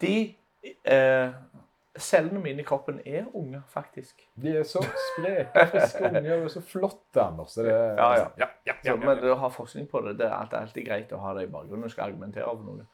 De 0.00 0.34
eh, 0.84 1.28
Cellene 1.96 2.40
mine 2.44 2.60
i 2.60 2.64
kroppen 2.66 2.98
er 3.08 3.24
unge, 3.32 3.62
faktisk. 3.72 4.20
De 4.36 4.50
er 4.60 4.66
så 4.68 4.82
spreke, 4.84 5.62
friske 5.70 6.10
unge 6.10 6.34
og 6.42 6.50
så 6.52 6.60
flotte, 6.60 7.22
Anders. 7.22 7.54
Det 7.56 7.70
er, 7.72 7.94
ja, 7.96 8.08
ja. 8.18 8.26
ja, 8.42 8.48
ja, 8.68 8.74
ja 8.84 8.96
men 9.00 9.16
du 9.22 9.30
har 9.34 9.52
forskning 9.54 9.88
på 9.88 10.02
det. 10.04 10.18
Det 10.20 10.26
er 10.28 10.36
alltid 10.60 10.84
greit 10.84 11.14
å 11.16 11.22
ha 11.22 11.32
det 11.38 11.46
i 11.46 11.52
bakgrunnen 11.52 11.86
når 11.86 11.92
du 11.92 11.96
skal 11.96 12.10
argumentere 12.10 12.52
for 12.52 12.68
noe. 12.68 12.88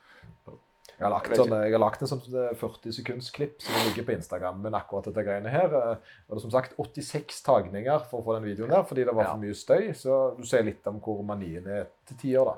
Jeg 1.03 1.09
har 1.09 1.17
lagt, 1.17 1.33
sånn, 1.35 1.53
jeg 1.67 1.75
har 1.75 1.83
lagt 1.83 2.03
en 2.05 2.11
sånn 2.13 2.21
40 2.61 2.95
sekunds 2.95 3.33
klipp 3.35 3.57
som 3.65 3.75
ligger 3.89 4.05
på 4.07 4.15
Instagram 4.15 4.61
men 4.63 4.77
akkurat 4.79 5.09
dette 5.09 5.25
greiene 5.27 5.51
her. 5.51 5.73
Og 5.75 5.97
det 5.99 6.37
er 6.37 6.43
som 6.45 6.53
sagt 6.55 6.77
86 6.79 7.41
tagninger 7.43 8.05
for 8.07 8.21
å 8.21 8.27
få 8.29 8.37
den 8.37 8.47
videoen 8.47 8.71
der, 8.71 8.85
fordi 8.87 9.09
det 9.09 9.15
var 9.17 9.33
for 9.33 9.43
mye 9.43 9.57
støy. 9.59 9.89
Så 9.99 10.21
du 10.39 10.45
ser 10.47 10.63
litt 10.69 10.87
om 10.87 11.01
hvor 11.03 11.25
manien 11.27 11.67
er 11.67 11.89
til 12.07 12.21
tider, 12.21 12.53
da. 12.53 12.55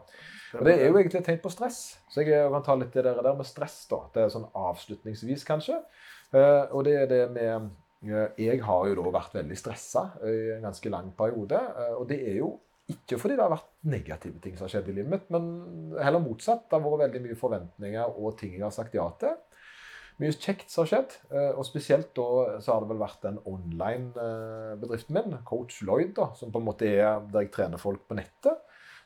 Og 0.59 0.69
Det 0.69 0.75
er 0.77 0.85
jo 0.91 0.99
egentlig 1.01 1.23
et 1.23 1.29
tegn 1.31 1.41
på 1.43 1.55
stress. 1.55 1.79
Så 2.13 2.21
jeg 2.21 2.45
kan 2.53 2.67
ta 2.67 2.77
litt 2.79 2.93
det 2.93 3.07
der 3.09 3.31
med 3.35 3.49
stress. 3.49 3.79
da. 3.91 4.03
Det 4.13 4.27
er 4.27 4.35
sånn 4.37 4.45
avslutningsvis, 4.53 5.47
kanskje. 5.49 5.81
Og 6.71 6.85
det 6.85 6.99
er 7.01 7.09
det 7.09 7.25
med 7.33 7.73
Jeg 8.37 8.61
har 8.61 8.87
jo 8.91 8.95
da 9.01 9.11
vært 9.17 9.35
veldig 9.41 9.57
stressa 9.57 10.11
i 10.29 10.37
en 10.59 10.69
ganske 10.69 10.91
lang 10.93 11.15
periode. 11.17 11.57
Og 11.97 12.05
det 12.13 12.21
er 12.29 12.37
jo 12.43 12.59
ikke 12.93 13.17
fordi 13.21 13.39
det 13.39 13.45
har 13.45 13.55
vært 13.55 13.71
negative 13.89 14.43
ting 14.45 14.59
som 14.59 14.67
har 14.67 14.75
skjedd 14.75 14.91
i 14.93 14.97
livet 14.99 15.13
mitt, 15.15 15.31
men 15.33 15.97
heller 15.97 16.21
motsatt. 16.21 16.67
Det 16.69 16.77
har 16.77 16.85
vært 16.85 17.07
veldig 17.07 17.23
mye 17.25 17.39
forventninger 17.41 18.19
og 18.21 18.37
ting 18.41 18.57
jeg 18.59 18.67
har 18.67 18.75
sagt 18.77 18.97
ja 18.97 19.07
til. 19.21 19.39
Mye 20.21 20.35
kjekt 20.37 20.69
som 20.71 20.85
har 20.85 20.91
skjedd. 20.93 21.15
Og 21.57 21.65
spesielt 21.67 22.13
da 22.15 22.27
så 22.63 22.75
har 22.75 22.85
det 22.85 22.91
vel 22.93 23.01
vært 23.01 23.25
den 23.25 23.41
online-bedriften 23.51 25.17
min, 25.17 25.39
Coach 25.49 25.81
Lloyd, 25.83 26.13
da, 26.19 26.29
som 26.39 26.53
på 26.55 26.61
en 26.61 26.69
måte 26.69 26.87
er 26.87 27.25
der 27.33 27.47
jeg 27.47 27.55
trener 27.57 27.83
folk 27.83 28.05
på 28.07 28.19
nettet 28.21 28.61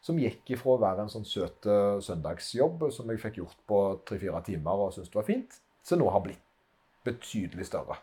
som 0.04 0.18
gikk 0.20 0.54
ifra 0.54 0.74
å 0.74 0.82
være 0.82 1.04
en 1.04 1.12
sånn 1.12 1.26
søt 1.26 1.66
eh, 1.68 1.98
søndagsjobb 2.04 2.88
som 2.94 3.10
jeg 3.10 3.22
fikk 3.22 3.40
gjort 3.42 3.64
på 3.68 3.80
tre-fire 4.08 4.42
timer 4.46 4.84
og 4.84 4.94
syntes 4.94 5.10
det 5.12 5.20
var 5.20 5.28
fint, 5.28 5.58
til 5.86 6.00
nå 6.00 6.10
har 6.14 6.24
blitt 6.24 6.44
betydelig 7.06 7.68
større. 7.68 7.98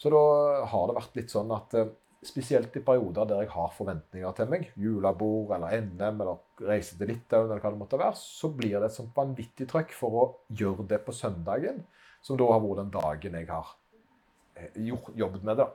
Så 0.00 0.10
da 0.12 0.22
har 0.68 0.88
det 0.88 0.96
vært 0.98 1.18
litt 1.18 1.32
sånn 1.32 1.52
at 1.54 1.76
eh, 1.78 1.92
spesielt 2.22 2.76
i 2.78 2.82
perioder 2.86 3.26
der 3.26 3.42
jeg 3.42 3.50
har 3.50 3.74
forventninger 3.74 4.34
til 4.38 4.50
meg, 4.50 4.68
julebord 4.78 5.56
eller 5.56 5.82
NM 5.82 6.20
eller 6.22 6.68
reise 6.68 6.96
til 6.98 7.10
Litauen 7.10 7.50
eller 7.50 7.62
hva 7.62 7.72
det 7.74 7.80
måtte 7.80 7.98
være, 7.98 8.18
så 8.18 8.50
blir 8.54 8.78
det 8.78 8.90
et 8.90 8.96
sånt 8.96 9.16
vanvittig 9.16 9.66
trøkk 9.70 9.94
for 9.96 10.18
å 10.20 10.26
gjøre 10.54 10.86
det 10.92 11.00
på 11.06 11.14
søndagen, 11.16 11.82
som 12.22 12.38
da 12.38 12.46
har 12.52 12.62
vært 12.62 12.84
den 12.84 12.92
dagen 12.94 13.38
jeg 13.40 13.48
har 13.50 13.72
eh, 14.54 14.82
jobbet 15.18 15.42
med 15.42 15.58
det. 15.62 15.70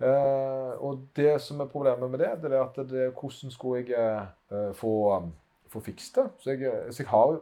Uh, 0.00 0.76
og 0.84 1.06
det 1.16 1.34
som 1.42 1.60
er 1.60 1.70
problemet 1.70 2.10
med 2.10 2.20
det, 2.22 2.30
det 2.42 2.52
er 2.52 2.62
at 2.62 2.76
det, 2.90 3.06
hvordan 3.16 3.52
skulle 3.52 3.80
jeg 3.82 4.26
uh, 4.52 4.70
få, 4.76 4.92
um, 5.16 5.30
få 5.68 5.82
fikst 5.84 6.16
det? 6.16 6.26
Så 6.38 6.54
jeg, 6.54 6.72
så 6.90 7.02
jeg, 7.02 7.08
har 7.10 7.40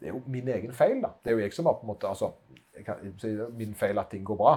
Det 0.00 0.08
er 0.08 0.14
jo 0.14 0.22
min 0.26 0.48
egen 0.48 0.72
feil, 0.72 1.00
da. 1.02 1.10
Det 1.24 1.30
er 1.30 1.38
jo 1.38 1.42
jeg 1.42 1.52
som 1.52 1.66
har 1.66 1.78
på 1.78 1.86
en 1.86 1.92
måte 1.92 2.08
altså, 2.08 2.32
kan, 2.86 3.02
Min 3.58 3.74
feil 3.74 3.98
at 3.98 4.10
ting 4.10 4.24
går 4.24 4.36
bra. 4.36 4.54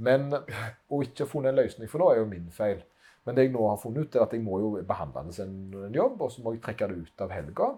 Men 0.00 0.30
å 0.32 1.02
ikke 1.04 1.26
ha 1.26 1.30
funnet 1.30 1.52
en 1.52 1.60
løsning 1.60 1.90
for 1.90 2.02
nå 2.02 2.08
er 2.12 2.22
jo 2.22 2.30
min 2.30 2.48
feil. 2.54 2.80
Men 3.26 3.36
det 3.36 3.46
jeg 3.46 3.52
nå 3.54 3.66
har 3.68 3.80
funnet 3.80 4.08
ut, 4.08 4.16
er 4.16 4.24
at 4.24 4.34
jeg 4.34 4.42
må 4.44 4.58
jo 4.62 4.72
behandle 4.88 5.26
det 5.28 5.36
som 5.36 5.50
en, 5.50 5.94
jobb, 5.94 6.22
og 6.24 6.32
så 6.32 6.44
må 6.44 6.54
jeg 6.54 6.62
trekke 6.64 6.88
det 6.90 7.02
ut 7.04 7.24
av 7.26 7.34
helga. 7.34 7.68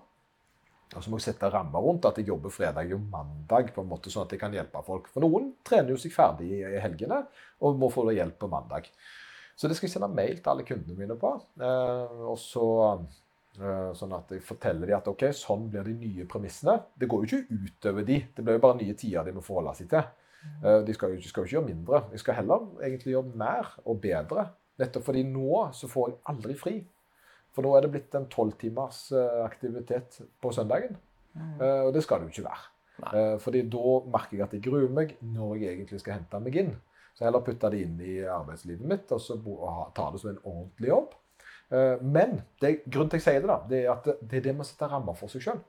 Og 0.92 1.00
så 1.00 1.10
må 1.10 1.18
jeg 1.18 1.30
sette 1.30 1.48
rammer 1.50 1.82
rundt 1.82 2.06
at 2.06 2.20
jeg 2.20 2.28
jobber 2.28 2.52
fredag 2.52 2.92
og 2.94 3.08
mandag, 3.10 3.72
på 3.74 3.82
en 3.82 3.90
måte, 3.90 4.12
sånn 4.12 4.26
at 4.26 4.34
jeg 4.36 4.42
kan 4.42 4.54
hjelpe 4.54 4.84
folk. 4.86 5.08
For 5.10 5.24
noen 5.24 5.50
trener 5.66 5.94
jo 5.94 5.98
seg 6.00 6.14
ferdig 6.14 6.50
i 6.60 6.62
i 6.68 6.82
helgene 6.84 7.24
og 7.64 7.80
må 7.80 7.90
få 7.90 8.06
hjelp 8.12 8.38
på 8.38 8.50
mandag. 8.52 8.90
Så 9.56 9.68
det 9.68 9.76
skal 9.78 9.88
jeg 9.88 9.96
sende 9.96 10.12
mail 10.12 10.38
til 10.38 10.52
alle 10.52 10.66
kundene 10.68 10.98
mine 10.98 11.16
på. 11.18 11.32
Eh, 11.60 12.22
og 12.28 12.38
så 12.40 12.66
eh, 12.92 13.90
Sånn 13.98 14.14
at 14.16 14.30
jeg 14.32 14.44
forteller 14.46 14.88
dem 14.88 14.96
at 14.96 15.10
ok, 15.10 15.26
sånn 15.36 15.66
blir 15.72 15.84
de 15.88 15.96
nye 15.98 16.26
premissene. 16.28 16.78
Det 16.96 17.08
går 17.10 17.24
jo 17.24 17.40
ikke 17.40 17.58
utover 17.66 18.06
de, 18.08 18.22
det 18.32 18.44
blir 18.44 18.56
jo 18.56 18.62
bare 18.64 18.78
nye 18.80 18.96
tider 18.98 19.28
de 19.28 19.34
må 19.36 19.44
forholde 19.44 19.74
seg 19.80 19.90
til. 19.92 20.06
Eh, 20.64 20.80
de 20.86 20.96
skal 20.96 21.14
jo, 21.14 21.22
skal 21.22 21.42
jo 21.42 21.46
ikke 21.46 21.56
gjøre 21.58 21.68
mindre. 21.68 22.02
Jeg 22.12 22.24
skal 22.24 22.38
heller 22.40 22.66
egentlig 22.82 23.14
gjøre 23.14 23.36
mer 23.44 23.72
og 23.84 24.00
bedre. 24.02 24.48
Nettopp 24.80 25.06
fordi 25.06 25.22
nå 25.28 25.62
så 25.76 25.88
får 25.90 26.10
jeg 26.10 26.20
aldri 26.32 26.58
fri. 26.58 26.76
For 27.52 27.64
nå 27.66 27.74
er 27.76 27.84
det 27.84 27.92
blitt 27.92 28.14
en 28.16 28.28
tolvtimers 28.32 29.10
aktivitet 29.44 30.22
på 30.40 30.52
søndagen. 30.56 30.94
Mm. 31.36 31.58
Og 31.60 31.90
det 31.92 32.00
skal 32.04 32.22
det 32.22 32.30
jo 32.30 32.32
ikke 32.32 32.48
være. 32.48 32.70
Nei. 33.02 33.12
Eh, 33.18 33.34
Fordi 33.42 33.62
da 33.72 33.96
merker 34.12 34.36
jeg 34.38 34.46
at 34.46 34.54
jeg 34.56 34.64
gruer 34.64 34.92
meg 34.92 35.16
når 35.24 35.56
jeg 35.62 35.76
egentlig 35.76 36.00
skal 36.02 36.18
hente 36.18 36.40
meg 36.44 36.58
inn. 36.62 36.72
Så 37.12 37.24
jeg 37.24 37.28
heller 37.28 37.44
putte 37.44 37.70
det 37.72 37.82
inn 37.84 37.98
i 38.00 38.14
arbeidslivet 38.24 38.88
mitt 38.88 39.12
og 39.12 39.20
så 39.20 39.36
ta 39.96 40.08
det 40.12 40.22
som 40.22 40.32
en 40.32 40.40
ordentlig 40.44 40.92
jobb. 40.92 41.18
Eh, 41.72 42.02
Men 42.02 42.40
det, 42.60 42.74
grunnen 42.86 43.12
til 43.12 43.20
at 43.20 43.20
jeg 43.20 43.26
sier 43.28 43.44
det, 43.44 43.50
da, 43.52 43.58
det 43.68 43.82
er 43.84 43.92
at 43.92 44.08
det, 44.08 44.16
det 44.20 44.40
er 44.40 44.46
det 44.48 44.56
med 44.56 44.66
å 44.66 44.70
sette 44.70 44.90
rammer 44.92 45.18
for 45.18 45.32
seg 45.32 45.44
sjøl. 45.46 45.62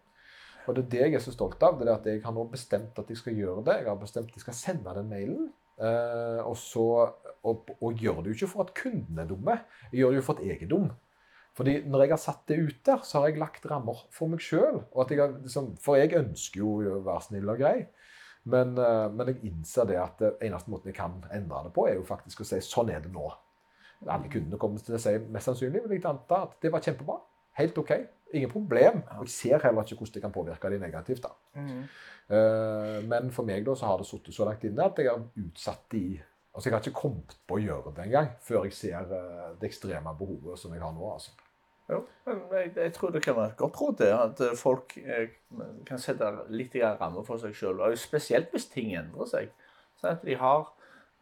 Og 0.67 0.75
det 0.75 0.83
er 0.83 0.91
det 0.93 1.01
jeg 1.03 1.17
er 1.19 1.23
så 1.25 1.33
stolt 1.35 1.63
av. 1.63 1.79
det 1.79 1.89
er 1.89 1.97
at 1.97 2.05
Jeg 2.07 2.23
har 2.23 2.33
nå 2.35 2.45
bestemt 2.51 2.99
at 2.99 3.09
jeg 3.09 3.19
skal 3.19 3.35
gjøre 3.35 3.63
det. 3.67 3.77
Jeg 3.81 3.89
har 3.89 3.99
bestemt 3.99 4.31
at 4.31 4.37
jeg 4.37 4.45
skal 4.45 4.57
sende 4.57 4.95
den 4.95 5.09
mailen. 5.09 5.47
Eh, 5.77 6.41
og, 6.45 6.55
så, 6.57 6.85
og, 7.43 7.71
og 7.81 7.93
gjør 7.97 8.21
det 8.21 8.31
jo 8.31 8.37
ikke 8.37 8.51
for 8.53 8.65
at 8.65 8.75
kundene 8.77 9.25
er 9.25 9.31
dumme. 9.31 9.57
Jeg 9.91 9.99
gjør 9.99 10.13
det 10.13 10.21
jo 10.21 10.27
for 10.27 10.39
at 10.39 10.45
jeg 10.47 10.61
er 10.61 10.71
dum. 10.71 10.91
Fordi 11.53 11.75
når 11.85 12.01
jeg 12.01 12.13
har 12.15 12.21
satt 12.21 12.47
det 12.49 12.57
ut 12.63 12.79
der, 12.85 13.03
så 13.05 13.19
har 13.19 13.29
jeg 13.29 13.41
lagt 13.41 13.65
rammer 13.69 14.05
for 14.13 14.31
meg 14.31 14.41
sjøl. 14.41 14.81
Liksom, 14.95 15.75
for 15.81 15.99
jeg 15.99 16.15
ønsker 16.17 16.63
jo 16.63 16.79
å 16.95 17.03
være 17.05 17.27
snill 17.27 17.51
og 17.53 17.61
grei. 17.61 17.77
Men, 18.43 18.77
eh, 18.77 19.07
men 19.13 19.29
jeg 19.31 19.51
innser 19.51 19.87
det 19.87 19.99
at 20.01 20.19
det 20.19 20.33
eneste 20.43 20.71
måten 20.71 20.91
jeg 20.91 20.97
kan 20.97 21.21
endre 21.31 21.65
det 21.67 21.73
på, 21.75 21.87
er 21.87 21.99
jo 21.99 22.07
faktisk 22.07 22.43
å 22.43 22.47
si 22.47 22.59
sånn 22.63 22.91
er 22.91 23.03
det 23.03 23.13
nå. 23.13 23.29
Alle 24.03 24.27
kundene 24.27 24.59
kommer 24.59 24.83
til 24.83 24.97
å 24.97 24.99
si 24.99 25.13
mest 25.31 25.47
sannsynlig 25.47 25.85
vil 25.85 25.95
jeg 25.95 26.07
anta 26.09 26.41
at 26.49 26.57
det 26.63 26.73
var 26.73 26.83
kjempebra. 26.83 27.21
Helt 27.59 27.77
OK. 27.79 27.93
Ingen 28.33 28.51
problem. 28.51 29.01
Og 29.19 29.27
jeg 29.27 29.33
ser 29.35 29.63
heller 29.63 29.85
ikke 29.85 29.99
hvordan 30.01 30.13
det 30.17 30.21
kan 30.25 30.35
påvirke 30.35 30.73
de 30.73 30.79
negativt. 30.81 31.25
Mhm. 31.55 31.83
Eh, 32.29 32.99
Men 33.09 33.31
for 33.31 33.43
meg 33.45 33.65
da 33.65 33.75
så 33.75 33.85
har 33.85 33.97
det 33.99 34.07
sittet 34.07 34.33
så 34.33 34.45
langt 34.47 34.63
inne 34.63 34.85
at 34.85 34.97
jeg 34.97 35.09
har 35.11 35.25
utsatt 35.37 35.89
det 35.91 35.99
i 35.99 36.21
Altså 36.55 36.69
Jeg 36.69 36.75
har 36.75 36.83
ikke 36.83 36.99
kommet 37.01 37.33
på 37.47 37.55
å 37.57 37.61
gjøre 37.63 37.91
det 37.95 38.03
engang 38.05 38.27
før 38.45 38.67
jeg 38.67 38.75
ser 38.77 39.07
uh, 39.09 39.55
det 39.57 39.71
ekstreme 39.71 40.11
behovet 40.19 40.59
som 40.61 40.73
jeg 40.75 40.83
har 40.83 40.91
nå. 40.93 41.07
altså. 41.09 41.31
Jo, 41.89 42.03
men 42.27 42.43
jeg, 42.51 42.75
jeg 42.75 42.93
tror 42.93 43.09
det 43.09 43.23
kan 43.25 43.35
være 43.35 43.47
et 43.55 43.57
godt 43.57 43.79
råd 43.81 43.97
det, 43.97 44.11
at 44.13 44.41
eh, 44.45 44.53
folk 44.55 44.93
eh, 45.01 45.33
kan 45.85 45.97
sette 45.99 46.29
litt 46.53 46.75
rammer 46.77 47.25
for 47.25 47.41
seg 47.41 47.57
sjøl. 47.57 47.81
Spesielt 47.97 48.53
hvis 48.53 48.69
ting 48.69 48.93
endrer 48.95 49.25
seg. 49.27 49.49
Sånn 49.97 50.13
at 50.13 50.23
de 50.23 50.37
har 50.39 50.69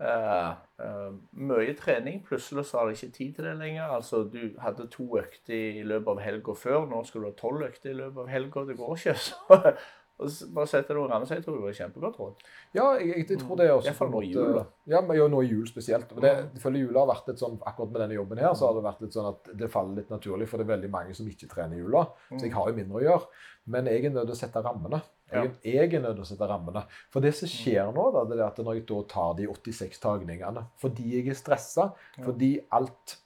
eh, 0.02 0.52
uh, 0.82 1.14
mye 1.38 1.76
trening, 1.78 2.22
plutselig 2.26 2.66
så 2.68 2.80
har 2.80 2.90
de 2.90 2.98
ikke 2.98 3.16
tid 3.18 3.34
til 3.38 3.48
det 3.48 3.56
lenger. 3.60 3.94
Altså, 3.98 4.24
Du 4.24 4.40
hadde 4.62 4.88
to 4.92 5.08
økter 5.20 5.82
i 5.82 5.84
løpet 5.88 6.16
av 6.16 6.22
helga 6.26 6.56
før, 6.58 6.86
nå 6.90 7.04
skal 7.08 7.22
du 7.22 7.30
ha 7.30 7.34
tolv 7.38 7.66
økter 7.68 7.94
i 7.94 8.00
løpet 8.00 8.24
av 8.26 8.32
helga. 8.34 8.66
Det 8.70 8.78
går 8.80 8.96
ikke. 8.98 9.16
Så, 9.28 9.76
og 10.22 10.30
så 10.32 10.48
bare 10.54 10.70
setter 10.70 10.98
noen 10.98 11.10
rammer. 11.12 11.26
Så 11.30 11.36
jeg 11.38 11.44
tror 11.46 11.58
det 11.58 11.64
var 11.66 11.76
kjempegodt 11.80 12.20
råd. 12.22 12.44
Ja, 12.78 12.86
jeg, 13.00 13.08
jeg, 13.12 13.26
jeg 13.34 13.40
tror 13.42 13.58
det 13.60 13.66
er 13.68 13.74
også 13.76 13.90
Iallfall 13.92 14.12
nå 14.14 14.22
i 14.24 14.32
jul, 14.32 14.52
da. 14.58 14.64
Ja, 14.94 15.02
men 15.06 15.18
jo, 15.18 15.28
nå 15.34 15.42
i 15.44 15.50
jul 15.52 15.68
spesielt. 15.70 16.12
Og 16.16 16.22
det, 16.24 16.34
føler 16.64 16.84
jula 16.86 17.04
har 17.04 17.10
vært 17.14 17.32
litt 17.32 17.42
sånn, 17.44 17.58
Akkurat 17.66 17.92
med 17.96 18.04
denne 18.06 18.18
jobben 18.20 18.42
her, 18.44 18.54
så 18.58 18.68
har 18.70 18.78
det 18.78 18.84
vært 18.88 19.02
litt 19.06 19.18
sånn 19.18 19.30
at 19.32 19.50
det 19.62 19.72
faller 19.74 19.98
litt 20.02 20.14
naturlig, 20.14 20.48
for 20.52 20.62
det 20.62 20.68
er 20.68 20.74
veldig 20.76 20.92
mange 20.94 21.16
som 21.18 21.28
ikke 21.32 21.50
trener 21.52 21.80
i 21.80 21.82
jula. 21.84 22.06
Så 22.36 22.44
jeg 22.46 22.54
har 22.56 22.70
jo 22.72 22.78
mindre 22.78 23.02
å 23.02 23.06
gjøre. 23.08 23.42
Men 23.72 23.90
jeg 23.92 24.06
er 24.06 24.14
nødt 24.16 24.30
til 24.30 24.36
å 24.36 24.40
sette 24.42 24.62
rammene. 24.66 25.02
Jeg, 25.32 25.52
jeg 25.64 25.94
er 25.96 26.02
nødt 26.04 26.18
til 26.20 26.26
å 26.26 26.28
sette 26.28 26.48
rammene. 26.50 26.82
For 27.14 27.24
det 27.24 27.32
som 27.38 27.48
skjer 27.48 27.92
nå, 27.96 28.08
da, 28.18 28.24
det 28.28 28.38
er 28.40 28.46
at 28.50 28.58
når 28.60 28.80
jeg 28.82 28.88
da 28.90 29.02
tar 29.14 29.36
de 29.38 29.46
86 29.48 30.00
tagningene 30.04 30.66
fordi 30.82 31.06
jeg 31.16 31.30
er 31.32 31.38
stressa, 31.40 31.92
fordi 32.26 32.56
alt 32.76 33.18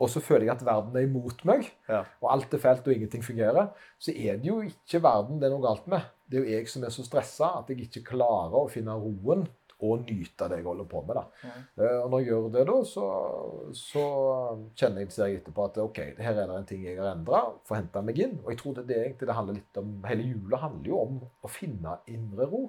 og 0.00 0.08
så 0.08 0.20
føler 0.24 0.46
jeg 0.46 0.54
at 0.54 0.62
verden 0.64 0.94
er 0.96 1.04
imot 1.04 1.42
meg, 1.44 1.66
Ja. 1.88 1.98
og 2.22 2.30
alt 2.32 2.54
er 2.56 2.60
fælt 2.62 2.86
og 2.88 2.94
ingenting 2.94 3.20
fungerer, 3.24 3.66
så 4.00 4.14
er 4.16 4.38
det 4.40 4.48
jo 4.48 4.62
ikke 4.64 5.02
verden 5.04 5.40
det 5.42 5.50
er 5.50 5.52
noe 5.52 5.60
galt 5.66 5.84
med. 5.92 6.06
Det 6.30 6.38
er 6.38 6.44
jo 6.46 6.52
jeg 6.56 6.68
som 6.70 6.84
er 6.86 6.92
så 6.94 7.02
stressa 7.06 7.48
at 7.58 7.72
jeg 7.72 7.88
ikke 7.88 8.04
klarer 8.12 8.54
å 8.60 8.68
finne 8.70 8.94
roen 8.94 9.48
og 9.80 10.02
nyte 10.04 10.44
det 10.52 10.58
jeg 10.58 10.66
holder 10.66 10.84
på 10.90 11.00
med. 11.08 11.16
da. 11.16 11.22
Eh, 11.80 11.94
Og 12.04 12.10
når 12.12 12.20
jeg 12.20 12.28
gjør 12.28 12.48
det, 12.52 12.64
da, 12.68 12.74
så, 12.84 13.04
så 13.72 14.02
kjenner 14.76 15.00
jeg 15.06 15.14
ser 15.14 15.30
jeg 15.30 15.40
etterpå 15.40 15.64
at 15.70 15.78
ok, 15.80 16.00
her 16.20 16.36
er 16.36 16.50
det 16.50 16.58
en 16.58 16.68
ting 16.68 16.84
jeg 16.84 16.98
har 17.00 17.14
endra, 17.14 17.40
Få 17.64 17.78
henta 17.78 18.02
meg 18.04 18.20
inn. 18.20 18.36
Og 18.44 18.52
jeg 18.52 18.60
tror 18.60 18.76
det 18.76 18.86
det 18.90 18.98
egentlig 19.06 19.30
det 19.30 19.38
handler 19.38 19.56
litt 19.56 19.80
om. 19.80 19.94
Hele 20.04 20.26
jula 20.28 20.60
handler 20.66 20.92
jo 20.92 21.00
om 21.06 21.16
å 21.24 21.48
finne 21.50 21.96
indre 22.12 22.46
ro. 22.52 22.62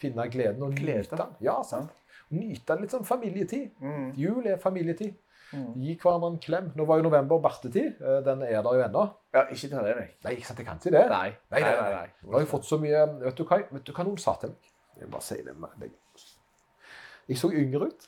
Finne 0.00 0.26
gleden 0.32 0.64
og 0.64 0.72
nyte 0.72 1.16
den. 1.20 1.36
Ja, 1.44 1.58
sant. 1.64 1.92
Nyte 2.32 2.74
litt 2.80 2.90
sånn 2.96 3.04
familietid. 3.06 3.70
Mm. 3.80 4.08
Jul 4.18 4.48
er 4.50 4.56
familietid. 4.60 5.14
Mm. 5.56 5.68
Gi 5.82 5.94
hverandre 6.02 6.28
en 6.34 6.38
klem. 6.42 6.70
Nå 6.76 6.84
var 6.88 7.00
jo 7.00 7.06
november 7.08 7.40
bartetid. 7.44 8.00
Eh, 8.00 8.18
Den 8.26 8.42
er 8.46 8.62
der 8.62 8.74
jo 8.80 8.82
ennå. 8.86 9.04
Ja, 9.34 9.46
ikke 9.50 9.70
ta 9.72 9.82
det 9.86 9.94
nei. 9.98 10.08
Nei, 10.24 10.32
ikke 10.36 10.46
sant, 10.50 10.58
jeg 10.60 10.66
kan 10.68 10.80
ikke 10.82 10.92
det. 10.94 11.04
Nei. 11.12 11.30
Nei, 11.54 11.60
nei, 11.64 11.92
nei. 11.96 12.08
Nå 12.26 12.36
har 12.36 12.44
jeg 12.44 12.50
fått 12.52 12.68
så 12.68 12.78
mye 12.82 13.04
Vet 13.24 13.38
du 13.38 13.44
hva, 13.48 13.60
vet 13.72 13.86
du 13.88 13.92
hva 13.96 14.04
noen 14.08 14.20
sa 14.20 14.36
til 14.40 14.52
meg? 14.52 14.72
Jeg 15.00 15.10
bare 15.12 15.26
sier 15.26 15.44
det 15.44 15.56
med 15.60 15.80
deg. 15.80 15.96
Jeg 17.28 17.38
så 17.40 17.50
yngre 17.52 17.88
ut. 17.90 18.06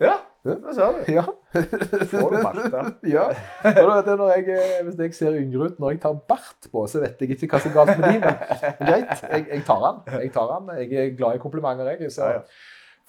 Ja, 0.00 0.14
det 0.46 0.74
sa 0.78 0.86
du. 0.96 1.00
Ja. 1.12 1.26
Får 1.52 2.30
du 2.32 2.36
bart, 2.40 2.60
da? 2.72 2.84
ja. 3.16 3.26
Jeg, 3.66 4.44
eh, 4.48 4.78
hvis 4.86 4.96
jeg 5.02 5.14
ser 5.18 5.36
yngre 5.36 5.66
ut 5.68 5.80
når 5.82 5.90
jeg 5.96 6.00
tar 6.06 6.14
bart 6.30 6.68
på, 6.72 6.86
så 6.88 7.02
vet 7.02 7.20
jeg 7.20 7.34
ikke 7.36 7.50
hva 7.52 7.60
som 7.60 7.72
er 7.72 7.76
galt 7.76 8.00
med 8.00 8.06
de, 8.06 8.20
men 8.22 8.38
men 8.80 8.86
greit, 8.88 9.24
jeg, 9.26 9.46
jeg 9.50 9.64
tar 9.68 9.82
den. 9.84 9.98
Jeg 10.24 10.32
tar 10.32 10.54
den. 10.54 10.70
Jeg 10.80 11.02
er 11.02 11.16
glad 11.18 11.36
i 11.36 11.42
komplimenter, 11.42 11.90
jeg. 11.92 12.12
Så 12.14 12.24
Ja, 12.30 12.38
ja. 12.38 12.44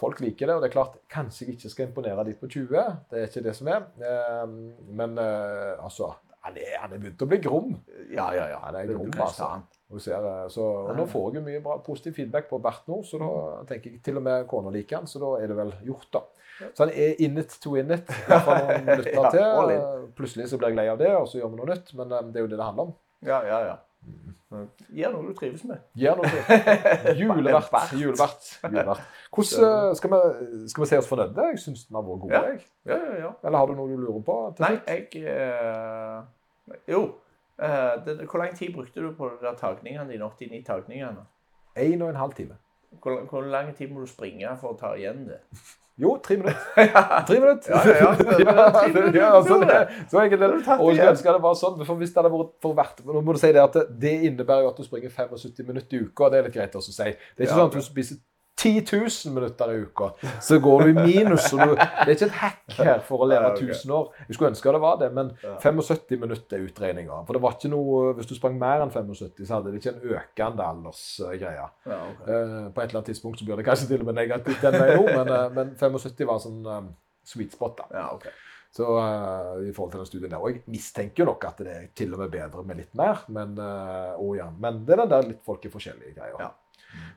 Folk 0.01 0.19
liker 0.23 0.49
det, 0.49 0.57
og 0.57 0.63
det 0.65 0.71
er 0.71 0.73
klart, 0.75 0.97
kanskje 1.13 1.45
jeg 1.47 1.55
ikke 1.59 1.71
skal 1.71 1.87
imponere 1.87 2.25
de 2.27 2.33
på 2.41 2.49
20, 2.49 2.83
det 3.11 3.21
er 3.21 3.29
ikke 3.29 3.45
det 3.45 3.55
som 3.57 3.69
er. 3.71 3.87
Eh, 4.01 4.57
Men 5.01 5.15
eh, 5.21 5.77
altså, 5.83 6.11
han 6.41 6.57
er, 6.57 6.73
han 6.81 6.95
er 6.95 7.01
begynt 7.03 7.21
å 7.21 7.29
bli 7.29 7.37
grom. 7.43 7.75
Ja, 8.09 8.31
ja, 8.33 8.47
ja. 8.55 8.59
Han 8.65 8.79
er 8.79 8.89
grom, 8.89 9.13
altså. 9.13 9.51
Ser, 10.01 10.23
eh, 10.25 10.45
så, 10.49 10.65
og 10.87 10.93
nå 10.97 11.05
får 11.11 11.25
jeg 11.29 11.41
jo 11.41 11.45
mye 11.47 11.61
bra, 11.63 11.77
positiv 11.85 12.15
feedback 12.17 12.47
på 12.49 12.59
Bert 12.63 12.85
nå, 12.89 13.01
så 13.05 13.19
da 13.21 13.31
tenker 13.69 13.91
jeg 13.93 14.01
til 14.05 14.17
og 14.21 14.25
med 14.25 14.47
kona 14.49 14.71
liker 14.73 15.01
han, 15.01 15.09
så 15.11 15.21
da 15.21 15.33
er 15.43 15.51
det 15.51 15.57
vel 15.59 15.73
gjort, 15.89 16.07
da. 16.15 16.23
Så 16.61 16.85
han 16.85 16.91
er 16.93 17.21
in 17.25 17.37
it 17.41 17.53
to 17.61 17.75
in 17.79 17.91
it. 17.93 18.09
Noen 18.29 18.89
Ja, 19.15 19.29
til. 19.33 19.85
Plutselig 20.17 20.49
så 20.51 20.59
blir 20.61 20.73
jeg 20.73 20.77
lei 20.81 20.89
av 20.91 20.99
det, 21.01 21.09
og 21.17 21.25
så 21.29 21.39
gjør 21.39 21.53
vi 21.53 21.61
noe 21.61 21.69
nytt. 21.71 21.93
Men 21.97 22.11
eh, 22.17 22.27
det 22.33 22.41
er 22.41 22.45
jo 22.45 22.51
det 22.51 22.59
det 22.59 22.67
handler 22.67 22.89
om. 22.89 22.93
Ja, 23.25 23.39
ja, 23.45 23.61
ja. 23.69 23.77
Gjør 24.91 25.13
noe 25.13 25.29
du 25.29 25.35
trives 25.37 25.61
med. 25.63 25.79
Gjør 25.95 26.17
noe 26.19 26.27
du 26.27 26.39
Julevert. 27.21 27.69
Julevert. 27.95 28.47
Julevert. 28.65 29.03
Hvordan 29.31 29.67
eh, 29.67 29.93
skal 29.95 30.11
vi, 30.11 30.67
skal 30.73 30.83
vi 30.83 30.87
se 30.89 30.99
oss 30.99 31.07
fornøyde? 31.07 31.45
Jeg 31.53 31.61
syns 31.63 31.85
den 31.87 31.95
har 31.95 32.03
vært 32.07 32.23
god. 32.25 32.33
Ja. 32.35 32.41
jeg. 32.49 32.65
Ja, 32.89 32.97
ja, 32.97 33.13
ja. 33.25 33.29
Eller 33.47 33.57
har 33.61 33.71
du 33.71 33.77
noe 33.79 33.87
du 33.93 34.01
lurer 34.01 34.25
på? 34.27 34.35
til 34.57 34.65
Nei, 34.67 34.73
jeg 34.89 35.23
eh, 35.31 36.75
Jo. 36.91 37.01
eh, 37.61 37.93
det, 38.05 38.17
hvor 38.27 38.43
lang 38.43 38.57
tid 38.59 38.73
brukte 38.75 39.05
du 39.05 39.13
på 39.15 39.29
de 39.31 39.39
der 39.45 39.55
tagningene 39.61 40.09
dine? 40.11 40.27
89 40.27 40.65
tagningene? 40.67 41.23
En 41.79 42.01
og 42.01 42.09
en 42.11 42.19
halv 42.19 42.35
time. 42.35 42.59
Hvor, 42.99 43.21
hvor 43.29 43.45
lang 43.47 43.71
tid 43.77 43.91
må 43.93 44.03
du 44.03 44.09
springe 44.09 44.51
for 44.59 44.73
å 44.73 44.79
ta 44.79 44.91
igjen 44.99 45.23
det? 45.29 45.39
Jo, 46.01 46.15
tre 46.23 46.37
minutter. 46.39 46.57
Tre 47.27 47.39
minutter. 47.39 47.71
Ja, 47.71 47.81
ja, 47.85 47.95
ja. 47.99 48.87
Minutter. 48.87 49.17
ja, 49.19 49.27
altså, 49.37 49.57
det, 49.59 50.05
så 50.09 50.21
enkelt 50.23 50.41
er 50.41 50.53
det. 50.55 50.77
Og 50.79 50.95
jeg 50.95 51.17
det 51.27 51.41
var 51.43 51.57
sånn, 51.59 51.83
for 51.85 51.99
hvis 51.99 52.13
det 52.13 52.21
hadde 52.21 52.31
vært 52.33 52.53
for 52.63 52.77
hvert 52.77 53.03
Nå 53.05 53.21
må 53.21 53.35
du 53.35 53.39
si 53.41 53.51
det 53.53 53.61
at 53.61 53.77
det, 54.01 54.13
innebærer 54.31 54.65
jo 54.65 54.71
at 54.71 54.79
du 54.79 54.87
springer 54.87 55.13
75 55.13 55.67
minutter 55.67 55.99
i 55.99 56.07
uka, 56.07 56.25
og 56.25 56.33
det 56.33 56.39
er 56.39 56.47
litt 56.47 56.57
greit 56.57 56.77
å 56.79 56.81
si. 56.81 56.95
Det 56.95 57.11
er 57.11 57.45
ikke 57.45 57.59
sånn 57.59 57.69
at 57.69 57.77
du 57.77 57.85
spiser 57.85 58.21
10 58.61 58.83
000 58.91 59.33
minutter 59.33 59.73
i 59.73 59.79
uka, 59.81 60.11
så 60.41 60.59
går 60.61 60.83
du 60.83 60.89
i 60.91 60.93
minus. 60.93 61.47
Du, 61.51 61.73
det 61.73 62.05
er 62.05 62.13
ikke 62.13 62.27
et 62.27 62.37
hack 62.41 62.75
her 62.77 63.01
for 63.07 63.25
å 63.25 63.29
leve 63.29 63.41
Ja, 63.51 63.73
1000 63.73 63.93
år. 63.95 64.11
Jeg 64.27 64.37
skulle 64.37 64.51
ønske 64.53 64.73
det 64.75 64.81
var 64.83 64.99
det, 65.01 65.09
men 65.15 65.31
75 65.63 66.19
minutter 66.21 66.59
er 66.59 66.67
utregninga. 66.69 67.21
For 67.27 67.37
det 67.37 67.41
var 67.43 67.57
ikke 67.57 67.71
noe 67.73 68.13
Hvis 68.17 68.29
du 68.29 68.35
sprang 68.37 68.59
mer 68.61 68.85
enn 68.85 68.93
75, 68.93 69.41
så 69.41 69.57
hadde 69.57 69.73
det 69.73 69.81
ikke 69.81 69.95
en 69.95 70.15
økende 70.17 70.67
aldersgreie. 70.67 71.65
Ja, 71.89 71.99
ok. 72.11 72.21
Eh, 72.27 72.55
på 72.69 72.83
et 72.83 72.85
eller 72.85 73.01
annet 73.01 73.11
tidspunkt 73.11 73.41
så 73.41 73.47
blir 73.47 73.59
det 73.59 73.67
kanskje 73.67 73.89
til 73.91 74.05
og 74.05 74.11
med 74.11 74.19
negativt 74.21 74.63
den 74.63 74.77
veien 74.77 75.01
òg, 75.01 75.09
men, 75.09 75.33
eh, 75.35 75.49
men 75.57 75.75
75 75.79 76.29
var 76.29 76.41
sånn 76.43 76.61
eh, 76.61 76.87
sweet 77.33 77.57
spot. 77.57 77.81
da. 77.81 77.89
Ja, 77.97 78.07
ok. 78.15 78.29
Så 78.71 78.87
uh, 78.87 79.57
i 79.67 79.73
forhold 79.75 79.91
til 79.91 79.99
den 79.99 80.07
studien 80.07 80.31
der. 80.31 80.39
Og 80.39 80.53
jeg 80.53 80.61
mistenker 80.71 81.27
nok 81.27 81.43
at 81.49 81.57
det 81.59 81.71
er 81.73 81.87
til 81.95 82.13
og 82.15 82.21
med 82.23 82.31
bedre 82.31 82.63
med 82.63 82.79
litt 82.79 82.93
mer, 82.95 83.25
men, 83.27 83.57
uh, 83.59 84.29
ja. 84.37 84.47
men 84.63 84.85
det 84.87 84.95
er 84.95 85.01
den 85.03 85.11
der 85.11 85.27
litt 85.27 85.41
folk 85.43 85.65
er 85.67 85.73
forskjellige 85.73 86.15
greier. 86.15 86.37
Ja. 86.39 86.53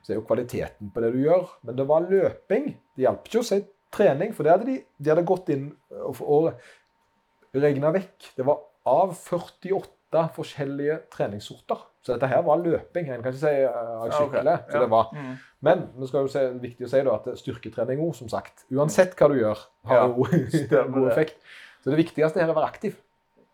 Så 0.01 0.07
det 0.09 0.15
er 0.15 0.19
jo 0.21 0.27
kvaliteten 0.27 0.91
på 0.93 1.03
det 1.03 1.11
du 1.15 1.19
gjør. 1.23 1.47
Men 1.65 1.79
det 1.79 1.87
var 1.89 2.05
løping. 2.09 2.69
Det 2.95 3.05
hjalp 3.07 3.27
ikke 3.29 3.41
å 3.41 3.47
si 3.47 3.61
trening, 3.95 4.33
for 4.35 4.45
det 4.45 4.53
hadde 4.55 4.69
de, 4.69 4.77
de 4.99 5.11
hadde 5.11 5.25
gått 5.27 5.51
inn 5.55 5.67
og, 6.03 6.21
og 6.21 7.59
regna 7.65 7.91
vekk. 7.95 8.31
Det 8.37 8.45
var 8.47 8.61
av 8.85 9.13
48 9.15 10.25
forskjellige 10.35 10.99
treningssorter. 11.13 11.83
Så 12.05 12.13
dette 12.13 12.29
her 12.29 12.43
var 12.45 12.61
løping. 12.61 13.07
En 13.09 13.23
kan 13.23 13.33
ikke 13.33 13.41
si 13.41 13.53
uh, 13.65 13.65
jeg 13.65 14.11
Ja, 14.11 14.19
okay. 14.27 14.43
Så 14.69 14.77
Ja. 14.77 14.81
det 14.83 14.89
var. 14.91 15.09
Mm. 15.15 15.31
Men 15.65 15.87
det 15.97 16.09
skal 16.11 16.27
jo 16.27 16.31
si, 16.31 16.43
viktig 16.61 16.85
å 16.85 16.91
si 16.91 17.01
da, 17.07 17.15
at 17.17 17.39
styrketrening 17.41 18.03
òg, 18.05 18.13
som 18.19 18.29
sagt, 18.29 18.67
uansett 18.69 19.15
hva 19.17 19.31
du 19.31 19.39
gjør, 19.39 19.63
har 19.89 20.03
Ja, 20.03 20.05
jo 20.11 20.91
god 20.99 21.09
effekt. 21.09 21.39
Så 21.81 21.89
det 21.93 21.97
viktigste 22.03 22.41
her 22.41 22.49
er 22.49 22.53
å 22.53 22.57
være 22.59 22.69
aktiv. 22.69 22.99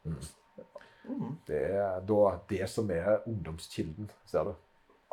Mm. 0.04 0.20
Det 1.48 1.62
er 1.70 2.04
da 2.08 2.26
det 2.50 2.68
som 2.72 2.92
er 2.92 3.22
ungdomskilden, 3.28 4.12
ser 4.28 4.52
du. 4.52 4.54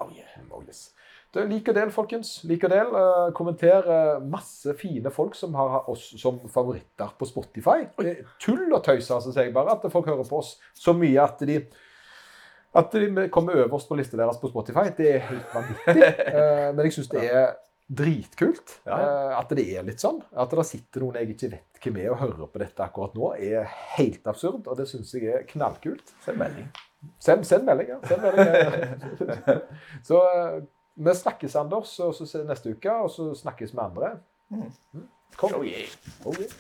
Oh, 0.01 0.11
yeah. 0.15 0.39
Oh, 0.55 0.63
yes. 0.67 0.93
Det 1.35 1.43
er 1.43 1.49
like 1.51 1.73
del, 1.77 1.91
folkens. 1.93 2.39
Like 2.49 2.69
del. 2.73 2.95
Eh, 2.97 3.33
kommenter 3.37 3.85
eh, 3.93 4.23
masse 4.25 4.73
fine 4.81 5.11
folk 5.13 5.35
som 5.37 5.55
har 5.59 5.89
oss 5.91 6.07
som 6.23 6.39
favoritter 6.49 7.11
på 7.19 7.27
Spotify. 7.29 7.83
Det 7.99 8.13
er 8.15 8.31
tull 8.41 8.71
og 8.73 8.81
tøys, 8.87 9.11
altså, 9.11 9.33
sier 9.35 9.51
jeg 9.51 9.55
bare, 9.57 9.75
at 9.77 9.85
folk 9.93 10.09
hører 10.09 10.25
på 10.29 10.39
oss 10.41 10.55
så 10.79 10.95
mye 10.97 11.21
at 11.25 11.45
de 11.49 11.59
at 12.79 12.93
de 12.93 13.29
kommer 13.33 13.57
øverst 13.65 13.89
på 13.89 13.97
lista 13.97 14.17
deres 14.21 14.37
på 14.39 14.49
Spotify. 14.53 14.91
Det 14.97 15.07
er 15.17 15.25
helt 15.31 15.55
vanvittig. 15.57 16.11
Eh, 16.39 16.69
men 16.77 16.85
jeg 16.87 16.93
syns 16.99 17.09
det 17.15 17.23
er 17.33 17.47
dritkult 17.89 18.75
Ja. 18.87 18.99
eh, 18.99 19.39
at 19.39 19.53
det 19.57 19.65
er 19.77 19.87
litt 19.87 20.03
sånn. 20.05 20.21
At 20.37 20.53
det 20.53 20.67
sitter 20.69 21.03
noen 21.03 21.17
jeg 21.19 21.33
ikke 21.35 21.51
vet 21.57 21.81
hvem 21.83 21.97
er 22.03 22.13
og 22.13 22.21
hører 22.21 22.51
på 22.53 22.61
dette 22.61 22.85
akkurat 22.85 23.17
nå, 23.17 23.33
er 23.41 23.65
helt 23.97 24.29
absurd. 24.29 24.69
Og 24.69 24.77
det 24.79 24.87
syns 24.91 25.13
jeg 25.17 25.33
er 25.33 25.47
knallkult. 25.49 26.13
Send 26.25 26.39
melding. 26.41 26.69
Send, 27.19 27.45
send 27.47 27.65
melding, 27.65 27.89
ja. 27.89 27.99
Send 28.09 28.23
melding, 28.23 28.49
ja. 28.49 29.59
så 30.09 30.23
eh, 30.35 30.63
vi 30.95 31.15
snakkes, 31.15 31.57
Anders, 31.57 31.99
og 32.01 32.15
så 32.15 32.27
ses 32.27 32.47
neste 32.47 32.75
uke, 32.75 32.93
og 32.93 33.11
så 33.11 33.31
snakkes 33.39 33.75
vi 33.75 33.83
andre. 33.83 34.17
Mm. 34.51 35.07
Kom. 35.37 35.55
Oh, 35.55 35.67
yeah. 35.67 35.87
Oh, 36.25 36.35
yeah. 36.35 36.51